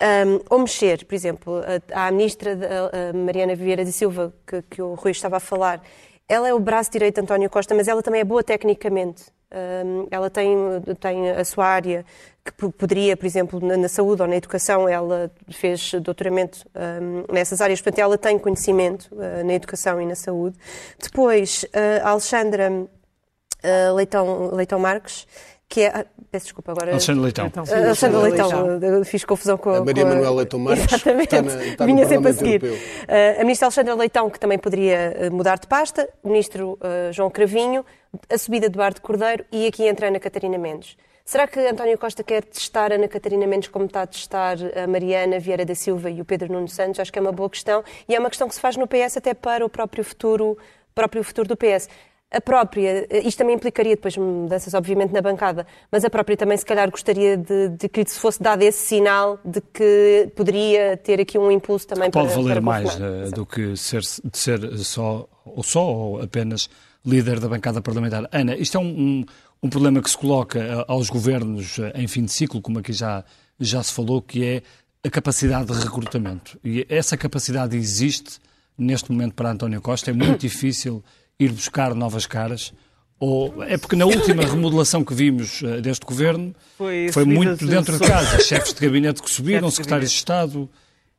um, 0.00 0.40
ou 0.48 0.60
mexer, 0.60 1.04
por 1.04 1.14
exemplo, 1.14 1.60
a, 1.92 2.06
a 2.06 2.10
ministra 2.10 2.52
a, 2.52 3.10
a 3.10 3.12
Mariana 3.12 3.54
Vieira 3.56 3.84
de 3.84 3.92
Silva, 3.92 4.32
que, 4.46 4.62
que, 4.62 4.82
o 4.82 4.94
Rui 4.94 5.10
estava 5.10 5.38
a 5.38 5.40
falar, 5.40 5.82
ela 6.28 6.48
é 6.48 6.54
o 6.54 6.60
braço 6.60 6.92
direito 6.92 7.16
de 7.16 7.20
António 7.22 7.50
Costa, 7.50 7.74
mas 7.74 7.88
ela 7.88 8.02
também 8.02 8.20
é 8.20 8.24
boa 8.24 8.42
tecnicamente. 8.42 9.24
Um, 9.50 10.06
ela 10.10 10.28
tem, 10.28 10.54
tem 11.00 11.30
a 11.30 11.44
sua 11.44 11.66
área 11.66 12.04
que 12.44 12.70
poderia, 12.70 13.16
por 13.16 13.26
exemplo, 13.26 13.60
na, 13.60 13.76
na, 13.76 13.88
saúde 13.88 14.22
ou 14.22 14.28
na 14.28 14.36
educação, 14.36 14.88
ela 14.88 15.30
fez 15.50 15.92
doutoramento 16.02 16.66
um, 16.74 17.32
nessas 17.32 17.60
áreas, 17.60 17.80
portanto, 17.80 17.98
ela 17.98 18.18
tem 18.18 18.38
conhecimento 18.38 19.08
uh, 19.12 19.44
na 19.44 19.54
educação 19.54 20.00
e 20.00 20.06
na 20.06 20.14
saúde. 20.14 20.56
Depois, 21.02 21.64
uh, 21.64 22.04
a 22.04 22.10
Alexandra 22.10 22.70
uh, 22.70 23.94
Leitão, 23.94 24.50
Leitão 24.54 24.78
Marques 24.78 25.26
que 25.68 25.82
é. 25.82 25.88
Ah, 25.88 26.06
peço 26.30 26.46
desculpa 26.46 26.72
agora. 26.72 26.92
Alexandre 26.92 27.22
Leitão. 27.22 27.44
Leitão. 27.44 27.66
Sim, 27.66 27.74
Alexandre 27.74 28.18
Leitão. 28.18 28.66
Leitão. 28.78 29.04
Fiz 29.04 29.24
confusão 29.24 29.58
com 29.58 29.70
a 29.70 29.84
Maria 29.84 30.02
com 30.02 30.10
a... 30.10 30.14
Manuela 30.14 30.36
Leitão 30.36 30.58
Marques. 30.58 30.86
Exatamente. 30.92 31.34
Está 31.34 31.42
na, 31.42 31.64
está 31.64 31.86
Vinha 31.86 32.06
sempre 32.06 32.30
a 32.30 32.32
seguir. 32.32 32.62
Uh, 32.64 33.40
a 33.40 33.42
ministra 33.44 33.66
Alexandra 33.66 33.94
Leitão, 33.94 34.30
que 34.30 34.40
também 34.40 34.58
poderia 34.58 35.30
mudar 35.30 35.58
de 35.58 35.66
pasta. 35.66 36.08
O 36.22 36.28
ministro 36.28 36.78
uh, 36.80 37.12
João 37.12 37.30
Cravinho. 37.30 37.84
A 38.32 38.38
subida 38.38 38.68
de 38.68 38.74
Eduardo 38.74 39.00
Cordeiro. 39.02 39.44
E 39.52 39.66
aqui 39.66 39.86
entra 39.86 40.06
a 40.06 40.08
Ana 40.08 40.18
Catarina 40.18 40.56
Mendes. 40.56 40.96
Será 41.28 41.46
que 41.46 41.60
António 41.60 41.98
Costa 41.98 42.24
quer 42.24 42.42
testar 42.42 42.90
a 42.90 42.94
Ana 42.94 43.06
Catarina 43.06 43.46
Mendes 43.46 43.68
como 43.68 43.84
está 43.84 44.00
a 44.00 44.06
testar 44.06 44.56
a 44.74 44.86
Mariana 44.86 45.38
Vieira 45.38 45.62
da 45.62 45.74
Silva 45.74 46.08
e 46.08 46.22
o 46.22 46.24
Pedro 46.24 46.50
Nuno 46.50 46.68
Santos? 46.68 46.98
Acho 47.00 47.12
que 47.12 47.18
é 47.18 47.22
uma 47.22 47.32
boa 47.32 47.50
questão 47.50 47.84
e 48.08 48.14
é 48.14 48.18
uma 48.18 48.30
questão 48.30 48.48
que 48.48 48.54
se 48.54 48.60
faz 48.62 48.78
no 48.78 48.86
PS 48.86 49.18
até 49.18 49.34
para 49.34 49.62
o 49.62 49.68
próprio 49.68 50.02
futuro, 50.02 50.56
próprio 50.94 51.22
futuro 51.22 51.46
do 51.46 51.54
PS 51.54 51.90
a 52.30 52.40
própria, 52.40 53.06
isto 53.26 53.38
também 53.38 53.54
implicaria 53.54 53.96
depois 53.96 54.16
mudanças, 54.16 54.74
obviamente, 54.74 55.12
na 55.12 55.22
bancada, 55.22 55.66
mas 55.90 56.04
a 56.04 56.10
própria 56.10 56.36
também, 56.36 56.58
se 56.58 56.66
calhar, 56.66 56.90
gostaria 56.90 57.38
de, 57.38 57.70
de 57.70 57.88
que 57.88 58.04
se 58.04 58.18
fosse 58.20 58.42
dado 58.42 58.62
esse 58.62 58.86
sinal 58.86 59.38
de 59.42 59.62
que 59.62 60.30
poderia 60.36 60.96
ter 60.98 61.20
aqui 61.20 61.38
um 61.38 61.50
impulso 61.50 61.86
também 61.86 62.10
Pode 62.10 62.26
para. 62.28 62.34
Pode 62.34 62.42
valer 62.42 62.54
para 62.54 62.60
mais 62.60 62.94
uh, 62.96 63.30
do 63.34 63.46
que 63.46 63.74
ser, 63.76 64.02
de 64.02 64.36
ser 64.36 64.78
só 64.78 65.26
ou 65.44 65.62
só 65.62 65.82
ou 65.82 66.22
apenas 66.22 66.68
líder 67.04 67.40
da 67.40 67.48
bancada 67.48 67.80
parlamentar. 67.80 68.28
Ana, 68.30 68.54
isto 68.56 68.76
é 68.76 68.80
um, 68.80 68.84
um, 68.84 69.24
um 69.62 69.70
problema 69.70 70.02
que 70.02 70.10
se 70.10 70.18
coloca 70.18 70.58
eh, 70.58 70.84
aos 70.86 71.08
governos 71.08 71.78
eh, 71.78 71.92
em 71.94 72.06
fim 72.06 72.24
de 72.24 72.32
ciclo, 72.32 72.60
como 72.60 72.80
aqui 72.80 72.92
já, 72.92 73.24
já 73.58 73.82
se 73.82 73.92
falou, 73.92 74.20
que 74.20 74.44
é 74.44 74.62
a 75.02 75.08
capacidade 75.08 75.72
de 75.72 75.78
recrutamento. 75.78 76.58
E 76.62 76.86
essa 76.88 77.16
capacidade 77.16 77.76
existe 77.76 78.38
neste 78.76 79.10
momento 79.10 79.34
para 79.34 79.50
António 79.50 79.80
Costa. 79.80 80.10
É 80.10 80.12
muito 80.12 80.40
difícil 80.40 81.02
ir 81.38 81.52
buscar 81.52 81.94
novas 81.94 82.26
caras? 82.26 82.72
Ou 83.20 83.64
é 83.64 83.76
porque 83.76 83.96
na 83.96 84.06
última 84.06 84.42
remodelação 84.46 85.04
que 85.04 85.14
vimos 85.14 85.62
uh, 85.62 85.80
deste 85.80 86.04
governo 86.04 86.54
foi, 86.76 87.10
foi 87.12 87.24
muito 87.24 87.66
dentro 87.66 87.98
de 87.98 88.06
casa, 88.06 88.40
chefes 88.40 88.74
de 88.74 88.80
gabinete 88.80 89.22
que 89.22 89.30
subiram, 89.30 89.70
secretários 89.70 90.10
de 90.10 90.16
Estado. 90.16 90.68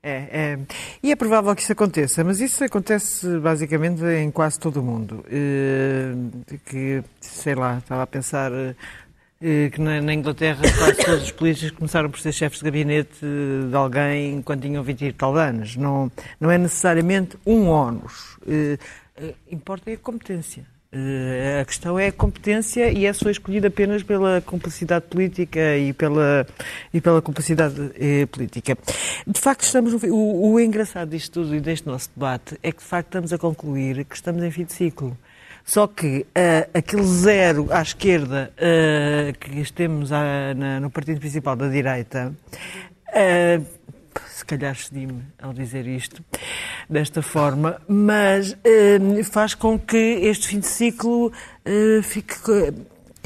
É, 0.02 0.12
é, 0.32 0.60
e 1.04 1.12
é 1.12 1.16
provável 1.16 1.54
que 1.54 1.62
isso 1.62 1.74
aconteça, 1.74 2.24
mas 2.24 2.40
isso 2.40 2.64
acontece 2.64 3.28
basicamente 3.40 4.02
em 4.06 4.32
quase 4.32 4.58
todo 4.58 4.78
o 4.80 4.84
mundo. 4.84 5.26
Uh, 5.28 6.60
que, 6.66 7.04
sei 7.20 7.54
lá, 7.54 7.80
estava 7.80 8.04
a 8.04 8.08
pensar 8.08 8.50
uh, 8.50 8.76
que 9.42 9.82
na, 9.82 10.02
na, 10.02 10.14
Inglaterra 10.14 10.62
quase 10.78 11.04
todos 11.04 11.24
os 11.24 11.32
políticos 11.32 11.72
começaram 11.72 12.10
por 12.10 12.20
ser 12.22 12.32
chefes 12.32 12.60
de 12.60 12.66
gabinete 12.66 13.20
de 13.70 13.76
alguém 13.76 14.42
quando 14.42 14.62
tinham 14.62 14.82
20 14.84 15.02
e 15.04 15.12
tal 15.12 15.36
anos. 15.36 15.76
Não, 15.76 16.10
não 16.40 16.50
é 16.50 16.58
necessariamente 16.58 17.38
um 17.46 17.68
ónus. 17.68 18.38
Uh, 18.48 18.78
Uh, 18.78 19.09
importa 19.52 19.92
é 19.92 19.94
a 19.94 19.98
competência. 19.98 20.66
Uh, 20.92 21.62
a 21.62 21.66
questão 21.66 22.00
é 22.00 22.08
a 22.08 22.12
competência 22.12 22.92
e 22.92 23.06
essa 23.06 23.20
foi 23.20 23.32
escolhida 23.32 23.68
apenas 23.68 24.02
pela 24.02 24.42
complicidade 24.42 25.06
política 25.06 25.78
e 25.78 25.94
pela, 25.94 26.48
e 26.92 27.00
pela 27.00 27.22
complicidade 27.22 27.92
eh, 27.96 28.26
política. 28.26 28.76
De 29.28 29.40
facto, 29.40 29.62
estamos 29.62 29.94
no, 29.94 30.10
o, 30.12 30.54
o 30.54 30.60
engraçado 30.60 31.10
disto 31.10 31.44
tudo 31.44 31.56
e 31.56 31.60
deste 31.60 31.86
nosso 31.86 32.10
debate 32.16 32.58
é 32.64 32.72
que, 32.72 32.80
de 32.80 32.86
facto, 32.86 33.10
estamos 33.10 33.32
a 33.32 33.38
concluir 33.38 34.04
que 34.04 34.16
estamos 34.16 34.44
em 34.44 34.50
fim 34.50 34.64
de 34.64 34.74
ciclo. 34.74 35.16
Só 35.64 35.86
que 35.86 36.22
uh, 36.22 36.70
aquele 36.74 37.04
zero 37.04 37.68
à 37.70 37.84
esquerda 37.84 38.52
uh, 38.58 39.38
que 39.38 39.72
temos 39.72 40.10
na, 40.10 40.80
no 40.80 40.90
partido 40.90 41.20
principal 41.20 41.56
da 41.56 41.68
direita 41.68 42.34
uh, 43.10 43.66
se 44.28 44.46
calhar 44.46 44.76
cedi-me 44.76 45.24
ao 45.42 45.54
dizer 45.54 45.88
isto 45.88 46.24
desta 46.90 47.22
forma, 47.22 47.82
mas 47.88 48.54
uh, 48.54 49.24
faz 49.24 49.54
com 49.54 49.78
que 49.78 49.98
este 49.98 50.48
fim 50.48 50.60
de 50.60 50.68
ciclo 50.68 51.28
uh, 51.28 52.04
fique 52.04 52.36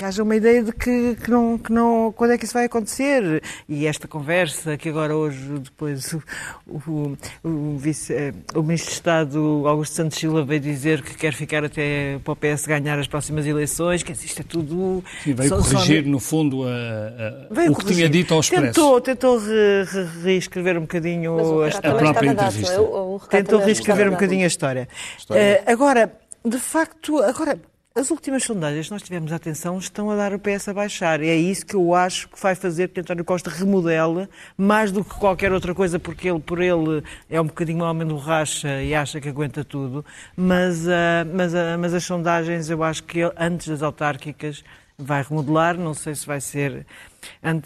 que 0.03 0.07
haja 0.07 0.21
uma 0.23 0.35
ideia 0.35 0.61
de 0.61 0.73
que, 0.73 1.15
que, 1.15 1.31
não, 1.31 1.57
que 1.57 1.71
não. 1.71 2.13
Quando 2.15 2.31
é 2.31 2.37
que 2.37 2.43
isso 2.43 2.53
vai 2.53 2.65
acontecer? 2.65 3.41
E 3.69 3.87
esta 3.87 4.05
conversa 4.05 4.75
que 4.75 4.89
agora 4.89 5.15
hoje, 5.15 5.39
depois, 5.59 6.13
o, 6.13 6.21
o, 6.67 7.17
o, 7.43 7.77
vice, 7.77 8.13
eh, 8.13 8.33
o 8.53 8.61
Ministro 8.61 8.89
de 8.89 8.95
Estado, 8.95 9.63
Augusto 9.65 9.95
Santos 9.95 10.17
Silva, 10.17 10.43
veio 10.43 10.59
dizer 10.59 11.01
que 11.01 11.15
quer 11.15 11.33
ficar 11.33 11.63
até 11.63 12.19
para 12.23 12.33
o 12.33 12.35
PS 12.35 12.65
ganhar 12.65 12.99
as 12.99 13.07
próximas 13.07 13.45
eleições, 13.45 14.03
que 14.03 14.11
isto 14.11 14.41
é 14.41 14.43
tudo. 14.43 15.03
Sim, 15.23 15.33
veio 15.33 15.49
só, 15.49 15.57
corrigir, 15.57 16.03
só... 16.03 16.09
no 16.09 16.19
fundo, 16.19 16.63
a, 16.67 17.65
a, 17.65 17.71
o 17.71 17.75
que 17.75 17.85
tinha 17.85 18.09
dito 18.09 18.33
ao 18.33 18.41
Expresso. 18.41 18.65
Tentou, 18.65 18.99
tentou 18.99 19.37
re, 19.39 19.83
re, 19.85 20.07
reescrever 20.23 20.77
um 20.77 20.81
bocadinho 20.81 21.63
a, 21.63 21.67
a 21.67 21.95
própria 21.95 22.31
entrevista. 22.31 22.71
Dado, 22.73 22.83
o, 22.83 23.19
tentou 23.29 23.59
reescrever 23.59 24.07
um 24.09 24.11
bocadinho 24.11 24.43
a 24.43 24.47
história. 24.47 24.87
história. 25.17 25.63
Uh, 25.65 25.71
agora, 25.71 26.13
de 26.45 26.57
facto, 26.57 27.19
agora 27.19 27.57
as 27.95 28.09
últimas 28.09 28.43
sondagens, 28.43 28.87
se 28.87 28.91
nós 28.91 29.03
tivermos 29.03 29.31
atenção, 29.31 29.77
estão 29.77 30.09
a 30.09 30.15
dar 30.15 30.33
o 30.33 30.39
PS 30.39 30.67
a 30.67 30.73
baixar. 30.73 31.21
É 31.21 31.35
isso 31.35 31.63
que 31.63 31.75
eu 31.75 31.93
acho 31.93 32.27
que 32.27 32.41
vai 32.41 32.55
fazer 32.55 32.89
que 32.89 32.99
António 32.99 33.23
Costa 33.23 33.51
remodele, 33.51 34.27
mais 34.57 34.91
do 34.91 35.03
que 35.05 35.13
qualquer 35.13 35.51
outra 35.51 35.75
coisa, 35.75 35.99
porque 35.99 36.27
ele, 36.27 36.39
por 36.39 36.59
ele, 36.59 37.03
é 37.29 37.39
um 37.39 37.45
bocadinho 37.45 37.83
homem 37.83 38.07
do 38.07 38.17
racha 38.17 38.81
e 38.81 38.95
acha 38.95 39.21
que 39.21 39.29
aguenta 39.29 39.63
tudo. 39.63 40.03
Mas, 40.35 40.87
uh, 40.87 40.89
mas, 41.35 41.53
uh, 41.53 41.77
mas 41.79 41.93
as 41.93 42.03
sondagens, 42.03 42.67
eu 42.67 42.83
acho 42.83 43.03
que 43.03 43.19
ele, 43.19 43.33
antes 43.37 43.67
das 43.67 43.83
autárquicas, 43.83 44.63
vai 44.97 45.21
remodelar. 45.21 45.77
Não 45.77 45.93
sei 45.93 46.15
se 46.15 46.25
vai 46.25 46.41
ser 46.41 46.87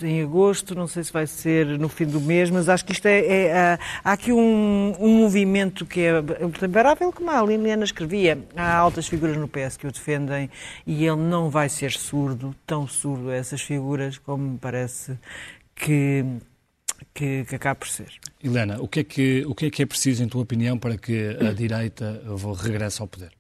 em 0.03 0.22
agosto, 0.22 0.76
não 0.76 0.88
sei 0.88 1.03
se 1.03 1.12
vai 1.12 1.28
ser 1.28 1.80
no 1.80 1.89
fim 1.89 2.05
do 2.05 2.20
mês, 2.20 2.49
mas 2.49 2.70
acho 2.70 2.86
que 2.86 2.91
isto 2.91 3.05
é. 3.05 3.20
é, 3.20 3.45
é 3.47 3.80
há 4.03 4.12
aqui 4.12 4.32
um, 4.32 4.93
um, 4.99 5.18
movimento 5.18 5.86
que 5.86 6.01
é 6.01 6.20
imparável, 6.66 7.12
como 7.12 7.30
a 7.30 7.41
Liliana 7.41 7.84
escrevia. 7.84 8.38
Há 8.55 8.76
altas 8.76 9.08
figuras 9.08 9.38
no 9.38 9.47
PS 9.47 9.78
que 9.78 9.88
o 9.88 9.91
defendem 9.91 10.49
e 10.86 11.05
ele 11.05 11.22
não 11.22 11.49
vai 11.49 11.70
ser 11.70 11.91
surdo, 11.91 12.55
tão 12.66 12.88
surdo 12.88 13.30
a 13.30 13.36
essas 13.36 13.62
figuras 13.62 14.18
como 14.18 14.51
me 14.51 14.58
parece 14.58 15.18
que. 15.76 16.26
Que, 17.14 17.45
que 17.45 17.55
acaba 17.55 17.76
por 17.76 17.88
ser. 17.88 18.12
Helena, 18.43 18.80
o 18.80 18.88
que, 18.88 19.01
é 19.01 19.03
que, 19.03 19.45
o 19.47 19.53
que 19.53 19.68
é 19.68 19.70
que 19.70 19.84
é 19.84 19.86
preciso, 19.86 20.24
em 20.24 20.28
tua 20.28 20.41
opinião, 20.41 20.80
para 20.80 20.97
que 20.97 21.38
a 21.39 21.51
direita 21.51 22.22
regresse 22.60 23.01
ao 23.01 23.08
poder? 23.08 23.37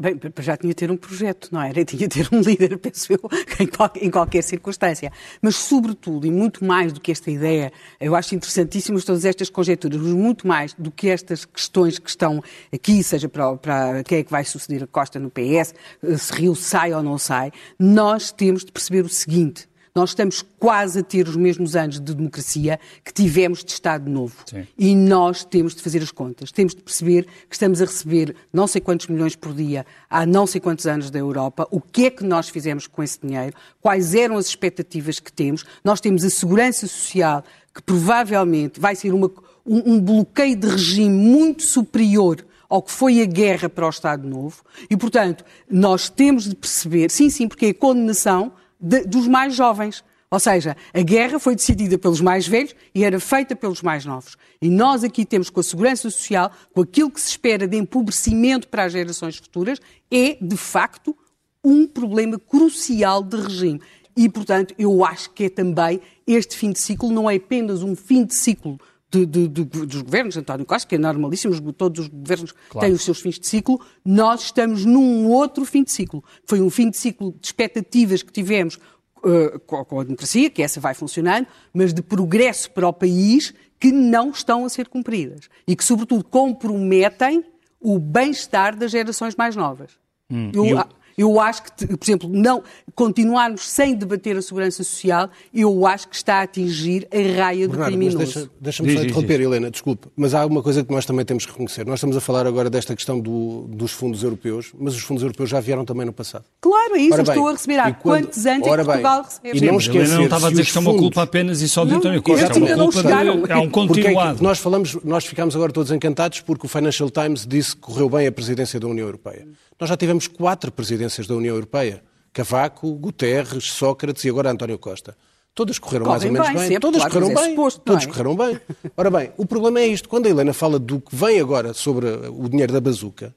Bem, 0.00 0.18
já 0.38 0.56
tinha 0.56 0.70
de 0.70 0.76
ter 0.76 0.90
um 0.90 0.96
projeto, 0.96 1.50
não 1.52 1.60
era? 1.60 1.84
Tinha 1.84 2.08
de 2.08 2.24
ter 2.24 2.28
um 2.32 2.40
líder, 2.40 2.78
penso 2.78 3.12
eu, 3.12 3.20
em 4.00 4.10
qualquer 4.10 4.42
circunstância. 4.42 5.12
Mas, 5.42 5.56
sobretudo, 5.56 6.26
e 6.26 6.30
muito 6.30 6.64
mais 6.64 6.90
do 6.90 6.98
que 6.98 7.12
esta 7.12 7.30
ideia, 7.30 7.70
eu 8.00 8.16
acho 8.16 8.34
interessantíssimas 8.34 9.04
todas 9.04 9.26
estas 9.26 9.50
conjecturas, 9.50 10.00
mas 10.00 10.12
muito 10.12 10.48
mais 10.48 10.72
do 10.72 10.90
que 10.90 11.10
estas 11.10 11.44
questões 11.44 11.98
que 11.98 12.08
estão 12.08 12.42
aqui, 12.72 13.02
seja 13.02 13.28
para, 13.28 13.56
para 13.58 14.02
quem 14.02 14.20
é 14.20 14.24
que 14.24 14.30
vai 14.30 14.42
suceder 14.42 14.82
a 14.84 14.86
Costa 14.86 15.18
no 15.18 15.30
PS, 15.30 15.74
se 16.16 16.32
Rio 16.32 16.54
sai 16.54 16.94
ou 16.94 17.02
não 17.02 17.18
sai, 17.18 17.52
nós 17.78 18.32
temos 18.32 18.64
de 18.64 18.72
perceber 18.72 19.04
o 19.04 19.08
seguinte. 19.08 19.69
Nós 19.94 20.10
estamos 20.10 20.44
quase 20.58 21.00
a 21.00 21.02
ter 21.02 21.26
os 21.26 21.36
mesmos 21.36 21.74
anos 21.74 22.00
de 22.00 22.14
democracia 22.14 22.78
que 23.04 23.12
tivemos 23.12 23.64
de 23.64 23.72
Estado 23.72 24.08
Novo. 24.08 24.36
Sim. 24.46 24.66
E 24.78 24.94
nós 24.94 25.44
temos 25.44 25.74
de 25.74 25.82
fazer 25.82 26.02
as 26.02 26.12
contas. 26.12 26.52
Temos 26.52 26.74
de 26.74 26.82
perceber 26.82 27.26
que 27.48 27.54
estamos 27.54 27.82
a 27.82 27.84
receber 27.84 28.36
não 28.52 28.66
sei 28.66 28.80
quantos 28.80 29.08
milhões 29.08 29.34
por 29.34 29.52
dia 29.52 29.84
há 30.08 30.24
não 30.24 30.46
sei 30.46 30.60
quantos 30.60 30.86
anos 30.86 31.10
da 31.10 31.18
Europa. 31.18 31.66
O 31.70 31.80
que 31.80 32.06
é 32.06 32.10
que 32.10 32.24
nós 32.24 32.48
fizemos 32.48 32.86
com 32.86 33.02
esse 33.02 33.18
dinheiro? 33.20 33.54
Quais 33.80 34.14
eram 34.14 34.36
as 34.36 34.46
expectativas 34.46 35.18
que 35.18 35.32
temos? 35.32 35.64
Nós 35.84 36.00
temos 36.00 36.24
a 36.24 36.30
segurança 36.30 36.86
social 36.86 37.44
que 37.74 37.82
provavelmente 37.82 38.78
vai 38.78 38.94
ser 38.94 39.12
uma, 39.12 39.30
um, 39.66 39.94
um 39.94 40.00
bloqueio 40.00 40.56
de 40.56 40.68
regime 40.68 41.14
muito 41.14 41.64
superior 41.64 42.44
ao 42.68 42.80
que 42.80 42.92
foi 42.92 43.20
a 43.20 43.24
guerra 43.24 43.68
para 43.68 43.86
o 43.86 43.90
Estado 43.90 44.26
Novo. 44.26 44.62
E, 44.88 44.96
portanto, 44.96 45.44
nós 45.68 46.08
temos 46.08 46.44
de 46.44 46.54
perceber, 46.54 47.10
sim, 47.10 47.28
sim, 47.28 47.48
porque 47.48 47.66
a 47.66 47.74
condenação 47.74 48.52
de, 48.80 49.04
dos 49.04 49.26
mais 49.28 49.54
jovens. 49.54 50.02
Ou 50.30 50.38
seja, 50.38 50.76
a 50.94 51.02
guerra 51.02 51.40
foi 51.40 51.56
decidida 51.56 51.98
pelos 51.98 52.20
mais 52.20 52.46
velhos 52.46 52.74
e 52.94 53.04
era 53.04 53.18
feita 53.18 53.56
pelos 53.56 53.82
mais 53.82 54.04
novos. 54.04 54.36
E 54.62 54.70
nós 54.70 55.02
aqui 55.02 55.24
temos, 55.24 55.50
com 55.50 55.58
a 55.58 55.62
segurança 55.62 56.08
social, 56.08 56.52
com 56.72 56.82
aquilo 56.82 57.10
que 57.10 57.20
se 57.20 57.30
espera 57.30 57.66
de 57.66 57.76
empobrecimento 57.76 58.68
para 58.68 58.84
as 58.84 58.92
gerações 58.92 59.36
futuras, 59.36 59.80
é, 60.08 60.38
de 60.40 60.56
facto, 60.56 61.16
um 61.64 61.84
problema 61.86 62.38
crucial 62.38 63.24
de 63.24 63.36
regime. 63.40 63.80
E, 64.16 64.28
portanto, 64.28 64.72
eu 64.78 65.04
acho 65.04 65.30
que 65.30 65.44
é 65.44 65.48
também 65.48 66.00
este 66.26 66.56
fim 66.56 66.70
de 66.70 66.78
ciclo, 66.78 67.10
não 67.10 67.28
é 67.28 67.34
apenas 67.34 67.82
um 67.82 67.96
fim 67.96 68.24
de 68.24 68.34
ciclo 68.34 68.78
de, 69.10 69.26
de, 69.26 69.48
de, 69.48 69.64
dos 69.64 70.02
governos, 70.02 70.36
António 70.36 70.64
Costa, 70.64 70.88
que 70.88 70.94
é 70.94 70.98
normalíssimo, 70.98 71.72
todos 71.72 72.04
os 72.04 72.08
governos 72.08 72.52
claro. 72.68 72.86
têm 72.86 72.94
os 72.94 73.02
seus 73.02 73.20
fins 73.20 73.38
de 73.38 73.46
ciclo, 73.46 73.80
nós 74.04 74.42
estamos 74.42 74.84
num 74.84 75.28
outro 75.28 75.64
fim 75.64 75.82
de 75.82 75.90
ciclo. 75.90 76.22
Foi 76.46 76.60
um 76.60 76.70
fim 76.70 76.88
de 76.90 76.96
ciclo 76.96 77.32
de 77.40 77.46
expectativas 77.46 78.22
que 78.22 78.32
tivemos 78.32 78.78
uh, 79.24 79.58
com, 79.66 80.00
a 80.00 80.04
democracia, 80.04 80.48
que 80.48 80.62
essa 80.62 80.80
vai 80.80 80.94
funcionando, 80.94 81.46
mas 81.74 81.92
de 81.92 82.02
progresso 82.02 82.70
para 82.70 82.86
o 82.86 82.92
país 82.92 83.52
que 83.80 83.90
não 83.90 84.30
estão 84.30 84.64
a 84.64 84.68
ser 84.68 84.88
cumpridas 84.88 85.48
e 85.66 85.74
que, 85.74 85.84
sobretudo, 85.84 86.22
comprometem 86.22 87.44
o 87.80 87.98
bem-estar 87.98 88.76
das 88.76 88.90
gerações 88.90 89.34
mais 89.34 89.56
novas. 89.56 89.92
Hum, 90.30 90.52
eu, 90.54 90.66
eu, 90.66 90.84
eu 91.20 91.38
acho 91.38 91.62
que, 91.64 91.86
por 91.86 92.04
exemplo, 92.04 92.30
não 92.32 92.62
continuarmos 92.94 93.68
sem 93.68 93.94
debater 93.94 94.36
a 94.38 94.42
segurança 94.42 94.82
social, 94.82 95.28
eu 95.52 95.86
acho 95.86 96.08
que 96.08 96.16
está 96.16 96.36
a 96.36 96.42
atingir 96.42 97.06
a 97.12 97.38
raia 97.38 97.66
do 97.66 97.72
Bernardo, 97.72 97.90
criminoso. 97.90 98.50
Deixa-me 98.58 98.88
deixa 98.88 99.02
só 99.02 99.06
interromper, 99.06 99.38
diz. 99.38 99.46
Helena, 99.46 99.70
desculpe, 99.70 100.08
mas 100.16 100.32
há 100.32 100.46
uma 100.46 100.62
coisa 100.62 100.82
que 100.82 100.90
nós 100.90 101.04
também 101.04 101.24
temos 101.24 101.44
que 101.44 101.52
reconhecer. 101.52 101.84
Nós 101.84 101.98
estamos 101.98 102.16
a 102.16 102.20
falar 102.22 102.46
agora 102.46 102.70
desta 102.70 102.94
questão 102.96 103.20
do, 103.20 103.66
dos 103.68 103.92
fundos 103.92 104.22
europeus, 104.22 104.72
mas 104.78 104.94
os 104.94 105.02
fundos 105.02 105.22
europeus 105.22 105.50
já 105.50 105.60
vieram 105.60 105.84
também 105.84 106.06
no 106.06 106.12
passado. 106.12 106.44
Claro, 106.58 106.96
é 106.96 107.00
isso, 107.00 107.16
bem, 107.16 107.28
estou 107.28 107.48
a 107.48 107.52
receber 107.52 107.78
há 107.78 107.92
quando, 107.92 108.24
quantos 108.24 108.46
anos 108.46 108.66
é 108.66 108.76
que 108.76 108.84
Portugal 108.84 109.22
recebeu? 109.22 109.54
E 109.56 109.60
não 109.60 109.76
esquecer, 109.76 110.14
não 110.14 110.24
estava 110.24 110.46
a 110.46 110.50
dizer 110.50 110.62
que 110.62 110.68
isto 110.68 110.78
é 110.78 110.80
uma 110.80 110.96
culpa 110.96 111.22
apenas 111.22 111.60
e 111.60 111.68
só 111.68 111.84
de 111.84 111.94
António 111.94 112.22
Costa, 112.22 112.46
é 112.46 112.74
uma 112.74 112.90
culpa 112.90 113.02
de, 113.02 113.52
é 113.52 113.56
um 113.56 113.68
continuado. 113.68 114.38
É 114.40 114.42
nós 114.42 114.58
falamos, 114.58 114.96
nós 115.04 115.26
ficámos 115.26 115.54
agora 115.54 115.70
todos 115.70 115.92
encantados 115.92 116.40
porque 116.40 116.64
o 116.64 116.68
Financial 116.68 117.10
Times 117.10 117.46
disse 117.46 117.76
que 117.76 117.82
correu 117.82 118.08
bem 118.08 118.26
a 118.26 118.32
presidência 118.32 118.80
da 118.80 118.88
União 118.88 119.06
Europeia. 119.06 119.46
Nós 119.80 119.88
já 119.88 119.96
tivemos 119.96 120.26
quatro 120.26 120.70
presidências 120.70 121.26
da 121.26 121.34
União 121.34 121.54
Europeia. 121.54 122.04
Cavaco, 122.34 122.92
Guterres, 122.92 123.64
Sócrates 123.72 124.22
e 124.24 124.28
agora 124.28 124.50
António 124.50 124.78
Costa. 124.78 125.16
Todas 125.54 125.78
correram 125.78 126.04
Correm 126.04 126.30
mais 126.30 126.42
ou 126.42 126.46
menos 126.46 126.60
bem, 126.60 126.68
bem. 126.68 126.80
todas 126.80 127.02
correram 127.02 127.34
bem. 127.34 127.50
Suposto, 127.50 127.80
todos 127.80 128.04
é? 128.04 128.06
correram 128.06 128.36
bem. 128.36 128.60
Ora 128.96 129.10
bem, 129.10 129.32
o 129.38 129.46
problema 129.46 129.80
é 129.80 129.86
isto. 129.86 130.08
Quando 130.08 130.26
a 130.26 130.28
Helena 130.28 130.52
fala 130.52 130.78
do 130.78 131.00
que 131.00 131.16
vem 131.16 131.40
agora 131.40 131.72
sobre 131.72 132.06
o 132.06 132.48
dinheiro 132.48 132.72
da 132.72 132.80
bazuca, 132.80 133.34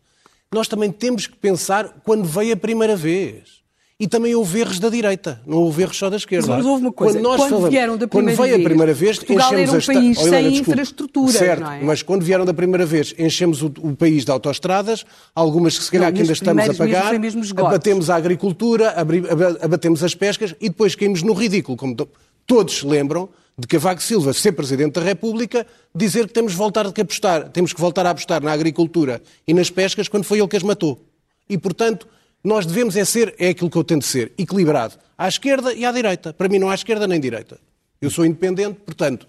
nós 0.54 0.68
também 0.68 0.92
temos 0.92 1.26
que 1.26 1.36
pensar 1.36 2.02
quando 2.04 2.26
veio 2.26 2.54
a 2.54 2.58
primeira 2.58 2.96
vez 2.96 3.63
e 4.04 4.08
também 4.08 4.36
houve 4.36 4.60
erros 4.60 4.80
da 4.80 4.90
direita, 4.90 5.42
não 5.48 5.60
houve 5.60 5.82
erros 5.82 5.98
só 5.98 6.10
da 6.10 6.18
esquerda. 6.18 6.46
Mas 6.46 6.66
houve 6.66 6.82
uma 6.82 6.92
coisa, 6.92 7.14
quando, 7.14 7.24
nós 7.24 7.38
quando 7.38 7.50
falamos, 7.52 7.70
vieram 7.70 7.96
da 7.96 8.06
primeira 8.06 8.36
quando 8.38 8.46
veio 8.46 8.56
vez, 8.58 8.66
a 8.66 8.70
primeira 8.70 8.94
vez, 8.94 9.18
Portugal 9.18 9.54
enchemos 9.54 9.70
era 9.70 9.78
um 9.78 9.96
país 9.96 10.20
sem 10.20 10.58
infraestrutura, 10.58 11.32
certo, 11.32 11.64
é? 11.64 11.80
mas 11.82 12.04
quando 12.04 12.22
vieram 12.22 12.44
da 12.44 12.54
primeira 12.54 12.86
vez, 12.86 13.16
enchemos 13.18 13.62
o, 13.62 13.68
o 13.80 13.96
país 13.96 14.26
de 14.26 14.32
autoestradas, 14.32 15.06
algumas 15.34 15.78
que 15.78 15.86
se 15.86 15.92
calhar 15.92 16.10
não, 16.10 16.16
que 16.16 16.22
ainda 16.22 16.34
estamos 16.34 16.70
a 16.70 16.74
pagar, 16.74 17.14
abatemos 17.60 18.10
a 18.10 18.16
agricultura, 18.18 18.94
abatemos 19.62 20.04
as 20.04 20.14
pescas 20.14 20.54
e 20.60 20.68
depois 20.68 20.96
caímos 20.96 21.24
no 21.24 21.32
ridículo, 21.32 21.78
como 21.78 21.96
todos 22.46 22.84
lembram, 22.84 23.30
de 23.58 23.68
Cavaco 23.68 24.04
Silva 24.04 24.34
ser 24.34 24.52
Presidente 24.52 25.00
da 25.00 25.02
República, 25.02 25.66
dizer 25.96 26.28
que 26.28 26.34
temos, 26.34 26.54
voltar 26.54 26.86
a 26.86 26.90
apostar, 26.90 27.48
temos 27.48 27.72
que 27.72 27.80
voltar 27.80 28.06
a 28.06 28.10
apostar 28.10 28.44
na 28.44 28.52
agricultura 28.52 29.22
e 29.48 29.54
nas 29.54 29.70
pescas 29.70 30.10
quando 30.10 30.26
foi 30.26 30.40
ele 30.40 30.48
que 30.50 30.58
as 30.58 30.64
matou. 30.64 31.00
E, 31.50 31.58
portanto, 31.58 32.06
nós 32.44 32.66
devemos 32.66 32.98
é 32.98 33.06
ser, 33.06 33.34
é 33.40 33.50
aquilo 33.50 33.70
que 33.70 33.78
eu 33.78 33.84
tento 33.84 34.06
ser, 34.06 34.34
equilibrado, 34.38 34.96
à 35.18 35.28
esquerda 35.28 35.74
e 35.74 35.86
à 35.86 35.92
direita. 35.92 36.34
Para 36.34 36.50
mim 36.50 36.60
não 36.60 36.70
há 36.70 36.76
esquerda 36.76 37.08
nem 37.08 37.20
direita. 37.20 37.60
Eu 38.02 38.10
sou 38.10 38.26
independente, 38.26 38.80
portanto, 38.86 39.28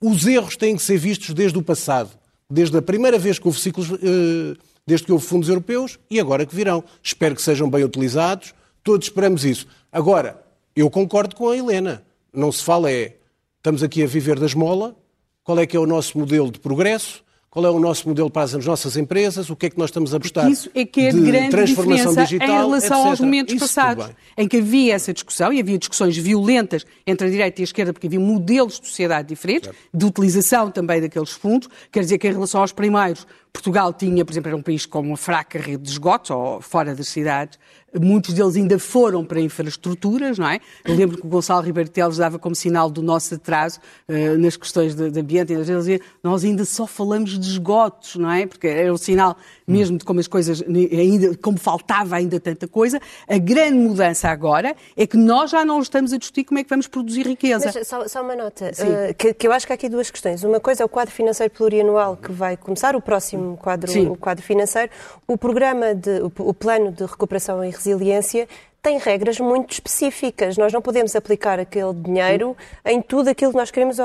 os 0.00 0.26
erros 0.26 0.56
têm 0.56 0.76
que 0.76 0.82
ser 0.82 0.98
vistos 0.98 1.32
desde 1.32 1.56
o 1.56 1.62
passado, 1.62 2.10
desde 2.50 2.76
a 2.76 2.82
primeira 2.82 3.18
vez 3.18 3.38
que 3.38 3.46
houve 3.46 3.60
ciclos, 3.60 3.90
eh, 3.92 4.56
desde 4.86 5.06
que 5.06 5.12
houve 5.12 5.24
fundos 5.24 5.48
europeus 5.48 5.98
e 6.10 6.18
agora 6.18 6.44
que 6.44 6.54
virão. 6.54 6.82
Espero 7.02 7.34
que 7.34 7.42
sejam 7.42 7.70
bem 7.70 7.84
utilizados, 7.84 8.54
todos 8.82 9.06
esperamos 9.06 9.44
isso. 9.44 9.66
Agora, 9.92 10.42
eu 10.74 10.90
concordo 10.90 11.36
com 11.36 11.48
a 11.48 11.56
Helena. 11.56 12.02
Não 12.32 12.50
se 12.50 12.64
fala 12.64 12.90
é, 12.90 13.16
estamos 13.56 13.82
aqui 13.82 14.02
a 14.02 14.06
viver 14.06 14.38
da 14.38 14.46
esmola, 14.46 14.96
qual 15.44 15.58
é 15.58 15.66
que 15.66 15.76
é 15.76 15.80
o 15.80 15.86
nosso 15.86 16.18
modelo 16.18 16.50
de 16.50 16.58
progresso, 16.58 17.24
qual 17.50 17.64
é 17.64 17.70
o 17.70 17.80
nosso 17.80 18.06
modelo 18.06 18.30
para 18.30 18.42
as 18.42 18.64
nossas 18.64 18.96
empresas, 18.96 19.48
o 19.48 19.56
que 19.56 19.66
é 19.66 19.70
que 19.70 19.78
nós 19.78 19.88
estamos 19.88 20.14
a 20.14 20.18
buscar 20.18 20.50
Isso 20.50 20.70
é 20.74 20.84
que 20.84 21.00
é 21.00 21.10
de, 21.10 21.20
de 21.20 21.26
grande 21.26 21.50
transformação 21.50 22.14
digital, 22.14 22.48
em 22.48 22.52
relação 22.52 22.98
etc. 22.98 23.10
aos 23.10 23.20
momentos 23.20 23.54
Isso 23.54 23.64
passados, 23.64 24.10
em 24.36 24.46
que 24.46 24.58
havia 24.58 24.94
essa 24.94 25.12
discussão 25.12 25.52
e 25.52 25.60
havia 25.60 25.78
discussões 25.78 26.16
violentas 26.16 26.84
entre 27.06 27.26
a 27.26 27.30
direita 27.30 27.60
e 27.60 27.62
a 27.62 27.64
esquerda, 27.64 27.92
porque 27.92 28.06
havia 28.06 28.20
modelos 28.20 28.78
de 28.78 28.86
sociedade 28.86 29.28
diferentes, 29.28 29.70
certo. 29.70 29.78
de 29.92 30.04
utilização 30.04 30.70
também 30.70 31.00
daqueles 31.00 31.30
fundos. 31.30 31.68
Quer 31.90 32.00
dizer 32.00 32.18
que 32.18 32.28
em 32.28 32.32
relação 32.32 32.60
aos 32.60 32.72
primeiros, 32.72 33.26
Portugal 33.52 33.92
tinha, 33.92 34.24
por 34.24 34.32
exemplo, 34.32 34.48
era 34.48 34.56
um 34.56 34.62
país 34.62 34.86
com 34.86 35.00
uma 35.00 35.16
fraca 35.16 35.58
rede 35.58 35.82
de 35.82 35.90
esgotos, 35.90 36.30
ou 36.30 36.60
fora 36.60 36.94
das 36.94 37.08
cidades, 37.08 37.58
muitos 37.94 38.34
deles 38.34 38.56
ainda 38.56 38.78
foram 38.78 39.24
para 39.24 39.40
infraestruturas, 39.40 40.38
não 40.38 40.48
é? 40.48 40.60
Eu 40.84 40.94
lembro 40.94 41.16
que 41.18 41.26
o 41.26 41.28
Gonçalo 41.28 41.62
Ribeiro 41.62 41.88
Teles 41.88 42.18
dava 42.18 42.38
como 42.38 42.54
sinal 42.54 42.90
do 42.90 43.02
nosso 43.02 43.34
atraso 43.34 43.80
uh, 44.08 44.38
nas 44.38 44.56
questões 44.56 44.94
de, 44.94 45.10
de 45.10 45.20
ambiente, 45.20 45.52
e 45.52 45.56
às 45.56 45.68
vezes 45.68 45.84
dizia, 45.84 46.00
nós 46.22 46.44
ainda 46.44 46.64
só 46.64 46.86
falamos 46.86 47.38
de 47.38 47.48
esgotos, 47.48 48.16
não 48.16 48.30
é? 48.30 48.46
Porque 48.46 48.66
era 48.66 48.92
o 48.92 48.98
sinal 48.98 49.36
mesmo 49.66 49.98
de 49.98 50.04
como 50.04 50.20
as 50.20 50.26
coisas, 50.26 50.62
ainda, 50.62 51.36
como 51.38 51.58
faltava 51.58 52.16
ainda 52.16 52.38
tanta 52.40 52.66
coisa. 52.66 53.00
A 53.28 53.38
grande 53.38 53.78
mudança 53.78 54.28
agora 54.28 54.74
é 54.96 55.06
que 55.06 55.16
nós 55.16 55.50
já 55.50 55.64
não 55.64 55.80
estamos 55.80 56.12
a 56.12 56.18
discutir 56.18 56.44
como 56.44 56.58
é 56.58 56.64
que 56.64 56.70
vamos 56.70 56.86
produzir 56.86 57.26
riqueza. 57.26 57.70
Mas 57.74 57.86
só, 57.86 58.06
só 58.06 58.22
uma 58.22 58.36
nota, 58.36 58.70
uh, 58.70 59.14
que, 59.14 59.32
que, 59.34 59.46
eu 59.46 59.52
acho 59.52 59.66
que 59.66 59.72
há 59.72 59.74
aqui 59.74 59.88
duas 59.88 60.10
questões. 60.10 60.44
Uma 60.44 60.60
coisa 60.60 60.82
é 60.82 60.86
o 60.86 60.88
quadro 60.88 61.14
financeiro 61.14 61.52
plurianual 61.52 62.16
que 62.16 62.32
vai 62.32 62.56
começar, 62.56 62.94
o 62.94 63.00
próximo 63.00 63.37
quadro, 63.60 64.12
o 64.12 64.16
quadro 64.16 64.44
financeiro. 64.44 64.90
O 65.26 65.36
programa, 65.36 65.94
de, 65.94 66.20
o, 66.20 66.32
o 66.38 66.54
plano 66.54 66.92
de 66.92 67.04
recuperação 67.04 67.64
e 67.64 67.70
resiliência 67.70 68.48
tem 68.82 68.98
regras 68.98 69.38
muito 69.40 69.72
específicas. 69.72 70.56
Nós 70.56 70.72
não 70.72 70.80
podemos 70.80 71.14
aplicar 71.16 71.58
aquele 71.58 71.92
dinheiro 71.94 72.56
em 72.84 73.02
tudo 73.02 73.28
aquilo 73.28 73.50
que 73.50 73.58
nós 73.58 73.70
queremos. 73.70 73.96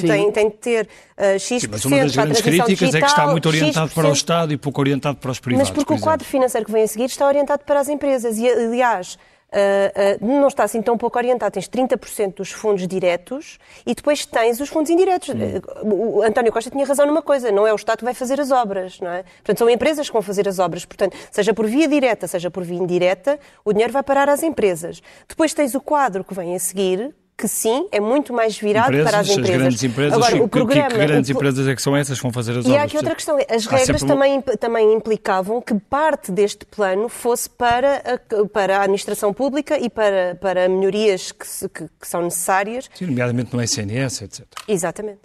Tem, 0.00 0.32
tem 0.32 0.48
de 0.48 0.56
ter 0.56 0.88
uh, 1.18 1.38
X%. 1.38 1.60
Sim, 1.60 1.68
mas 1.70 1.84
uma 1.84 1.98
das 1.98 2.16
grandes 2.16 2.40
críticas 2.40 2.78
digital, 2.78 2.98
é 2.98 3.02
que 3.02 3.06
está 3.06 3.26
muito 3.28 3.46
orientado 3.46 3.88
X%. 3.88 3.94
para 3.94 4.08
o 4.08 4.12
Estado 4.12 4.52
e 4.52 4.56
pouco 4.56 4.80
orientado 4.80 5.18
para 5.18 5.30
os 5.30 5.38
privados. 5.38 5.68
Mas 5.68 5.74
porque 5.74 5.94
por 5.94 6.00
o 6.00 6.02
quadro 6.02 6.26
financeiro 6.26 6.66
que 6.66 6.72
vem 6.72 6.82
a 6.82 6.88
seguir 6.88 7.04
está 7.04 7.26
orientado 7.26 7.62
para 7.64 7.80
as 7.80 7.88
empresas. 7.88 8.38
E, 8.38 8.48
aliás, 8.48 9.18
Uh, 9.52 10.24
uh, 10.24 10.40
não 10.40 10.48
está 10.48 10.64
assim 10.64 10.82
tão 10.82 10.98
pouco 10.98 11.16
orientado. 11.18 11.52
Tens 11.52 11.68
30% 11.68 12.34
dos 12.34 12.50
fundos 12.50 12.86
diretos 12.86 13.58
e 13.86 13.94
depois 13.94 14.26
tens 14.26 14.60
os 14.60 14.68
fundos 14.68 14.90
indiretos. 14.90 15.28
Uh, 15.28 16.18
o 16.18 16.22
António 16.22 16.52
Costa 16.52 16.70
tinha 16.70 16.84
razão 16.84 17.06
numa 17.06 17.22
coisa, 17.22 17.52
não 17.52 17.66
é 17.66 17.72
o 17.72 17.76
Estado 17.76 17.98
que 17.98 18.04
vai 18.04 18.14
fazer 18.14 18.40
as 18.40 18.50
obras, 18.50 19.00
não 19.00 19.10
é? 19.10 19.22
Portanto, 19.22 19.58
são 19.58 19.70
empresas 19.70 20.08
que 20.08 20.12
vão 20.12 20.22
fazer 20.22 20.48
as 20.48 20.58
obras. 20.58 20.84
Portanto, 20.84 21.16
seja 21.30 21.54
por 21.54 21.66
via 21.66 21.86
direta, 21.86 22.26
seja 22.26 22.50
por 22.50 22.64
via 22.64 22.78
indireta, 22.78 23.38
o 23.64 23.72
dinheiro 23.72 23.92
vai 23.92 24.02
parar 24.02 24.28
às 24.28 24.42
empresas. 24.42 25.00
Depois 25.28 25.54
tens 25.54 25.74
o 25.74 25.80
quadro 25.80 26.24
que 26.24 26.34
vem 26.34 26.54
a 26.54 26.58
seguir, 26.58 27.14
que 27.36 27.46
sim, 27.46 27.86
é 27.92 28.00
muito 28.00 28.32
mais 28.32 28.58
virado 28.58 28.88
empresas, 28.88 29.10
para 29.10 29.20
as 29.20 29.28
empresas. 29.28 29.50
As 29.50 29.58
grandes 29.58 29.82
empresas, 29.82 30.12
Agora, 30.14 30.42
o 30.42 30.48
programa, 30.48 30.88
que, 30.88 30.98
que 30.98 31.06
grandes 31.06 31.28
o, 31.28 31.32
empresas 31.32 31.68
é 31.68 31.76
que 31.76 31.82
são 31.82 31.94
essas 31.94 32.18
que 32.18 32.22
vão 32.22 32.32
fazer 32.32 32.52
as 32.52 32.64
e 32.64 32.68
obras? 32.68 32.74
E 32.74 32.78
há 32.78 32.82
aqui 32.84 32.96
outra 32.96 33.14
questão, 33.14 33.36
as 33.50 33.66
regras 33.66 34.02
também, 34.02 34.40
também 34.40 34.94
implicavam 34.94 35.60
que 35.60 35.74
parte 35.74 36.32
deste 36.32 36.64
plano 36.64 37.10
fosse 37.10 37.50
para 37.50 37.96
a, 37.98 38.48
para 38.48 38.78
a 38.78 38.82
administração 38.82 39.34
pública 39.34 39.78
e 39.78 39.90
para, 39.90 40.38
para 40.40 40.66
melhorias 40.66 41.30
que, 41.30 41.68
que, 41.68 41.88
que 42.00 42.08
são 42.08 42.22
necessárias. 42.22 42.88
Sim, 42.94 43.06
nomeadamente 43.06 43.54
no 43.54 43.62
SNS, 43.62 44.22
etc. 44.22 44.46
Exatamente. 44.66 45.20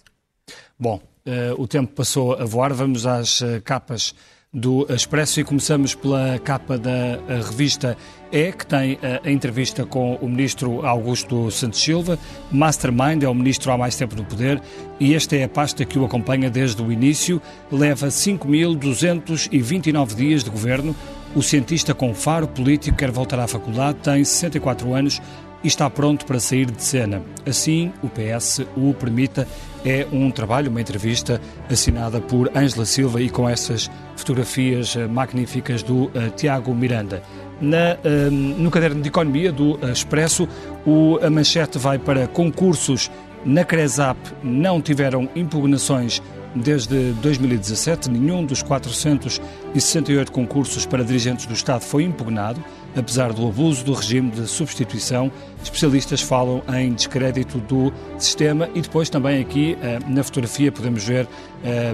Bom, 0.78 1.00
uh, 1.26 1.62
o 1.62 1.66
tempo 1.66 1.94
passou 1.94 2.34
a 2.34 2.44
voar, 2.44 2.74
vamos 2.74 3.06
às 3.06 3.40
uh, 3.40 3.62
capas 3.64 4.14
do 4.54 4.86
Expresso 4.94 5.40
e 5.40 5.46
começamos 5.46 5.96
pela 5.96 6.38
capa 6.40 6.78
da 6.78 7.18
revista 7.48 7.98
E, 8.32 8.52
que 8.52 8.66
tem 8.66 8.98
a, 9.02 9.30
entrevista 9.30 9.86
com 9.86 10.16
o 10.16 10.30
ministro 10.30 10.86
Augusto 10.86 11.52
Santos 11.52 11.82
Silva. 11.82 12.18
Mastermind 12.52 13.24
é 13.24 13.28
o 13.28 13.34
ministro 13.34 13.72
há 13.72 13.78
mais 13.78 13.96
tempo 13.96 14.16
no 14.16 14.24
poder 14.24 14.62
e 15.00 15.14
esta 15.14 15.36
é 15.36 15.44
a 15.44 15.50
pasta 15.50 15.84
que 15.84 16.00
o 16.00 16.06
acompanha 16.06 16.50
desde 16.50 16.82
o 16.82 16.92
início. 16.92 17.42
Leva 17.72 18.08
5.229 18.08 20.16
dias 20.16 20.44
de 20.44 20.50
governo. 20.50 20.96
O 21.36 21.42
cientista 21.42 21.94
com 21.94 22.14
faro 22.14 22.48
político 22.48 22.98
quer 22.98 23.12
voltar 23.12 23.40
à 23.40 23.48
faculdade, 23.48 24.00
tem 24.04 24.24
64 24.24 24.94
anos 24.94 25.22
e 25.64 25.68
está 25.68 25.90
pronto 25.90 26.26
para 26.26 26.40
sair 26.40 26.70
de 26.70 26.84
cena. 26.84 27.22
Assim, 27.46 27.92
o 28.02 28.10
PS 28.10 28.62
o 28.76 28.94
permita. 28.94 29.48
É 29.84 30.06
um 30.12 30.30
trabalho, 30.30 30.70
uma 30.70 30.80
entrevista 30.80 31.42
assinada 31.68 32.22
por 32.22 32.56
Ângela 32.56 32.86
Silva 32.86 33.20
e 33.20 33.32
com 33.32 33.50
essas 33.50 33.90
fotografias 34.16 34.96
eh, 34.96 35.08
magníficas 35.08 35.82
do 35.82 36.04
uh, 36.04 36.30
Tiago 36.36 36.72
Miranda. 36.76 37.24
Na, 37.62 37.94
uh, 37.94 38.32
no 38.32 38.72
caderno 38.72 39.02
de 39.02 39.08
economia 39.08 39.52
do 39.52 39.80
Expresso, 39.88 40.48
o, 40.86 41.20
a 41.22 41.30
manchete 41.30 41.78
vai 41.78 42.00
para 42.00 42.28
concursos 42.28 43.12
na 43.46 43.64
Cresap 43.64 44.18
não 44.44 44.80
tiveram 44.82 45.28
impugnações 45.36 46.22
desde 46.56 47.14
2017. 47.14 48.10
Nenhum 48.10 48.46
dos 48.46 48.62
468 48.62 50.32
concursos 50.32 50.86
para 50.86 51.04
dirigentes 51.04 51.46
do 51.46 51.54
Estado 51.54 51.82
foi 51.82 52.04
impugnado. 52.04 52.64
apesar 52.96 53.32
do 53.32 53.48
abuso 53.48 53.86
do 53.86 53.94
regime 53.94 54.32
de 54.32 54.46
substituição. 54.48 55.32
Especialistas 55.64 56.22
falam 56.22 56.64
em 56.76 56.94
descrédito 56.94 57.60
do 57.60 57.94
sistema 58.18 58.68
e 58.74 58.82
depois 58.82 59.10
também 59.10 59.42
aqui 59.42 59.78
eh, 59.82 60.00
na 60.08 60.24
fotografia 60.24 60.72
podemos 60.72 61.04
ver 61.04 61.28
eh, 61.64 61.94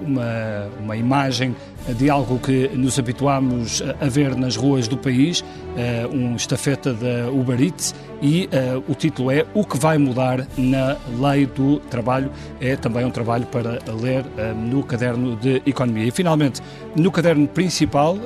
uma, 0.00 0.68
uma 0.80 0.96
imagem 0.96 1.56
de 1.96 2.10
algo 2.10 2.38
que 2.38 2.68
nos 2.68 2.98
habituámos 2.98 3.82
a 3.98 4.08
ver 4.08 4.36
nas 4.36 4.56
ruas 4.56 4.86
do 4.86 4.96
país, 4.96 5.42
eh, 5.76 6.06
um 6.12 6.36
estafeta 6.36 6.92
da 6.92 7.30
Uber 7.30 7.60
Eats 7.60 7.94
e 8.20 8.48
o 8.88 8.94
título 8.94 9.30
é 9.30 9.46
O 9.54 9.64
que 9.64 9.78
vai 9.78 9.96
mudar 9.96 10.44
na 10.56 10.96
lei 11.20 11.46
do 11.46 11.78
trabalho. 11.78 12.32
É 12.60 12.74
também 12.74 13.04
um 13.04 13.12
trabalho 13.12 13.46
para 13.46 13.78
ler 13.94 14.24
no 14.56 14.82
caderno 14.82 15.36
de 15.36 15.62
economia. 15.64 16.04
E 16.04 16.10
finalmente, 16.10 16.60
no 16.96 17.12
caderno 17.12 17.46
principal, 17.46 18.18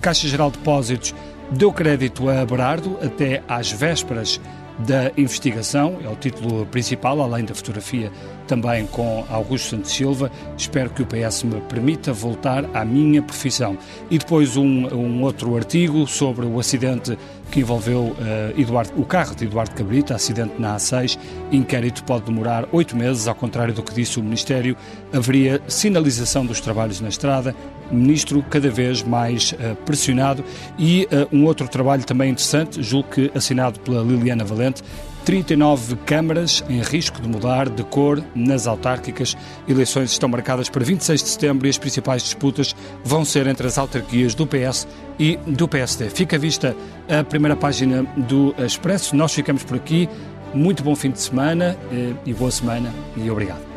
Caixa 0.00 0.26
Geral 0.26 0.50
de 0.50 0.58
Depósitos 0.58 1.14
deu 1.50 1.72
crédito 1.72 2.28
a 2.28 2.44
Berardo 2.44 2.98
até 3.02 3.42
às 3.48 3.70
vésperas 3.72 4.40
da 4.78 5.10
investigação, 5.16 5.98
é 6.04 6.08
o 6.08 6.14
título 6.14 6.64
principal, 6.66 7.20
além 7.20 7.44
da 7.44 7.54
fotografia 7.54 8.12
também 8.46 8.86
com 8.86 9.24
Augusto 9.28 9.70
Santos 9.70 9.90
Silva. 9.90 10.30
Espero 10.56 10.90
que 10.90 11.02
o 11.02 11.06
PS 11.06 11.42
me 11.42 11.60
permita 11.62 12.12
voltar 12.12 12.64
à 12.72 12.84
minha 12.84 13.20
profissão. 13.20 13.76
E 14.08 14.18
depois 14.18 14.56
um, 14.56 14.86
um 14.94 15.22
outro 15.22 15.56
artigo 15.56 16.06
sobre 16.06 16.46
o 16.46 16.60
acidente 16.60 17.18
que 17.50 17.60
envolveu 17.60 18.00
uh, 18.02 18.60
Eduardo, 18.60 18.92
o 18.96 19.04
carro 19.04 19.34
de 19.34 19.44
Eduardo 19.44 19.74
Cabrita, 19.74 20.14
acidente 20.14 20.54
na 20.58 20.76
A6. 20.76 21.18
Inquérito 21.50 22.04
pode 22.04 22.24
demorar 22.24 22.68
oito 22.72 22.96
meses, 22.96 23.26
ao 23.26 23.34
contrário 23.34 23.72
do 23.72 23.82
que 23.82 23.94
disse 23.94 24.18
o 24.18 24.22
Ministério. 24.22 24.76
Haveria 25.12 25.60
sinalização 25.66 26.44
dos 26.44 26.60
trabalhos 26.60 27.00
na 27.00 27.08
estrada, 27.08 27.54
ministro 27.90 28.42
cada 28.50 28.68
vez 28.70 29.02
mais 29.02 29.52
uh, 29.52 29.74
pressionado 29.84 30.44
e 30.78 31.08
uh, 31.10 31.36
um 31.36 31.44
outro 31.44 31.66
trabalho 31.68 32.04
também 32.04 32.30
interessante, 32.30 32.82
julgo 32.82 33.08
que 33.10 33.30
assinado 33.34 33.80
pela 33.80 34.02
Liliana 34.02 34.44
Valente, 34.44 34.82
39 35.28 35.94
câmaras 36.06 36.64
em 36.70 36.80
risco 36.80 37.20
de 37.20 37.28
mudar 37.28 37.68
de 37.68 37.84
cor 37.84 38.24
nas 38.34 38.66
autárquicas. 38.66 39.36
Eleições 39.68 40.10
estão 40.10 40.26
marcadas 40.26 40.70
para 40.70 40.82
26 40.82 41.22
de 41.22 41.28
setembro 41.28 41.66
e 41.66 41.70
as 41.70 41.76
principais 41.76 42.22
disputas 42.22 42.74
vão 43.04 43.26
ser 43.26 43.46
entre 43.46 43.66
as 43.66 43.76
autarquias 43.76 44.34
do 44.34 44.46
PS 44.46 44.88
e 45.18 45.36
do 45.46 45.68
PSD. 45.68 46.08
Fica 46.08 46.38
vista 46.38 46.74
a 47.10 47.22
primeira 47.22 47.54
página 47.54 48.04
do 48.16 48.54
Expresso. 48.58 49.14
Nós 49.14 49.34
ficamos 49.34 49.62
por 49.64 49.76
aqui. 49.76 50.08
Muito 50.54 50.82
bom 50.82 50.96
fim 50.96 51.10
de 51.10 51.20
semana 51.20 51.76
eh, 51.92 52.14
e 52.24 52.32
boa 52.32 52.50
semana 52.50 52.90
e 53.14 53.30
obrigado. 53.30 53.67